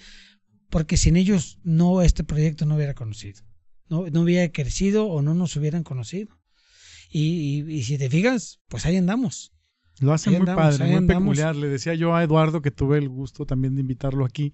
porque 0.70 0.96
sin 0.96 1.18
ellos 1.18 1.60
no 1.64 2.02
este 2.02 2.24
proyecto 2.24 2.66
no 2.66 2.76
hubiera 2.76 2.94
conocido, 2.94 3.42
no, 3.89 4.08
no 4.08 4.22
hubiera 4.22 4.50
crecido 4.52 5.08
o 5.08 5.22
no 5.22 5.36
nos 5.36 5.56
hubieran 5.58 5.84
conocido. 5.84 6.39
Y, 7.10 7.66
y, 7.68 7.80
y 7.80 7.84
si 7.84 7.98
te 7.98 8.10
fijas, 8.10 8.62
pues 8.70 8.86
ahí 8.86 8.96
andamos. 8.96 9.52
Lo 10.00 10.14
hace 10.14 10.30
ahí 10.30 10.38
muy 10.38 10.50
andamos, 10.50 10.64
padre, 10.64 10.86
muy 10.86 10.96
andamos. 10.96 11.36
peculiar. 11.36 11.56
Le 11.56 11.68
decía 11.68 11.94
yo 11.96 12.16
a 12.16 12.24
Eduardo 12.24 12.62
que 12.62 12.72
tuve 12.72 12.98
el 12.98 13.10
gusto 13.10 13.46
también 13.46 13.76
de 13.76 13.82
invitarlo 13.82 14.24
aquí 14.24 14.54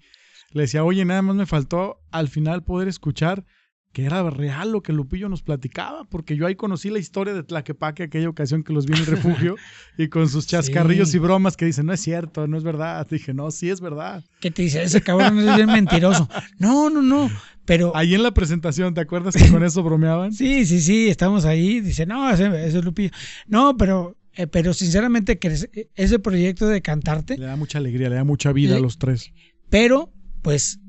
le 0.51 0.61
decía, 0.63 0.83
oye, 0.83 1.03
nada 1.05 1.21
más 1.21 1.35
me 1.35 1.45
faltó 1.45 1.99
al 2.11 2.27
final 2.29 2.63
poder 2.63 2.87
escuchar 2.87 3.45
que 3.93 4.05
era 4.05 4.29
real 4.29 4.71
lo 4.71 4.83
que 4.83 4.93
Lupillo 4.93 5.27
nos 5.27 5.41
platicaba, 5.41 6.03
porque 6.03 6.35
yo 6.35 6.45
ahí 6.45 6.55
conocí 6.55 6.89
la 6.89 6.99
historia 6.99 7.33
de 7.33 7.41
Tlaquepaque 7.41 8.03
aquella 8.03 8.29
ocasión 8.29 8.63
que 8.63 8.71
los 8.71 8.85
vi 8.85 8.93
en 8.93 8.99
el 8.99 9.05
refugio 9.07 9.55
y 9.97 10.07
con 10.09 10.29
sus 10.29 10.45
chascarrillos 10.45 11.09
sí. 11.09 11.17
y 11.17 11.19
bromas 11.19 11.57
que 11.57 11.65
dicen, 11.65 11.87
no 11.87 11.93
es 11.93 12.01
cierto, 12.01 12.45
no 12.47 12.57
es 12.57 12.63
verdad. 12.63 13.07
Dije, 13.09 13.33
no, 13.33 13.49
sí 13.49 13.69
es 13.71 13.81
verdad. 13.81 14.23
¿Qué 14.39 14.51
te 14.51 14.61
dice? 14.61 14.83
Ese 14.83 15.01
cabrón 15.01 15.39
es 15.39 15.55
bien 15.55 15.67
mentiroso. 15.67 16.29
No, 16.59 16.91
no, 16.91 17.01
no. 17.01 17.31
Pero. 17.65 17.91
Ahí 17.95 18.13
en 18.13 18.21
la 18.21 18.31
presentación, 18.35 18.93
¿te 18.93 19.01
acuerdas 19.01 19.35
que 19.35 19.49
con 19.49 19.63
eso 19.63 19.81
bromeaban? 19.81 20.31
Sí, 20.31 20.65
sí, 20.65 20.79
sí, 20.79 21.09
estamos 21.09 21.45
ahí. 21.45 21.81
Dice, 21.81 22.05
no, 22.05 22.29
ese, 22.29 22.45
ese 22.45 22.77
es 22.77 22.85
Lupillo. 22.85 23.09
No, 23.47 23.77
pero 23.77 24.15
eh, 24.37 24.45
pero 24.45 24.73
sinceramente 24.73 25.39
que 25.39 25.89
ese 25.95 26.19
proyecto 26.19 26.67
de 26.67 26.83
cantarte 26.83 27.37
le 27.37 27.47
da 27.47 27.55
mucha 27.55 27.79
alegría, 27.79 28.09
le 28.09 28.15
da 28.15 28.23
mucha 28.23 28.53
vida 28.53 28.73
le, 28.73 28.77
a 28.77 28.79
los 28.79 28.99
tres. 28.99 29.33
Pero 29.69 30.13
pues 30.47 30.79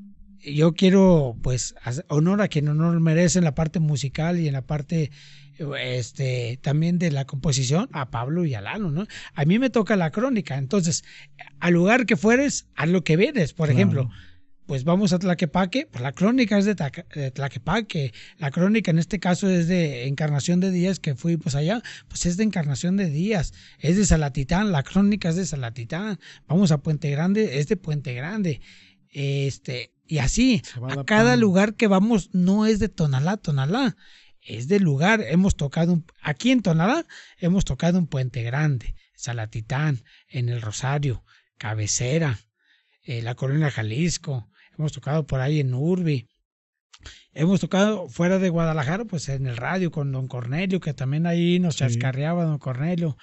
yo 0.41 0.73
quiero 0.73 1.35
pues 1.43 1.75
honor 2.07 2.41
a 2.41 2.47
quien 2.47 2.69
honor 2.69 2.97
merece 3.01 3.39
en 3.39 3.43
la 3.43 3.55
parte 3.55 3.81
musical 3.81 4.39
y 4.39 4.47
en 4.47 4.53
la 4.53 4.65
parte 4.65 5.11
este 5.81 6.57
también 6.61 6.97
de 6.97 7.11
la 7.11 7.25
composición 7.25 7.89
a 7.91 8.09
Pablo 8.09 8.45
y 8.45 8.53
a 8.53 8.61
Lalo, 8.61 8.89
¿no? 8.89 9.05
A 9.33 9.43
mí 9.43 9.59
me 9.59 9.69
toca 9.69 9.97
la 9.97 10.11
crónica, 10.11 10.55
entonces 10.55 11.03
al 11.59 11.73
lugar 11.73 12.05
que 12.05 12.15
fueres, 12.15 12.67
a 12.75 12.85
lo 12.85 13.03
que 13.03 13.17
vienes, 13.17 13.51
por 13.51 13.67
claro. 13.67 13.77
ejemplo, 13.77 14.09
pues 14.65 14.83
vamos 14.85 15.13
a 15.13 15.19
Tlaquepaque, 15.19 15.87
pues 15.91 16.01
la 16.03 16.11
crónica 16.11 16.57
es 16.57 16.63
de, 16.63 16.75
de, 17.15 17.31
Tlaquepaque, 17.31 18.13
la 18.37 18.51
crónica 18.51 18.91
en 18.91 18.99
este 18.99 19.19
caso 19.19 19.49
es 19.49 19.67
de 19.67 20.07
Encarnación 20.07 20.59
de 20.59 20.71
Díaz, 20.71 20.99
que 20.99 21.15
fui 21.15 21.35
pues 21.35 21.55
allá, 21.55 21.81
pues 22.07 22.27
es 22.27 22.37
de 22.37 22.43
Encarnación 22.43 22.95
de 22.95 23.09
Díaz, 23.09 23.51
es 23.79 23.97
de 23.97 24.05
Salatitán, 24.05 24.71
la 24.71 24.83
crónica 24.83 25.29
es 25.29 25.35
de 25.35 25.45
Salatitán, 25.47 26.17
vamos 26.47 26.71
a 26.71 26.77
Puente 26.77 27.09
Grande, 27.09 27.59
es 27.59 27.67
de 27.67 27.77
Puente 27.77 28.13
Grande, 28.13 28.61
este, 29.09 29.93
y 30.05 30.19
así, 30.19 30.61
a 30.97 31.03
cada 31.03 31.35
lugar 31.35 31.75
que 31.75 31.87
vamos 31.87 32.29
no 32.33 32.65
es 32.65 32.79
de 32.79 32.89
Tonalá, 32.89 33.37
Tonalá, 33.37 33.95
es 34.41 34.67
del 34.67 34.83
lugar. 34.83 35.21
Hemos 35.21 35.55
tocado, 35.55 35.93
un- 35.93 36.05
aquí 36.21 36.51
en 36.51 36.61
Tonalá, 36.61 37.05
hemos 37.37 37.65
tocado 37.65 37.97
en 37.99 38.07
Puente 38.07 38.41
Grande, 38.43 38.95
Salatitán, 39.15 40.03
en 40.27 40.49
El 40.49 40.61
Rosario, 40.61 41.23
Cabecera, 41.57 42.39
eh, 43.03 43.21
la 43.21 43.35
Colonia 43.35 43.69
Jalisco, 43.71 44.49
hemos 44.77 44.91
tocado 44.93 45.25
por 45.27 45.41
ahí 45.41 45.59
en 45.59 45.73
Urbi. 45.73 46.27
Hemos 47.33 47.61
tocado 47.61 48.09
fuera 48.09 48.39
de 48.39 48.49
Guadalajara, 48.49 49.05
pues 49.05 49.29
en 49.29 49.45
el 49.47 49.55
radio 49.57 49.91
con 49.91 50.11
Don 50.11 50.27
Cornelio, 50.27 50.79
que 50.79 50.93
también 50.93 51.25
ahí 51.27 51.59
nos 51.59 51.75
Sí. 51.75 51.79
chascarreaba 51.79 52.43
Don 52.45 52.57
Cornelio. 52.59 53.17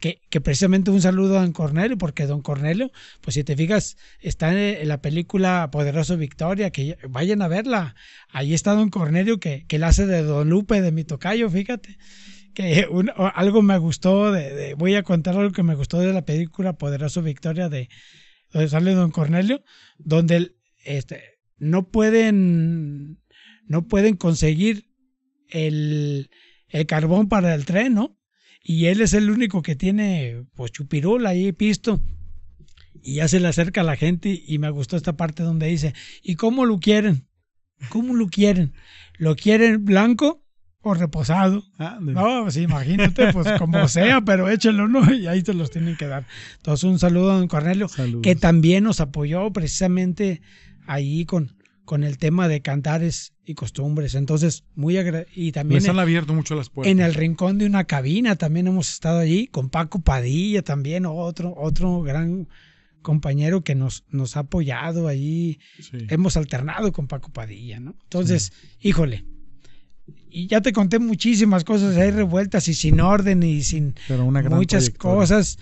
Que, 0.00 0.20
precisamente 0.42 0.90
un 0.90 1.00
saludo 1.00 1.38
a 1.38 1.42
Don 1.42 1.52
Cornelio, 1.52 1.96
porque 1.96 2.26
Don 2.26 2.42
Cornelio, 2.42 2.90
pues 3.22 3.34
si 3.34 3.44
te 3.44 3.56
fijas, 3.56 3.96
está 4.20 4.52
en, 4.52 4.86
la 4.86 5.00
película 5.00 5.70
Poderoso 5.70 6.18
Victoria, 6.18 6.70
que 6.70 6.86
ya- 6.86 6.96
vayan 7.08 7.40
a 7.40 7.48
verla. 7.48 7.94
Ahí 8.28 8.52
está 8.52 8.74
Don 8.74 8.90
Cornelio, 8.90 9.40
que, 9.40 9.64
que 9.66 9.78
la 9.78 9.88
hace 9.88 10.06
de 10.06 10.22
Don 10.22 10.50
Lupe, 10.50 10.82
de 10.82 10.92
mi 10.92 11.04
tocayo, 11.04 11.48
fíjate. 11.48 11.96
Que 12.52 12.86
algo 13.34 13.62
me 13.62 13.78
gustó, 13.78 14.30
de, 14.30 14.74
voy 14.74 14.94
a 14.94 15.02
contar 15.02 15.36
algo 15.36 15.52
que 15.52 15.62
me 15.62 15.74
gustó 15.74 16.00
de 16.00 16.12
la 16.12 16.24
película 16.24 16.74
Poderoso 16.74 17.22
Victoria, 17.22 17.68
de 17.68 17.88
donde 18.52 18.68
sale 18.68 18.92
Don 18.94 19.10
Cornelio, 19.10 19.64
donde 19.98 20.54
este, 20.84 21.22
no 21.56 21.88
pueden, 21.90 23.20
no 23.66 23.88
pueden 23.88 24.16
conseguir 24.16 24.84
el, 25.48 26.30
el 26.68 26.86
carbón 26.86 27.28
para 27.28 27.54
el 27.54 27.64
tren, 27.64 27.94
¿no? 27.94 28.18
Y 28.66 28.86
él 28.86 29.02
es 29.02 29.12
el 29.12 29.30
único 29.30 29.60
que 29.60 29.76
tiene, 29.76 30.42
pues, 30.54 30.72
chupirul 30.72 31.26
ahí, 31.26 31.52
pisto. 31.52 32.00
Y 33.02 33.16
ya 33.16 33.28
se 33.28 33.38
le 33.38 33.48
acerca 33.48 33.82
a 33.82 33.84
la 33.84 33.96
gente 33.96 34.42
y 34.46 34.58
me 34.58 34.70
gustó 34.70 34.96
esta 34.96 35.14
parte 35.16 35.42
donde 35.42 35.66
dice, 35.66 35.92
¿y 36.22 36.36
cómo 36.36 36.64
lo 36.64 36.78
quieren? 36.80 37.26
¿Cómo 37.90 38.14
lo 38.14 38.28
quieren? 38.28 38.72
¿Lo 39.18 39.36
quieren 39.36 39.84
blanco 39.84 40.42
o 40.80 40.94
reposado? 40.94 41.62
Ah, 41.78 41.98
No, 42.00 42.44
pues 42.44 42.56
imagínate, 42.56 43.30
pues 43.34 43.46
como 43.58 43.86
sea, 43.88 44.22
pero 44.22 44.48
échelo, 44.48 44.88
¿no? 44.88 45.14
Y 45.14 45.26
ahí 45.26 45.42
te 45.42 45.52
los 45.52 45.70
tienen 45.70 45.96
que 45.98 46.06
dar. 46.06 46.26
Entonces, 46.56 46.84
un 46.84 46.98
saludo 46.98 47.32
a 47.32 47.36
don 47.36 47.48
Cornelio, 47.48 47.88
Saludos. 47.88 48.22
que 48.22 48.34
también 48.36 48.84
nos 48.84 49.00
apoyó 49.00 49.52
precisamente 49.52 50.40
ahí 50.86 51.26
con, 51.26 51.54
con 51.84 52.04
el 52.04 52.18
tema 52.18 52.48
de 52.48 52.62
cantares 52.62 53.34
y 53.44 53.54
costumbres. 53.54 54.14
Entonces, 54.14 54.64
muy 54.74 54.96
y 55.34 55.52
también 55.52 55.82
Les 55.82 55.88
han 55.88 55.96
en, 55.96 56.00
abierto 56.00 56.34
mucho 56.34 56.54
las 56.54 56.70
puertas. 56.70 56.90
en 56.90 57.00
el 57.00 57.14
rincón 57.14 57.58
de 57.58 57.66
una 57.66 57.84
cabina 57.84 58.36
también 58.36 58.66
hemos 58.66 58.90
estado 58.90 59.18
allí 59.18 59.46
con 59.48 59.68
Paco 59.68 60.00
Padilla 60.00 60.62
también, 60.62 61.04
otro, 61.06 61.54
otro 61.56 62.02
gran 62.02 62.48
compañero 63.02 63.62
que 63.62 63.74
nos, 63.74 64.04
nos 64.08 64.36
ha 64.36 64.40
apoyado 64.40 65.08
allí 65.08 65.58
Sí. 65.78 65.98
hemos 66.08 66.36
alternado 66.36 66.90
con 66.92 67.06
Paco 67.06 67.30
Padilla, 67.30 67.78
¿no? 67.78 67.94
Entonces, 68.04 68.52
híjole. 68.80 69.24
Y 70.28 70.48
ya 70.48 70.60
te 70.60 70.72
conté 70.72 70.98
muchísimas 70.98 71.64
cosas 71.64 71.96
ahí 71.96 72.10
revueltas 72.10 72.66
y 72.66 72.74
sin 72.74 73.00
orden 73.00 73.42
y 73.42 73.62
sin 73.62 73.94
Pero 74.08 74.24
una 74.24 74.42
gran 74.42 74.58
muchas 74.58 74.90
cosas, 74.90 75.58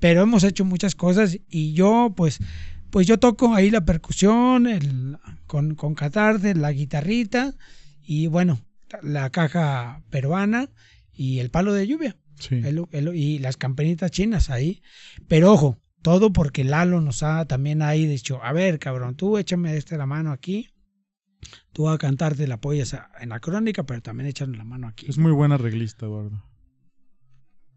pero 0.00 0.22
hemos 0.22 0.42
hecho 0.42 0.64
muchas 0.64 0.94
cosas 0.94 1.38
y 1.48 1.72
yo 1.74 2.12
pues 2.16 2.40
pues 2.90 3.06
yo 3.06 3.18
toco 3.18 3.54
ahí 3.54 3.70
la 3.70 3.84
percusión 3.84 4.66
el- 4.66 5.16
con, 5.46 5.74
con 5.74 5.94
catarde, 5.94 6.54
la 6.54 6.72
guitarrita 6.72 7.54
y 8.02 8.26
bueno, 8.26 8.60
la 9.02 9.30
caja 9.30 10.02
peruana 10.10 10.68
y 11.12 11.38
el 11.38 11.50
palo 11.50 11.72
de 11.74 11.86
lluvia 11.86 12.16
Sí. 12.38 12.54
el- 12.64 12.86
el- 12.92 13.14
y 13.14 13.38
las 13.38 13.56
campanitas 13.56 14.10
chinas 14.10 14.48
ahí. 14.50 14.82
Pero 15.28 15.52
ojo, 15.52 15.78
todo 16.02 16.32
porque 16.32 16.64
Lalo 16.64 17.00
nos 17.00 17.22
ha 17.22 17.44
también 17.44 17.82
ahí 17.82 18.06
dicho, 18.06 18.42
a 18.42 18.52
ver, 18.52 18.78
cabrón, 18.78 19.14
tú 19.16 19.36
échame 19.38 19.76
este 19.76 19.96
la 19.98 20.06
mano 20.06 20.32
aquí, 20.32 20.70
tú 21.72 21.88
a 21.90 21.98
cantarte 21.98 22.46
la 22.46 22.54
apoyas 22.54 22.94
a- 22.94 23.10
en 23.20 23.28
la 23.28 23.40
crónica, 23.40 23.82
pero 23.84 24.00
también 24.00 24.28
échame 24.28 24.56
la 24.56 24.64
mano 24.64 24.88
aquí. 24.88 25.06
Es 25.08 25.18
muy 25.18 25.32
buena 25.32 25.56
reglista, 25.58 26.06
Eduardo. 26.06 26.42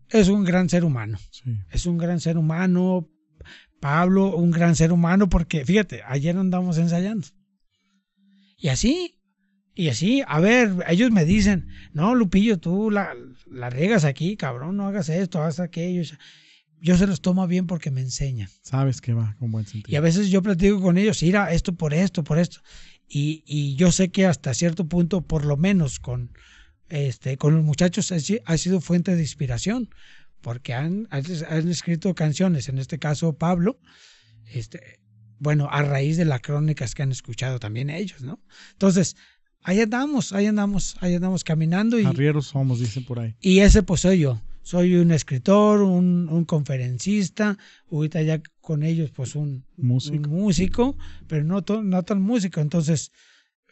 Es 0.09 0.27
un 0.29 0.43
gran 0.43 0.69
ser 0.69 0.85
humano, 0.85 1.17
Sí. 1.31 1.57
es 1.71 1.85
un 1.85 1.97
gran 1.97 2.19
ser 2.19 2.37
humano. 2.37 3.09
Pablo, 3.83 4.33
un 4.37 4.49
gran 4.49 4.77
ser 4.77 4.93
humano, 4.93 5.27
porque 5.27 5.65
fíjate, 5.65 6.03
ayer 6.07 6.37
andamos 6.37 6.77
ensayando. 6.77 7.27
Y 8.57 8.69
así, 8.69 9.19
y 9.75 9.89
así, 9.89 10.23
a 10.25 10.39
ver, 10.39 10.71
ellos 10.87 11.11
me 11.11 11.25
dicen, 11.25 11.67
no, 11.91 12.15
Lupillo, 12.15 12.57
tú 12.59 12.89
la, 12.89 13.13
la 13.45 13.69
riegas 13.69 14.05
aquí, 14.05 14.37
cabrón, 14.37 14.77
no 14.77 14.87
hagas 14.87 15.09
esto, 15.09 15.43
haz 15.43 15.59
aquello. 15.59 16.01
Yo 16.79 16.97
se 16.97 17.07
los 17.07 17.19
tomo 17.19 17.45
bien 17.45 17.67
porque 17.67 17.91
me 17.91 17.99
enseñan. 17.99 18.47
Sabes 18.61 19.01
que 19.01 19.13
va 19.13 19.35
con 19.37 19.51
buen 19.51 19.65
Y 19.65 19.69
sentido. 19.69 19.97
a 19.97 20.01
veces 20.01 20.29
yo 20.29 20.41
platico 20.41 20.79
con 20.81 20.97
ellos, 20.97 21.21
mira, 21.21 21.51
esto 21.51 21.73
por 21.75 21.93
esto, 21.93 22.23
por 22.23 22.39
esto. 22.39 22.61
Y, 23.09 23.43
y 23.45 23.75
yo 23.75 23.91
sé 23.91 24.07
que 24.11 24.25
hasta 24.25 24.53
cierto 24.53 24.87
punto, 24.87 25.27
por 25.27 25.43
lo 25.43 25.57
menos 25.57 25.99
con, 25.99 26.31
este, 26.87 27.35
con 27.37 27.53
los 27.53 27.65
muchachos, 27.65 28.13
ha 28.13 28.57
sido 28.57 28.79
fuente 28.79 29.13
de 29.13 29.21
inspiración, 29.21 29.89
porque 30.43 30.75
han, 30.75 31.07
han, 31.09 31.67
escrito 31.69 32.13
canciones, 32.13 32.69
en 32.69 32.77
este 32.77 32.99
caso 32.99 33.33
Pablo, 33.33 33.79
este, 34.53 34.99
bueno, 35.39 35.67
a 35.71 35.81
raíz 35.81 36.17
de 36.17 36.25
las 36.25 36.41
crónicas 36.41 36.93
que 36.93 37.01
han 37.01 37.11
escuchado 37.11 37.59
también 37.59 37.89
ellos, 37.89 38.21
¿no? 38.21 38.39
Entonces, 38.73 39.15
ahí 39.63 39.79
andamos, 39.79 40.33
ahí 40.33 40.45
andamos, 40.45 40.95
ahí 40.99 41.15
andamos 41.15 41.43
caminando 41.43 41.97
y, 41.99 42.05
Arrieros 42.05 42.47
somos, 42.47 42.79
dicen 42.79 43.03
por 43.05 43.19
ahí. 43.19 43.35
y 43.41 43.59
ese 43.59 43.81
pues 43.81 44.01
soy 44.01 44.19
yo. 44.19 44.39
Soy 44.65 44.95
un 44.95 45.11
escritor, 45.11 45.81
un, 45.81 46.29
un 46.29 46.45
conferencista, 46.45 47.57
ahorita 47.91 48.21
ya 48.21 48.41
con 48.61 48.83
ellos 48.83 49.11
pues 49.11 49.35
un, 49.35 49.65
Músico. 49.75 50.15
un 50.15 50.29
músico, 50.29 50.97
pero 51.27 51.43
no, 51.43 51.63
to- 51.63 51.83
no 51.83 52.03
tan 52.03 52.21
músico. 52.21 52.61
Entonces 52.61 53.11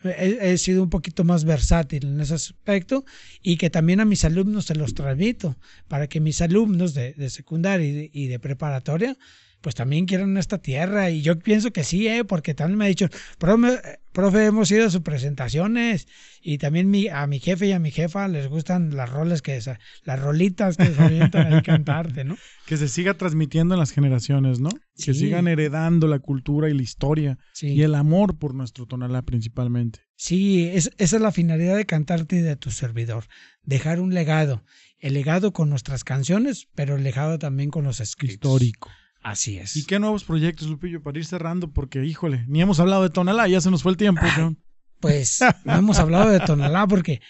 he, 0.04 0.58
sido 0.58 0.84
un 0.84 0.90
poquito 0.90 1.24
más 1.24 1.44
versátil 1.44 2.06
en 2.06 2.20
ese 2.20 2.34
aspecto 2.34 3.06
y 3.42 3.58
que 3.58 3.70
también 3.70 4.00
a 4.00 4.06
mis 4.06 4.26
alumnos 4.26 4.66
se 4.66 4.76
los 4.76 4.94
transmito 4.94 5.56
para 5.88 6.08
que 6.08 6.20
mis 6.20 6.42
alumnos 6.42 6.94
de, 6.94 7.14
de 7.14 7.30
secundaria 7.30 8.10
y 8.12 8.28
de 8.28 8.40
preparatoria 8.40 9.18
pues 9.62 9.76
también 9.76 10.06
quieran 10.06 10.38
esta 10.38 10.58
tierra 10.58 11.10
y 11.12 11.22
yo 11.22 11.38
pienso 11.40 11.72
que 11.72 11.84
sí, 11.84 12.08
¿eh? 12.08 12.24
porque 12.26 12.54
también 12.54 12.78
me 12.80 12.86
ha 12.86 12.88
dicho, 12.90 13.08
profe, 13.38 13.80
profe, 14.12 14.46
hemos 14.46 14.70
ido 14.72 14.88
a 14.88 14.90
sus 14.90 15.02
presentaciones 15.02 16.08
y 16.42 16.58
también 16.58 16.90
mi, 16.90 17.08
a 17.08 17.28
mi 17.28 17.40
jefe 17.40 17.68
y 17.68 17.72
a 17.72 17.80
mi 17.80 17.92
jefa 17.92 18.28
les 18.28 18.48
gustan 18.48 18.96
las 18.96 19.10
roles 19.10 19.42
que, 19.42 19.60
las 20.04 20.20
rolitas 20.20 20.78
que 20.78 20.88
se 20.94 21.02
avientan 21.02 21.54
ahí 21.54 21.62
cantarte, 21.64 22.24
¿no? 22.24 22.38
Que 22.66 22.78
se 22.78 22.88
siga 22.88 23.14
transmitiendo 23.14 23.76
en 23.76 23.80
las 23.80 23.92
generaciones, 23.92 24.60
¿no? 24.60 24.70
Que 24.98 25.14
sigan 25.14 25.48
heredando 25.48 26.08
la 26.08 26.20
cultura 26.20 26.70
y 26.70 26.74
la 26.74 26.82
historia 26.82 27.38
Sí. 27.54 27.68
y 27.68 27.84
el 27.84 27.96
amor 27.96 28.38
por 28.38 28.54
nuestro 28.56 28.86
tonalá 28.86 29.22
principalmente. 29.22 30.00
Sí, 30.16 30.68
es- 30.74 30.92
esa 30.98 31.16
es 31.18 31.22
la 31.22 31.32
finalidad 31.32 31.76
de 31.78 31.86
cantarte 31.86 32.38
y 32.38 32.42
de 32.42 32.56
tu 32.56 32.72
servidor. 32.72 33.26
Dejar 33.64 34.00
un 34.00 34.14
legado. 34.14 34.64
El 35.00 35.14
legado 35.16 35.52
con 35.52 35.70
nuestras 35.70 36.04
canciones, 36.04 36.68
pero 36.76 36.96
el 36.96 37.04
legado 37.04 37.40
también 37.40 37.72
con 37.72 37.84
los 37.84 38.00
escritos. 38.00 38.36
Histórico. 38.52 38.90
Así 39.22 39.58
es. 39.58 39.76
¿Y 39.76 39.86
qué 39.86 40.00
nuevos 40.00 40.24
proyectos, 40.24 40.68
Lupillo, 40.68 41.02
para 41.04 41.20
ir 41.20 41.26
cerrando? 41.26 41.72
Porque, 41.72 42.04
híjole, 42.04 42.44
ni 42.48 42.62
hemos 42.62 42.80
hablado 42.80 43.04
de 43.04 43.10
tonalá, 43.10 43.48
ya 43.48 43.62
se 43.62 43.70
nos 43.70 43.84
fue 43.84 43.92
el 43.92 43.98
tiempo. 43.98 44.22
cabrón. 44.22 44.58
Pues 45.00 45.40
no 45.66 45.74
hemos 45.76 46.00
hablado 46.00 46.30
de 46.30 46.40
Tonalá 46.40 46.86
porque 46.88 47.22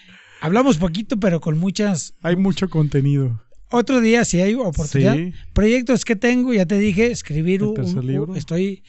hablamos 0.41 0.77
poquito, 0.77 1.19
pero 1.19 1.39
con 1.41 1.57
muchas. 1.57 2.15
Hay 2.21 2.35
mucho 2.35 2.69
contenido. 2.69 3.41
Otro 3.69 4.01
día, 4.01 4.25
si 4.25 4.41
hay 4.41 4.53
oportunidad. 4.55 5.15
Sí. 5.15 5.33
Proyectos 5.53 6.03
que 6.03 6.15
tengo, 6.17 6.53
ya 6.53 6.65
te 6.65 6.77
dije, 6.77 7.11
escribir 7.11 7.61
¿El 7.61 7.67
un, 7.67 7.73
tercer 7.75 7.99
un- 7.99 8.07
libro? 8.07 8.35
Estoy. 8.35 8.83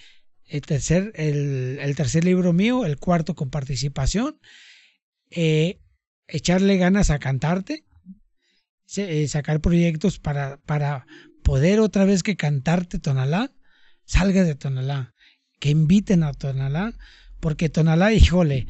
El 0.44 0.60
tercer, 0.62 1.12
el, 1.14 1.78
el 1.80 1.94
tercer 1.96 2.24
libro 2.24 2.52
mío, 2.52 2.84
el 2.84 2.98
cuarto 2.98 3.34
con 3.34 3.48
participación. 3.50 4.38
Eh, 5.30 5.80
echarle 6.28 6.76
ganas 6.76 7.10
a 7.10 7.18
cantarte. 7.18 7.84
eh, 8.96 9.26
sacar 9.28 9.60
proyectos 9.60 10.18
para, 10.18 10.58
para 10.66 11.06
poder 11.42 11.80
otra 11.80 12.04
vez 12.04 12.22
que 12.22 12.36
cantarte 12.36 12.98
Tonalá, 12.98 13.52
salga 14.04 14.44
de 14.44 14.54
Tonalá, 14.54 15.14
que 15.60 15.70
inviten 15.70 16.22
a 16.22 16.32
Tonalá, 16.32 16.94
porque 17.40 17.68
Tonalá, 17.68 18.12
híjole, 18.12 18.66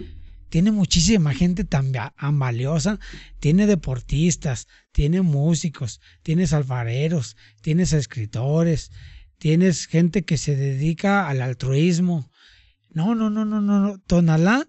tiene 0.48 0.70
muchísima 0.70 1.32
gente 1.34 1.64
tan 1.64 1.92
va- 1.92 2.14
tan 2.18 2.38
valiosa, 2.38 2.98
tiene 3.40 3.66
deportistas, 3.66 4.66
tiene 4.92 5.22
músicos, 5.22 6.00
tienes 6.22 6.52
alfareros, 6.52 7.36
tienes 7.62 7.92
escritores, 7.92 8.90
tienes 9.38 9.86
gente 9.86 10.24
que 10.24 10.36
se 10.36 10.54
dedica 10.54 11.28
al 11.28 11.40
altruismo. 11.40 12.30
No, 12.90 13.14
no, 13.14 13.30
no, 13.30 13.44
no, 13.46 13.60
no, 13.62 13.80
no. 13.80 13.98
Tonalá, 14.00 14.66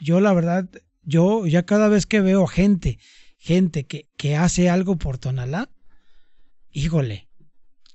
yo 0.00 0.20
la 0.20 0.32
verdad, 0.32 0.68
yo 1.02 1.46
ya 1.46 1.64
cada 1.64 1.88
vez 1.88 2.06
que 2.06 2.20
veo 2.22 2.46
gente, 2.46 2.98
gente 3.38 3.84
que, 3.84 4.08
que 4.16 4.36
hace 4.36 4.70
algo 4.70 4.96
por 4.96 5.18
Tonalá, 5.18 5.68
híjole, 6.70 7.25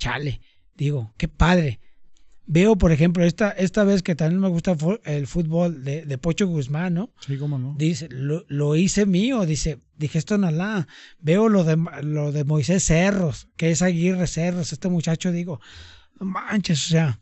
chale, 0.01 0.41
digo, 0.75 1.13
qué 1.17 1.27
padre. 1.27 1.79
Veo, 2.47 2.75
por 2.75 2.91
ejemplo, 2.91 3.23
esta, 3.23 3.51
esta 3.51 3.83
vez 3.83 4.01
que 4.01 4.15
también 4.15 4.41
me 4.41 4.49
gusta 4.49 4.75
el 5.05 5.27
fútbol 5.27 5.83
de, 5.83 6.05
de 6.05 6.17
Pocho 6.17 6.47
Guzmán, 6.47 6.95
¿no? 6.95 7.13
Sí, 7.25 7.37
cómo 7.37 7.59
no. 7.59 7.75
Dice, 7.77 8.09
lo, 8.09 8.43
lo 8.47 8.75
hice 8.75 9.05
mío, 9.05 9.45
dice, 9.45 9.79
dije 9.95 10.17
esto 10.17 10.35
Tonalá. 10.35 10.87
Veo 11.19 11.49
lo 11.49 11.63
de, 11.63 11.77
lo 12.01 12.31
de 12.31 12.43
Moisés 12.43 12.83
Cerros, 12.83 13.47
que 13.55 13.69
es 13.69 13.83
Aguirre 13.83 14.25
Cerros, 14.25 14.73
este 14.73 14.89
muchacho, 14.89 15.31
digo, 15.31 15.61
no 16.19 16.25
manches, 16.25 16.87
o 16.87 16.89
sea, 16.89 17.19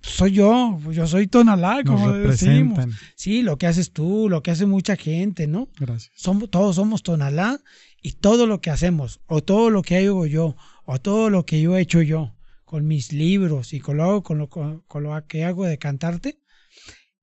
soy 0.00 0.32
yo, 0.32 0.78
yo 0.90 1.06
soy 1.06 1.28
Tonalá, 1.28 1.82
como 1.86 2.12
decimos. 2.12 2.86
Sí, 3.14 3.42
lo 3.42 3.56
que 3.56 3.68
haces 3.68 3.92
tú, 3.92 4.28
lo 4.28 4.42
que 4.42 4.50
hace 4.50 4.66
mucha 4.66 4.96
gente, 4.96 5.46
¿no? 5.46 5.68
Gracias. 5.78 6.12
Somos, 6.16 6.50
todos 6.50 6.74
somos 6.74 7.04
Tonalá 7.04 7.60
y 8.02 8.12
todo 8.12 8.46
lo 8.46 8.60
que 8.60 8.70
hacemos, 8.70 9.20
o 9.26 9.42
todo 9.42 9.70
lo 9.70 9.80
que 9.80 9.96
hago 9.96 10.26
yo, 10.26 10.56
o 10.84 11.00
todo 11.00 11.30
lo 11.30 11.44
que 11.44 11.60
yo 11.60 11.76
he 11.76 11.80
hecho 11.80 12.02
yo, 12.02 12.34
con 12.64 12.86
mis 12.86 13.12
libros 13.12 13.72
y 13.72 13.80
con 13.80 13.98
lo, 13.98 14.22
con 14.22 14.38
lo, 14.38 14.48
con, 14.48 14.82
lo 15.02 15.26
que 15.26 15.44
hago 15.44 15.64
de 15.64 15.78
cantarte, 15.78 16.40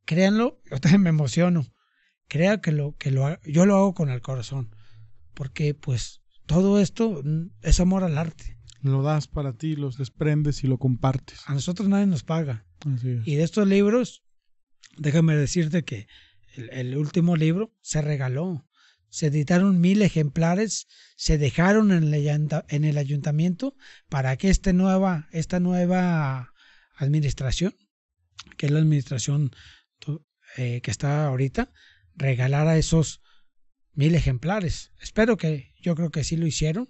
créanlo, 0.05 0.61
yo 0.71 0.79
también 0.79 1.01
me 1.01 1.09
emociono. 1.09 1.65
Crea 2.27 2.61
que 2.61 2.71
lo 2.71 2.95
que 2.95 3.11
lo 3.11 3.41
yo 3.43 3.65
lo 3.65 3.75
hago 3.75 3.93
con 3.93 4.09
el 4.09 4.21
corazón, 4.21 4.73
porque 5.33 5.73
pues 5.73 6.21
todo 6.45 6.79
esto 6.79 7.21
mm, 7.23 7.51
es 7.61 7.79
amor 7.81 8.03
al 8.05 8.17
arte. 8.17 8.57
Lo 8.81 9.03
das 9.03 9.27
para 9.27 9.53
ti, 9.53 9.75
los 9.75 9.97
desprendes 9.97 10.63
y 10.63 10.67
lo 10.67 10.77
compartes. 10.77 11.41
A 11.45 11.53
nosotros 11.53 11.87
nadie 11.89 12.07
nos 12.07 12.23
paga. 12.23 12.65
Y 13.25 13.35
de 13.35 13.43
estos 13.43 13.67
libros, 13.67 14.23
déjame 14.97 15.35
decirte 15.35 15.83
que 15.83 16.07
el, 16.55 16.69
el 16.71 16.97
último 16.97 17.35
libro 17.35 17.75
se 17.81 18.01
regaló. 18.01 18.65
Se 19.11 19.27
editaron 19.27 19.79
mil 19.79 20.01
ejemplares, 20.01 20.87
se 21.15 21.37
dejaron 21.37 21.91
en 21.91 22.05
el, 22.05 22.13
ayunta- 22.13 22.65
en 22.69 22.83
el 22.85 22.97
ayuntamiento 22.97 23.75
para 24.09 24.35
que 24.37 24.49
este 24.49 24.73
nueva, 24.73 25.27
esta 25.31 25.59
nueva 25.59 26.53
administración, 26.95 27.75
que 28.57 28.65
es 28.67 28.71
la 28.71 28.79
administración 28.79 29.51
eh, 30.57 30.81
que 30.81 30.91
está 30.91 31.27
ahorita, 31.27 31.71
regalara 32.15 32.77
esos 32.77 33.21
mil 33.93 34.15
ejemplares. 34.15 34.91
Espero 34.99 35.37
que, 35.37 35.73
yo 35.81 35.93
creo 35.95 36.09
que 36.09 36.23
sí 36.23 36.37
lo 36.37 36.47
hicieron, 36.47 36.89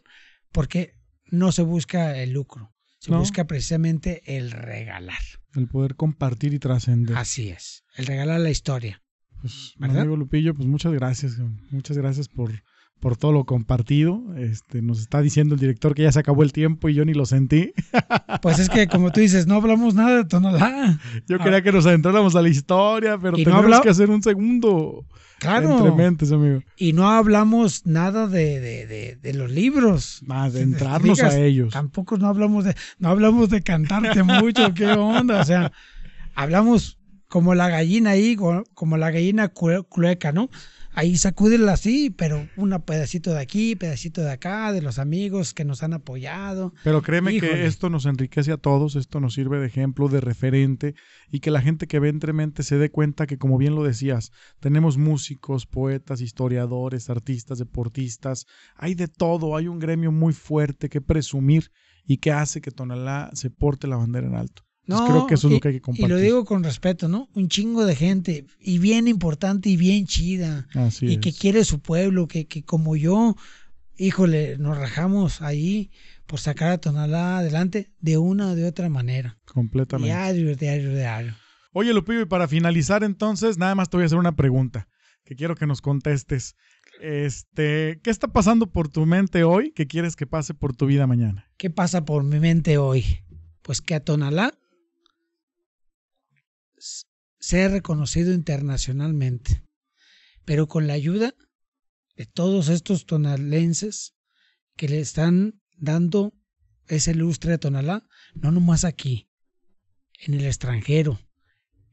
porque 0.51 0.93
no 1.25 1.51
se 1.51 1.63
busca 1.63 2.17
el 2.21 2.31
lucro, 2.31 2.73
se 2.99 3.11
No. 3.11 3.19
busca 3.19 3.45
precisamente 3.47 4.21
el 4.37 4.51
regalar. 4.51 5.19
El 5.55 5.67
poder 5.67 5.95
compartir 5.95 6.53
y 6.53 6.59
trascender. 6.59 7.17
Así 7.17 7.49
es, 7.49 7.83
el 7.95 8.05
regalar 8.05 8.39
la 8.41 8.51
historia. 8.51 9.01
Pues, 9.41 9.73
¿Verdad? 9.77 9.99
amigo 10.01 10.15
Lupillo, 10.15 10.53
pues 10.53 10.67
muchas 10.67 10.93
gracias. 10.93 11.37
Muchas 11.71 11.97
gracias 11.97 12.27
por, 12.27 12.51
por 12.99 13.17
todo 13.17 13.31
lo 13.31 13.45
compartido. 13.45 14.21
Este, 14.37 14.81
nos 14.81 14.99
está 14.99 15.21
diciendo 15.21 15.55
el 15.55 15.59
director 15.61 15.95
que 15.95 16.03
ya 16.03 16.11
se 16.11 16.19
acabó 16.19 16.43
el 16.43 16.53
tiempo 16.53 16.89
y 16.89 16.93
yo 16.93 17.03
ni 17.05 17.13
lo 17.13 17.25
sentí. 17.25 17.73
Pues 18.41 18.57
es 18.57 18.69
que, 18.69 18.87
como 18.87 19.11
tú 19.11 19.19
dices, 19.19 19.45
no 19.45 19.55
hablamos 19.55 19.93
nada 19.93 20.17
de 20.17 20.25
Tonalá. 20.25 20.99
Yo 21.27 21.37
quería 21.37 21.61
que 21.61 21.71
nos 21.71 21.85
adentráramos 21.85 22.35
a 22.35 22.41
la 22.41 22.49
historia, 22.49 23.17
pero 23.21 23.35
Ah. 23.37 23.39
Y 23.39 23.43
no 23.43 23.51
tenemos 23.51 23.63
habla- 23.65 23.81
que 23.81 23.89
hacer 23.89 24.09
un 24.09 24.23
segundo 24.23 25.05
entre 25.35 25.47
Claro. 25.47 25.95
mentes, 25.95 26.31
amigo. 26.31 26.61
Y 26.77 26.93
no 26.93 27.09
hablamos 27.09 27.85
nada 27.85 28.27
de, 28.27 28.59
de, 28.59 28.87
de, 28.87 29.15
de 29.21 29.33
los 29.35 29.51
libros. 29.51 30.23
A 30.27 31.37
ellos. 31.37 31.71
Tampoco 31.73 32.17
no 32.17 32.27
hablamos 32.27 32.63
de, 32.65 32.75
no 32.99 33.09
hablamos 33.09 33.49
de 33.49 33.61
cantarte 33.61 34.23
mucho, 34.23 34.73
qué 34.73 34.87
onda. 34.87 35.41
O 35.41 35.45
sea, 35.45 35.71
hablamos 36.35 36.97
como 37.31 37.55
la 37.55 37.69
gallina 37.69 38.09
ahí, 38.09 38.35
co- 38.35 38.65
como 38.73 38.97
la 38.97 39.09
gallina 39.09 39.53
clueca, 39.89 40.33
¿no? 40.33 40.49
Ahí 40.93 41.15
sacúdela 41.15 41.71
así, 41.71 42.09
pero 42.09 42.49
un 42.57 42.77
pedacito 42.85 43.31
de 43.33 43.39
aquí, 43.39 43.77
pedacito 43.77 44.19
de 44.21 44.31
acá, 44.31 44.73
de 44.73 44.81
los 44.81 44.99
amigos 44.99 45.53
que 45.53 45.63
nos 45.63 45.81
han 45.83 45.93
apoyado. 45.93 46.73
Pero 46.83 47.01
créeme 47.01 47.31
Híjole. 47.33 47.53
que 47.53 47.65
esto 47.65 47.89
nos 47.89 48.05
enriquece 48.05 48.51
a 48.51 48.57
todos, 48.57 48.97
esto 48.97 49.21
nos 49.21 49.33
sirve 49.35 49.59
de 49.61 49.67
ejemplo, 49.67 50.09
de 50.09 50.19
referente, 50.19 50.93
y 51.31 51.39
que 51.39 51.49
la 51.49 51.61
gente 51.61 51.87
que 51.87 51.99
ve 51.99 52.09
entre 52.09 52.33
mente 52.33 52.63
se 52.63 52.77
dé 52.77 52.91
cuenta 52.91 53.25
que, 53.25 53.37
como 53.37 53.57
bien 53.57 53.73
lo 53.75 53.83
decías, 53.85 54.31
tenemos 54.59 54.97
músicos, 54.97 55.65
poetas, 55.65 56.19
historiadores, 56.19 57.09
artistas, 57.09 57.59
deportistas, 57.59 58.45
hay 58.75 58.93
de 58.93 59.07
todo, 59.07 59.55
hay 59.55 59.69
un 59.69 59.79
gremio 59.79 60.11
muy 60.11 60.33
fuerte 60.33 60.89
que 60.89 60.99
presumir 60.99 61.71
y 62.05 62.17
que 62.17 62.33
hace 62.33 62.59
que 62.59 62.71
Tonalá 62.71 63.29
se 63.33 63.49
porte 63.49 63.87
la 63.87 63.95
bandera 63.95 64.27
en 64.27 64.35
alto. 64.35 64.63
Entonces, 64.87 65.09
creo 65.09 65.27
que 65.27 65.33
eso 65.35 65.47
es 65.47 65.51
y- 65.51 65.55
lo 65.55 65.59
que 65.61 65.67
hay 65.69 65.73
que 65.75 65.77
Y 65.77 65.81
compartir. 65.81 66.09
lo 66.09 66.17
digo 66.17 66.45
con 66.45 66.63
respeto, 66.63 67.07
¿no? 67.07 67.29
Un 67.33 67.47
chingo 67.49 67.85
de 67.85 67.95
gente, 67.95 68.45
y 68.59 68.79
bien 68.79 69.07
importante 69.07 69.69
y 69.69 69.77
bien 69.77 70.05
chida. 70.05 70.67
Así 70.73 71.05
y 71.05 71.13
es. 71.13 71.17
que 71.19 71.31
quiere 71.33 71.63
su 71.63 71.79
pueblo, 71.79 72.27
que, 72.27 72.45
que 72.47 72.63
como 72.63 72.95
yo, 72.95 73.35
híjole, 73.97 74.57
nos 74.57 74.77
rajamos 74.77 75.41
ahí 75.41 75.91
por 76.25 76.39
sacar 76.39 76.71
a 76.71 76.77
Tonalá 76.79 77.37
adelante 77.39 77.91
de 77.99 78.17
una 78.17 78.51
o 78.51 78.55
de 78.55 78.65
otra 78.65 78.89
manera. 78.89 79.37
Completamente. 79.45 80.07
Diario, 80.13 80.55
diario, 80.55 80.95
diario. 80.95 81.35
Oye, 81.73 81.93
Lupillo, 81.93 82.21
y 82.21 82.25
para 82.25 82.47
finalizar 82.47 83.03
entonces, 83.03 83.57
nada 83.57 83.75
más 83.75 83.89
te 83.89 83.97
voy 83.97 84.03
a 84.03 84.05
hacer 84.07 84.17
una 84.17 84.35
pregunta 84.35 84.87
que 85.23 85.35
quiero 85.35 85.55
que 85.55 85.67
nos 85.67 85.81
contestes. 85.81 86.55
Este, 87.01 87.99
¿qué 88.03 88.09
está 88.09 88.27
pasando 88.27 88.71
por 88.71 88.87
tu 88.89 89.05
mente 89.05 89.43
hoy 89.43 89.71
que 89.71 89.87
quieres 89.87 90.15
que 90.15 90.27
pase 90.27 90.53
por 90.53 90.75
tu 90.75 90.85
vida 90.85 91.07
mañana? 91.07 91.45
¿Qué 91.57 91.69
pasa 91.69 92.03
por 92.05 92.23
mi 92.23 92.39
mente 92.39 92.77
hoy? 92.77 93.05
Pues 93.61 93.81
que 93.81 93.95
a 93.95 93.99
Tonalá 93.99 94.53
s- 97.51 97.61
sea 97.61 97.69
reconocido 97.69 98.33
internacionalmente, 98.33 99.63
pero 100.45 100.67
con 100.67 100.87
la 100.87 100.93
ayuda 100.93 101.33
de 102.15 102.25
todos 102.25 102.69
estos 102.69 103.05
tonalenses 103.05 104.15
que 104.75 104.87
le 104.87 104.99
están 104.99 105.61
dando 105.77 106.33
ese 106.87 107.13
lustre 107.15 107.53
a 107.53 107.57
Tonalá, 107.57 108.07
no 108.33 108.51
nomás 108.51 108.83
aquí, 108.83 109.29
en 110.19 110.33
el 110.33 110.45
extranjero, 110.45 111.19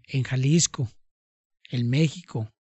en 0.05 0.23
Jalisco, 0.23 0.91
en 1.71 1.89
México, 1.89 2.53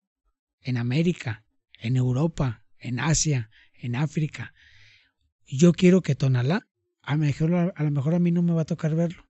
en 0.62 0.78
América, 0.78 1.46
en 1.80 1.96
Europa, 1.98 2.64
en 2.80 3.00
Asia, 3.00 3.50
en 3.74 3.96
África. 3.96 4.54
Yo 5.46 5.72
quiero 5.74 6.02
que 6.02 6.16
Tonalá, 6.16 6.68
a 7.02 7.14
lo 7.14 7.20
mejor 7.20 7.74
a, 7.76 7.84
lo 7.84 7.92
mejor 7.92 8.16
a 8.16 8.20
mí 8.20 8.32
no 8.32 8.42
me 8.42 8.54
va 8.54 8.64
a 8.64 8.66
tocar 8.66 8.96
verlo, 8.96 9.26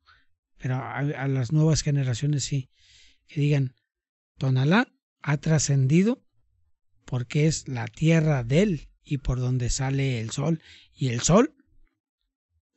pero 0.58 0.76
a, 0.76 0.98
a 1.00 1.28
las 1.28 1.52
nuevas 1.52 1.84
generaciones 1.84 2.44
sí, 2.46 2.70
que 3.28 3.42
digan, 3.42 3.76
Tonalá 4.38 4.88
ha 5.22 5.38
trascendido 5.38 6.24
porque 7.06 7.48
es 7.48 7.68
la 7.68 7.88
tierra 7.88 8.44
de 8.44 8.62
él 8.62 8.90
y 9.04 9.20
por 9.20 9.40
donde 9.40 9.70
sale 9.70 10.20
el 10.20 10.32
sol. 10.32 10.62
Y 10.94 11.10
el 11.10 11.22
sol, 11.22 11.56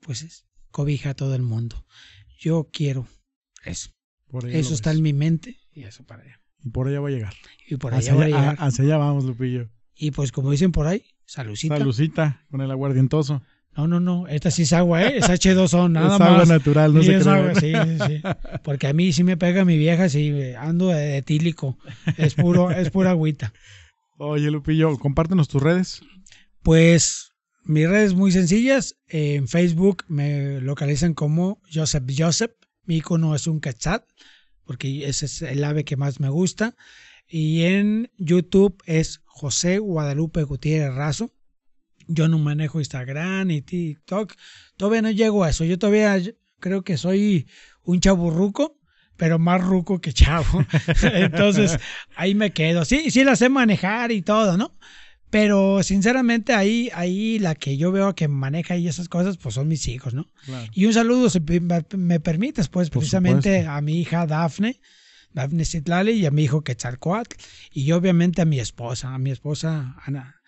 pues 0.01 0.23
es, 0.23 0.47
cobija 0.71 1.11
a 1.11 1.15
todo 1.15 1.35
el 1.35 1.43
mundo. 1.43 1.85
Yo 2.39 2.69
quiero 2.73 3.07
eso. 3.65 3.91
Por 4.29 4.49
Eso 4.49 4.75
está 4.75 4.91
ves. 4.91 4.99
en 4.99 5.03
mi 5.03 5.13
mente 5.13 5.59
y 5.73 5.83
eso 5.83 6.05
para 6.05 6.23
allá. 6.23 6.41
Y 6.63 6.71
por 6.71 6.87
allá 6.87 7.01
va 7.01 7.09
a 7.09 7.11
llegar. 7.11 7.35
Y 7.69 7.77
por 7.77 7.93
allá 7.93 7.99
hacia, 7.99 8.15
voy 8.15 8.25
a 8.25 8.27
llegar. 8.27 8.57
hacia 8.59 8.85
allá 8.85 8.97
vamos, 8.97 9.25
Lupillo. 9.25 9.69
Y 9.95 10.13
pues 10.13 10.31
como 10.31 10.51
dicen 10.51 10.71
por 10.73 10.87
ahí, 10.87 11.05
salucita. 11.27 11.77
Salucita 11.77 12.47
con 12.51 12.61
el 12.61 12.71
aguardientoso. 12.71 13.43
No, 13.77 13.87
no, 13.87 14.01
no, 14.01 14.27
esta 14.27 14.51
sí 14.51 14.62
es 14.62 14.73
agua, 14.73 15.05
¿eh? 15.05 15.18
Es 15.18 15.29
H2O, 15.29 15.89
nada 15.93 16.14
es 16.14 16.18
más. 16.18 16.29
agua 16.29 16.45
natural, 16.45 16.93
no 16.93 17.01
Sí, 17.01 17.07
se 17.07 17.16
es 17.16 17.27
agua, 17.27 17.55
sí, 17.55 17.73
sí, 17.73 17.99
sí. 18.07 18.23
Porque 18.64 18.89
a 18.89 18.93
mí 18.93 19.12
sí 19.12 19.23
me 19.25 19.37
pega 19.37 19.64
mi 19.64 19.79
vieja 19.79 20.09
si 20.09 20.53
ando 20.59 20.89
de 20.89 21.18
etílico. 21.18 21.79
Es 22.16 22.35
puro, 22.35 22.71
es 22.71 22.91
pura 22.91 23.11
agüita. 23.11 23.53
Oye, 24.18 24.51
Lupillo, 24.51 24.99
compártenos 24.99 25.49
tus 25.49 25.62
redes. 25.62 26.03
Pues 26.62 27.33
mis 27.64 27.89
redes 27.89 28.14
muy 28.14 28.33
sencillas. 28.33 28.97
En 29.07 29.49
Facebook 29.49 30.05
me 30.09 30.61
localizan 30.61 31.14
como 31.14 31.62
Joseph 31.73 32.05
Joseph. 32.16 32.53
Mi 32.85 32.97
icono 32.97 33.35
es 33.37 33.47
un 33.47 33.61
quetzal, 33.61 34.05
porque 34.64 35.07
ese 35.07 35.27
es 35.27 35.43
el 35.43 35.62
ave 35.62 35.85
que 35.85 35.97
más 35.97 36.18
me 36.18 36.29
gusta. 36.29 36.75
Y 37.29 37.62
en 37.62 38.11
YouTube 38.18 38.83
es 38.85 39.21
José 39.25 39.79
Guadalupe 39.79 40.43
Gutiérrez 40.43 40.95
Razo. 40.95 41.31
Yo 42.13 42.27
no 42.29 42.39
manejo 42.39 42.81
Instagram 42.81 43.47
ni 43.49 43.63
TikTok. 43.63 44.35
Todavía 44.77 45.03
no 45.03 45.11
llego 45.11 45.45
a 45.45 45.51
eso. 45.51 45.65
Yo 45.65 45.79
todavía 45.79 46.21
creo 46.59 46.83
que 46.83 46.97
soy 46.97 47.47
un 47.85 48.01
chaburruco, 48.01 48.79
pero 49.17 49.39
más 49.39 49.63
ruco 49.63 50.01
que 50.01 50.13
chavo. 50.13 50.65
Entonces 51.03 51.79
ahí 52.17 52.35
me 52.35 52.53
quedo. 52.53 52.85
Sí, 52.85 53.11
sí 53.11 53.23
la 53.23 53.37
sé 53.37 53.49
manejar 53.49 54.11
y 54.13 54.23
todo, 54.23 54.57
¿no? 54.57 54.77
Pero 55.31 55.85
sinceramente 55.85 56.53
ahí, 56.53 56.91
ahí 56.93 57.39
la 57.39 57.55
que 57.55 57.77
yo 57.77 57.93
veo 57.93 58.17
que 58.17 58.27
maneja 58.27 58.77
y 58.77 58.89
esas 58.89 59.09
cosas, 59.09 59.37
pues 59.37 59.55
son 59.55 59.69
mis 59.69 59.87
hijos, 59.87 60.13
¿no? 60.13 60.27
Claro. 60.45 60.67
Y 60.73 60.87
un 60.87 60.93
saludo, 60.93 61.31
si 61.31 61.39
me 61.39 61.85
me 61.97 62.19
permites, 62.19 62.69
pues 62.69 62.91
Por 62.91 62.99
precisamente 62.99 63.61
supuesto. 63.61 63.71
a 63.71 63.81
mi 63.81 64.01
hija 64.01 64.27
Dafne, 64.27 64.81
Dafne 65.33 65.65
Citlali 65.65 66.13
y 66.13 66.27
a 66.27 66.33
mi 66.33 66.43
hijo 66.43 66.65
Quetzalcoatl, 66.65 67.37
y 67.71 67.93
obviamente 67.93 68.43
a 68.43 68.45
mi 68.45 68.59
esposa, 68.59 69.15
a 69.15 69.19
mi 69.19 69.31
esposa 69.31 69.95
Ana. 70.05 70.41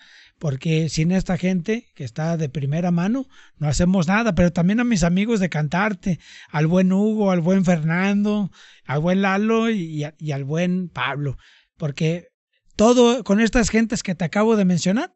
Porque 0.43 0.89
sin 0.89 1.13
esta 1.13 1.39
gente 1.39 1.93
que 1.95 2.03
está 2.03 2.37
de 2.37 2.49
primera 2.49 2.91
mano, 2.91 3.29
no 3.59 3.69
hacemos 3.69 4.09
nada, 4.09 4.35
pero 4.35 4.53
también 4.53 4.81
a 4.81 4.85
mis 4.85 5.05
amigos 5.05 5.39
de 5.39 5.49
cantarte, 5.49 6.19
al 6.51 6.67
buen 6.67 6.93
Hugo, 6.93 7.31
al 7.31 7.41
buen 7.41 7.65
Fernando, 7.65 8.51
al 8.85 8.99
buen 8.99 9.23
Lalo 9.23 9.71
y, 9.71 10.03
al 10.03 10.45
buen 10.45 10.89
Pablo. 10.89 11.37
Porque 11.77 12.27
todo 12.75 13.23
con 13.23 13.41
estas 13.41 13.71
gentes 13.71 14.03
que 14.03 14.17
te 14.17 14.25
acabo 14.25 14.57
de 14.57 14.65
mencionar 14.65 15.15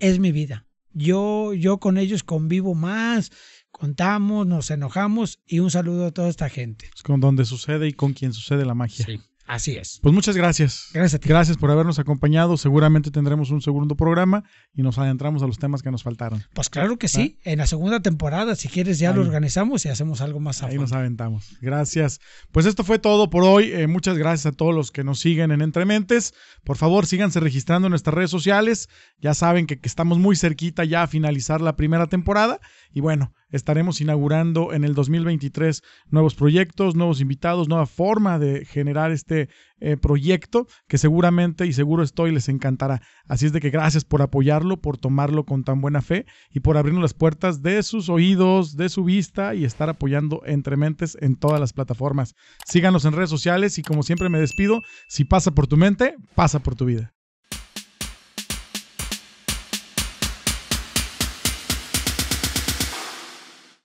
es 0.00 0.18
mi 0.18 0.32
vida. 0.32 0.66
Yo, 0.90 1.54
yo 1.54 1.78
con 1.78 1.96
ellos 1.96 2.24
convivo 2.24 2.74
más, 2.74 3.30
contamos, 3.70 4.44
nos 4.44 4.72
enojamos 4.72 5.40
y 5.46 5.60
un 5.60 5.70
saludo 5.70 6.06
a 6.06 6.10
toda 6.10 6.30
esta 6.30 6.48
gente. 6.48 6.90
Es 6.92 7.04
con 7.04 7.20
donde 7.20 7.44
sucede 7.44 7.86
y 7.86 7.92
con 7.92 8.12
quien 8.12 8.32
sucede 8.32 8.64
la 8.64 8.74
magia. 8.74 9.06
Así 9.46 9.76
es. 9.76 10.00
Pues 10.02 10.14
muchas 10.14 10.36
gracias. 10.36 10.90
Gracias 10.92 11.14
a 11.14 11.18
ti. 11.18 11.28
Gracias 11.28 11.56
por 11.56 11.70
habernos 11.70 11.98
acompañado. 11.98 12.56
Seguramente 12.56 13.10
tendremos 13.10 13.50
un 13.50 13.62
segundo 13.62 13.96
programa 13.96 14.44
y 14.74 14.82
nos 14.82 14.98
adentramos 14.98 15.42
a 15.42 15.46
los 15.46 15.58
temas 15.58 15.82
que 15.82 15.90
nos 15.90 16.02
faltaron. 16.02 16.42
Pues 16.52 16.68
claro 16.68 16.98
que 16.98 17.08
sí. 17.08 17.38
En 17.44 17.58
la 17.58 17.66
segunda 17.66 18.00
temporada, 18.00 18.56
si 18.56 18.68
quieres, 18.68 18.98
ya 18.98 19.10
Ahí. 19.10 19.16
lo 19.16 19.22
organizamos 19.22 19.84
y 19.86 19.88
hacemos 19.88 20.20
algo 20.20 20.40
más 20.40 20.62
a 20.62 20.66
Ahí 20.66 20.76
nos 20.76 20.92
aventamos. 20.92 21.56
Gracias. 21.60 22.20
Pues 22.50 22.66
esto 22.66 22.82
fue 22.82 22.98
todo 22.98 23.30
por 23.30 23.44
hoy. 23.44 23.72
Eh, 23.72 23.86
muchas 23.86 24.18
gracias 24.18 24.46
a 24.46 24.52
todos 24.52 24.74
los 24.74 24.90
que 24.90 25.04
nos 25.04 25.20
siguen 25.20 25.52
en 25.52 25.62
Entrementes. 25.62 26.34
Por 26.64 26.76
favor, 26.76 27.06
síganse 27.06 27.38
registrando 27.38 27.86
en 27.86 27.90
nuestras 27.90 28.14
redes 28.14 28.30
sociales. 28.30 28.88
Ya 29.20 29.34
saben 29.34 29.66
que, 29.66 29.78
que 29.78 29.88
estamos 29.88 30.18
muy 30.18 30.36
cerquita 30.36 30.84
ya 30.84 31.04
a 31.04 31.06
finalizar 31.06 31.60
la 31.60 31.76
primera 31.76 32.08
temporada. 32.08 32.60
Y 32.92 33.00
bueno, 33.00 33.32
estaremos 33.50 34.00
inaugurando 34.00 34.72
en 34.72 34.84
el 34.84 34.94
2023 34.94 35.82
nuevos 36.10 36.34
proyectos, 36.34 36.94
nuevos 36.94 37.20
invitados, 37.20 37.68
nueva 37.68 37.86
forma 37.86 38.38
de 38.38 38.64
generar 38.64 39.12
este 39.12 39.48
eh, 39.78 39.96
proyecto 39.96 40.66
que 40.88 40.98
seguramente 40.98 41.66
y 41.66 41.72
seguro 41.72 42.02
estoy 42.02 42.32
les 42.32 42.48
encantará. 42.48 43.02
Así 43.26 43.46
es 43.46 43.52
de 43.52 43.60
que 43.60 43.70
gracias 43.70 44.04
por 44.04 44.22
apoyarlo, 44.22 44.80
por 44.80 44.98
tomarlo 44.98 45.44
con 45.44 45.64
tan 45.64 45.80
buena 45.80 46.02
fe 46.02 46.26
y 46.50 46.60
por 46.60 46.76
abrirnos 46.76 47.02
las 47.02 47.14
puertas 47.14 47.62
de 47.62 47.82
sus 47.82 48.08
oídos, 48.08 48.76
de 48.76 48.88
su 48.88 49.04
vista 49.04 49.54
y 49.54 49.64
estar 49.64 49.88
apoyando 49.88 50.42
Entre 50.46 50.76
Mentes 50.76 51.16
en 51.20 51.36
todas 51.36 51.60
las 51.60 51.72
plataformas. 51.72 52.34
Síganos 52.64 53.04
en 53.04 53.12
redes 53.12 53.30
sociales 53.30 53.78
y 53.78 53.82
como 53.82 54.02
siempre 54.02 54.28
me 54.28 54.40
despido, 54.40 54.82
si 55.08 55.24
pasa 55.24 55.50
por 55.50 55.66
tu 55.66 55.76
mente, 55.76 56.16
pasa 56.34 56.60
por 56.60 56.74
tu 56.74 56.86
vida. 56.86 57.15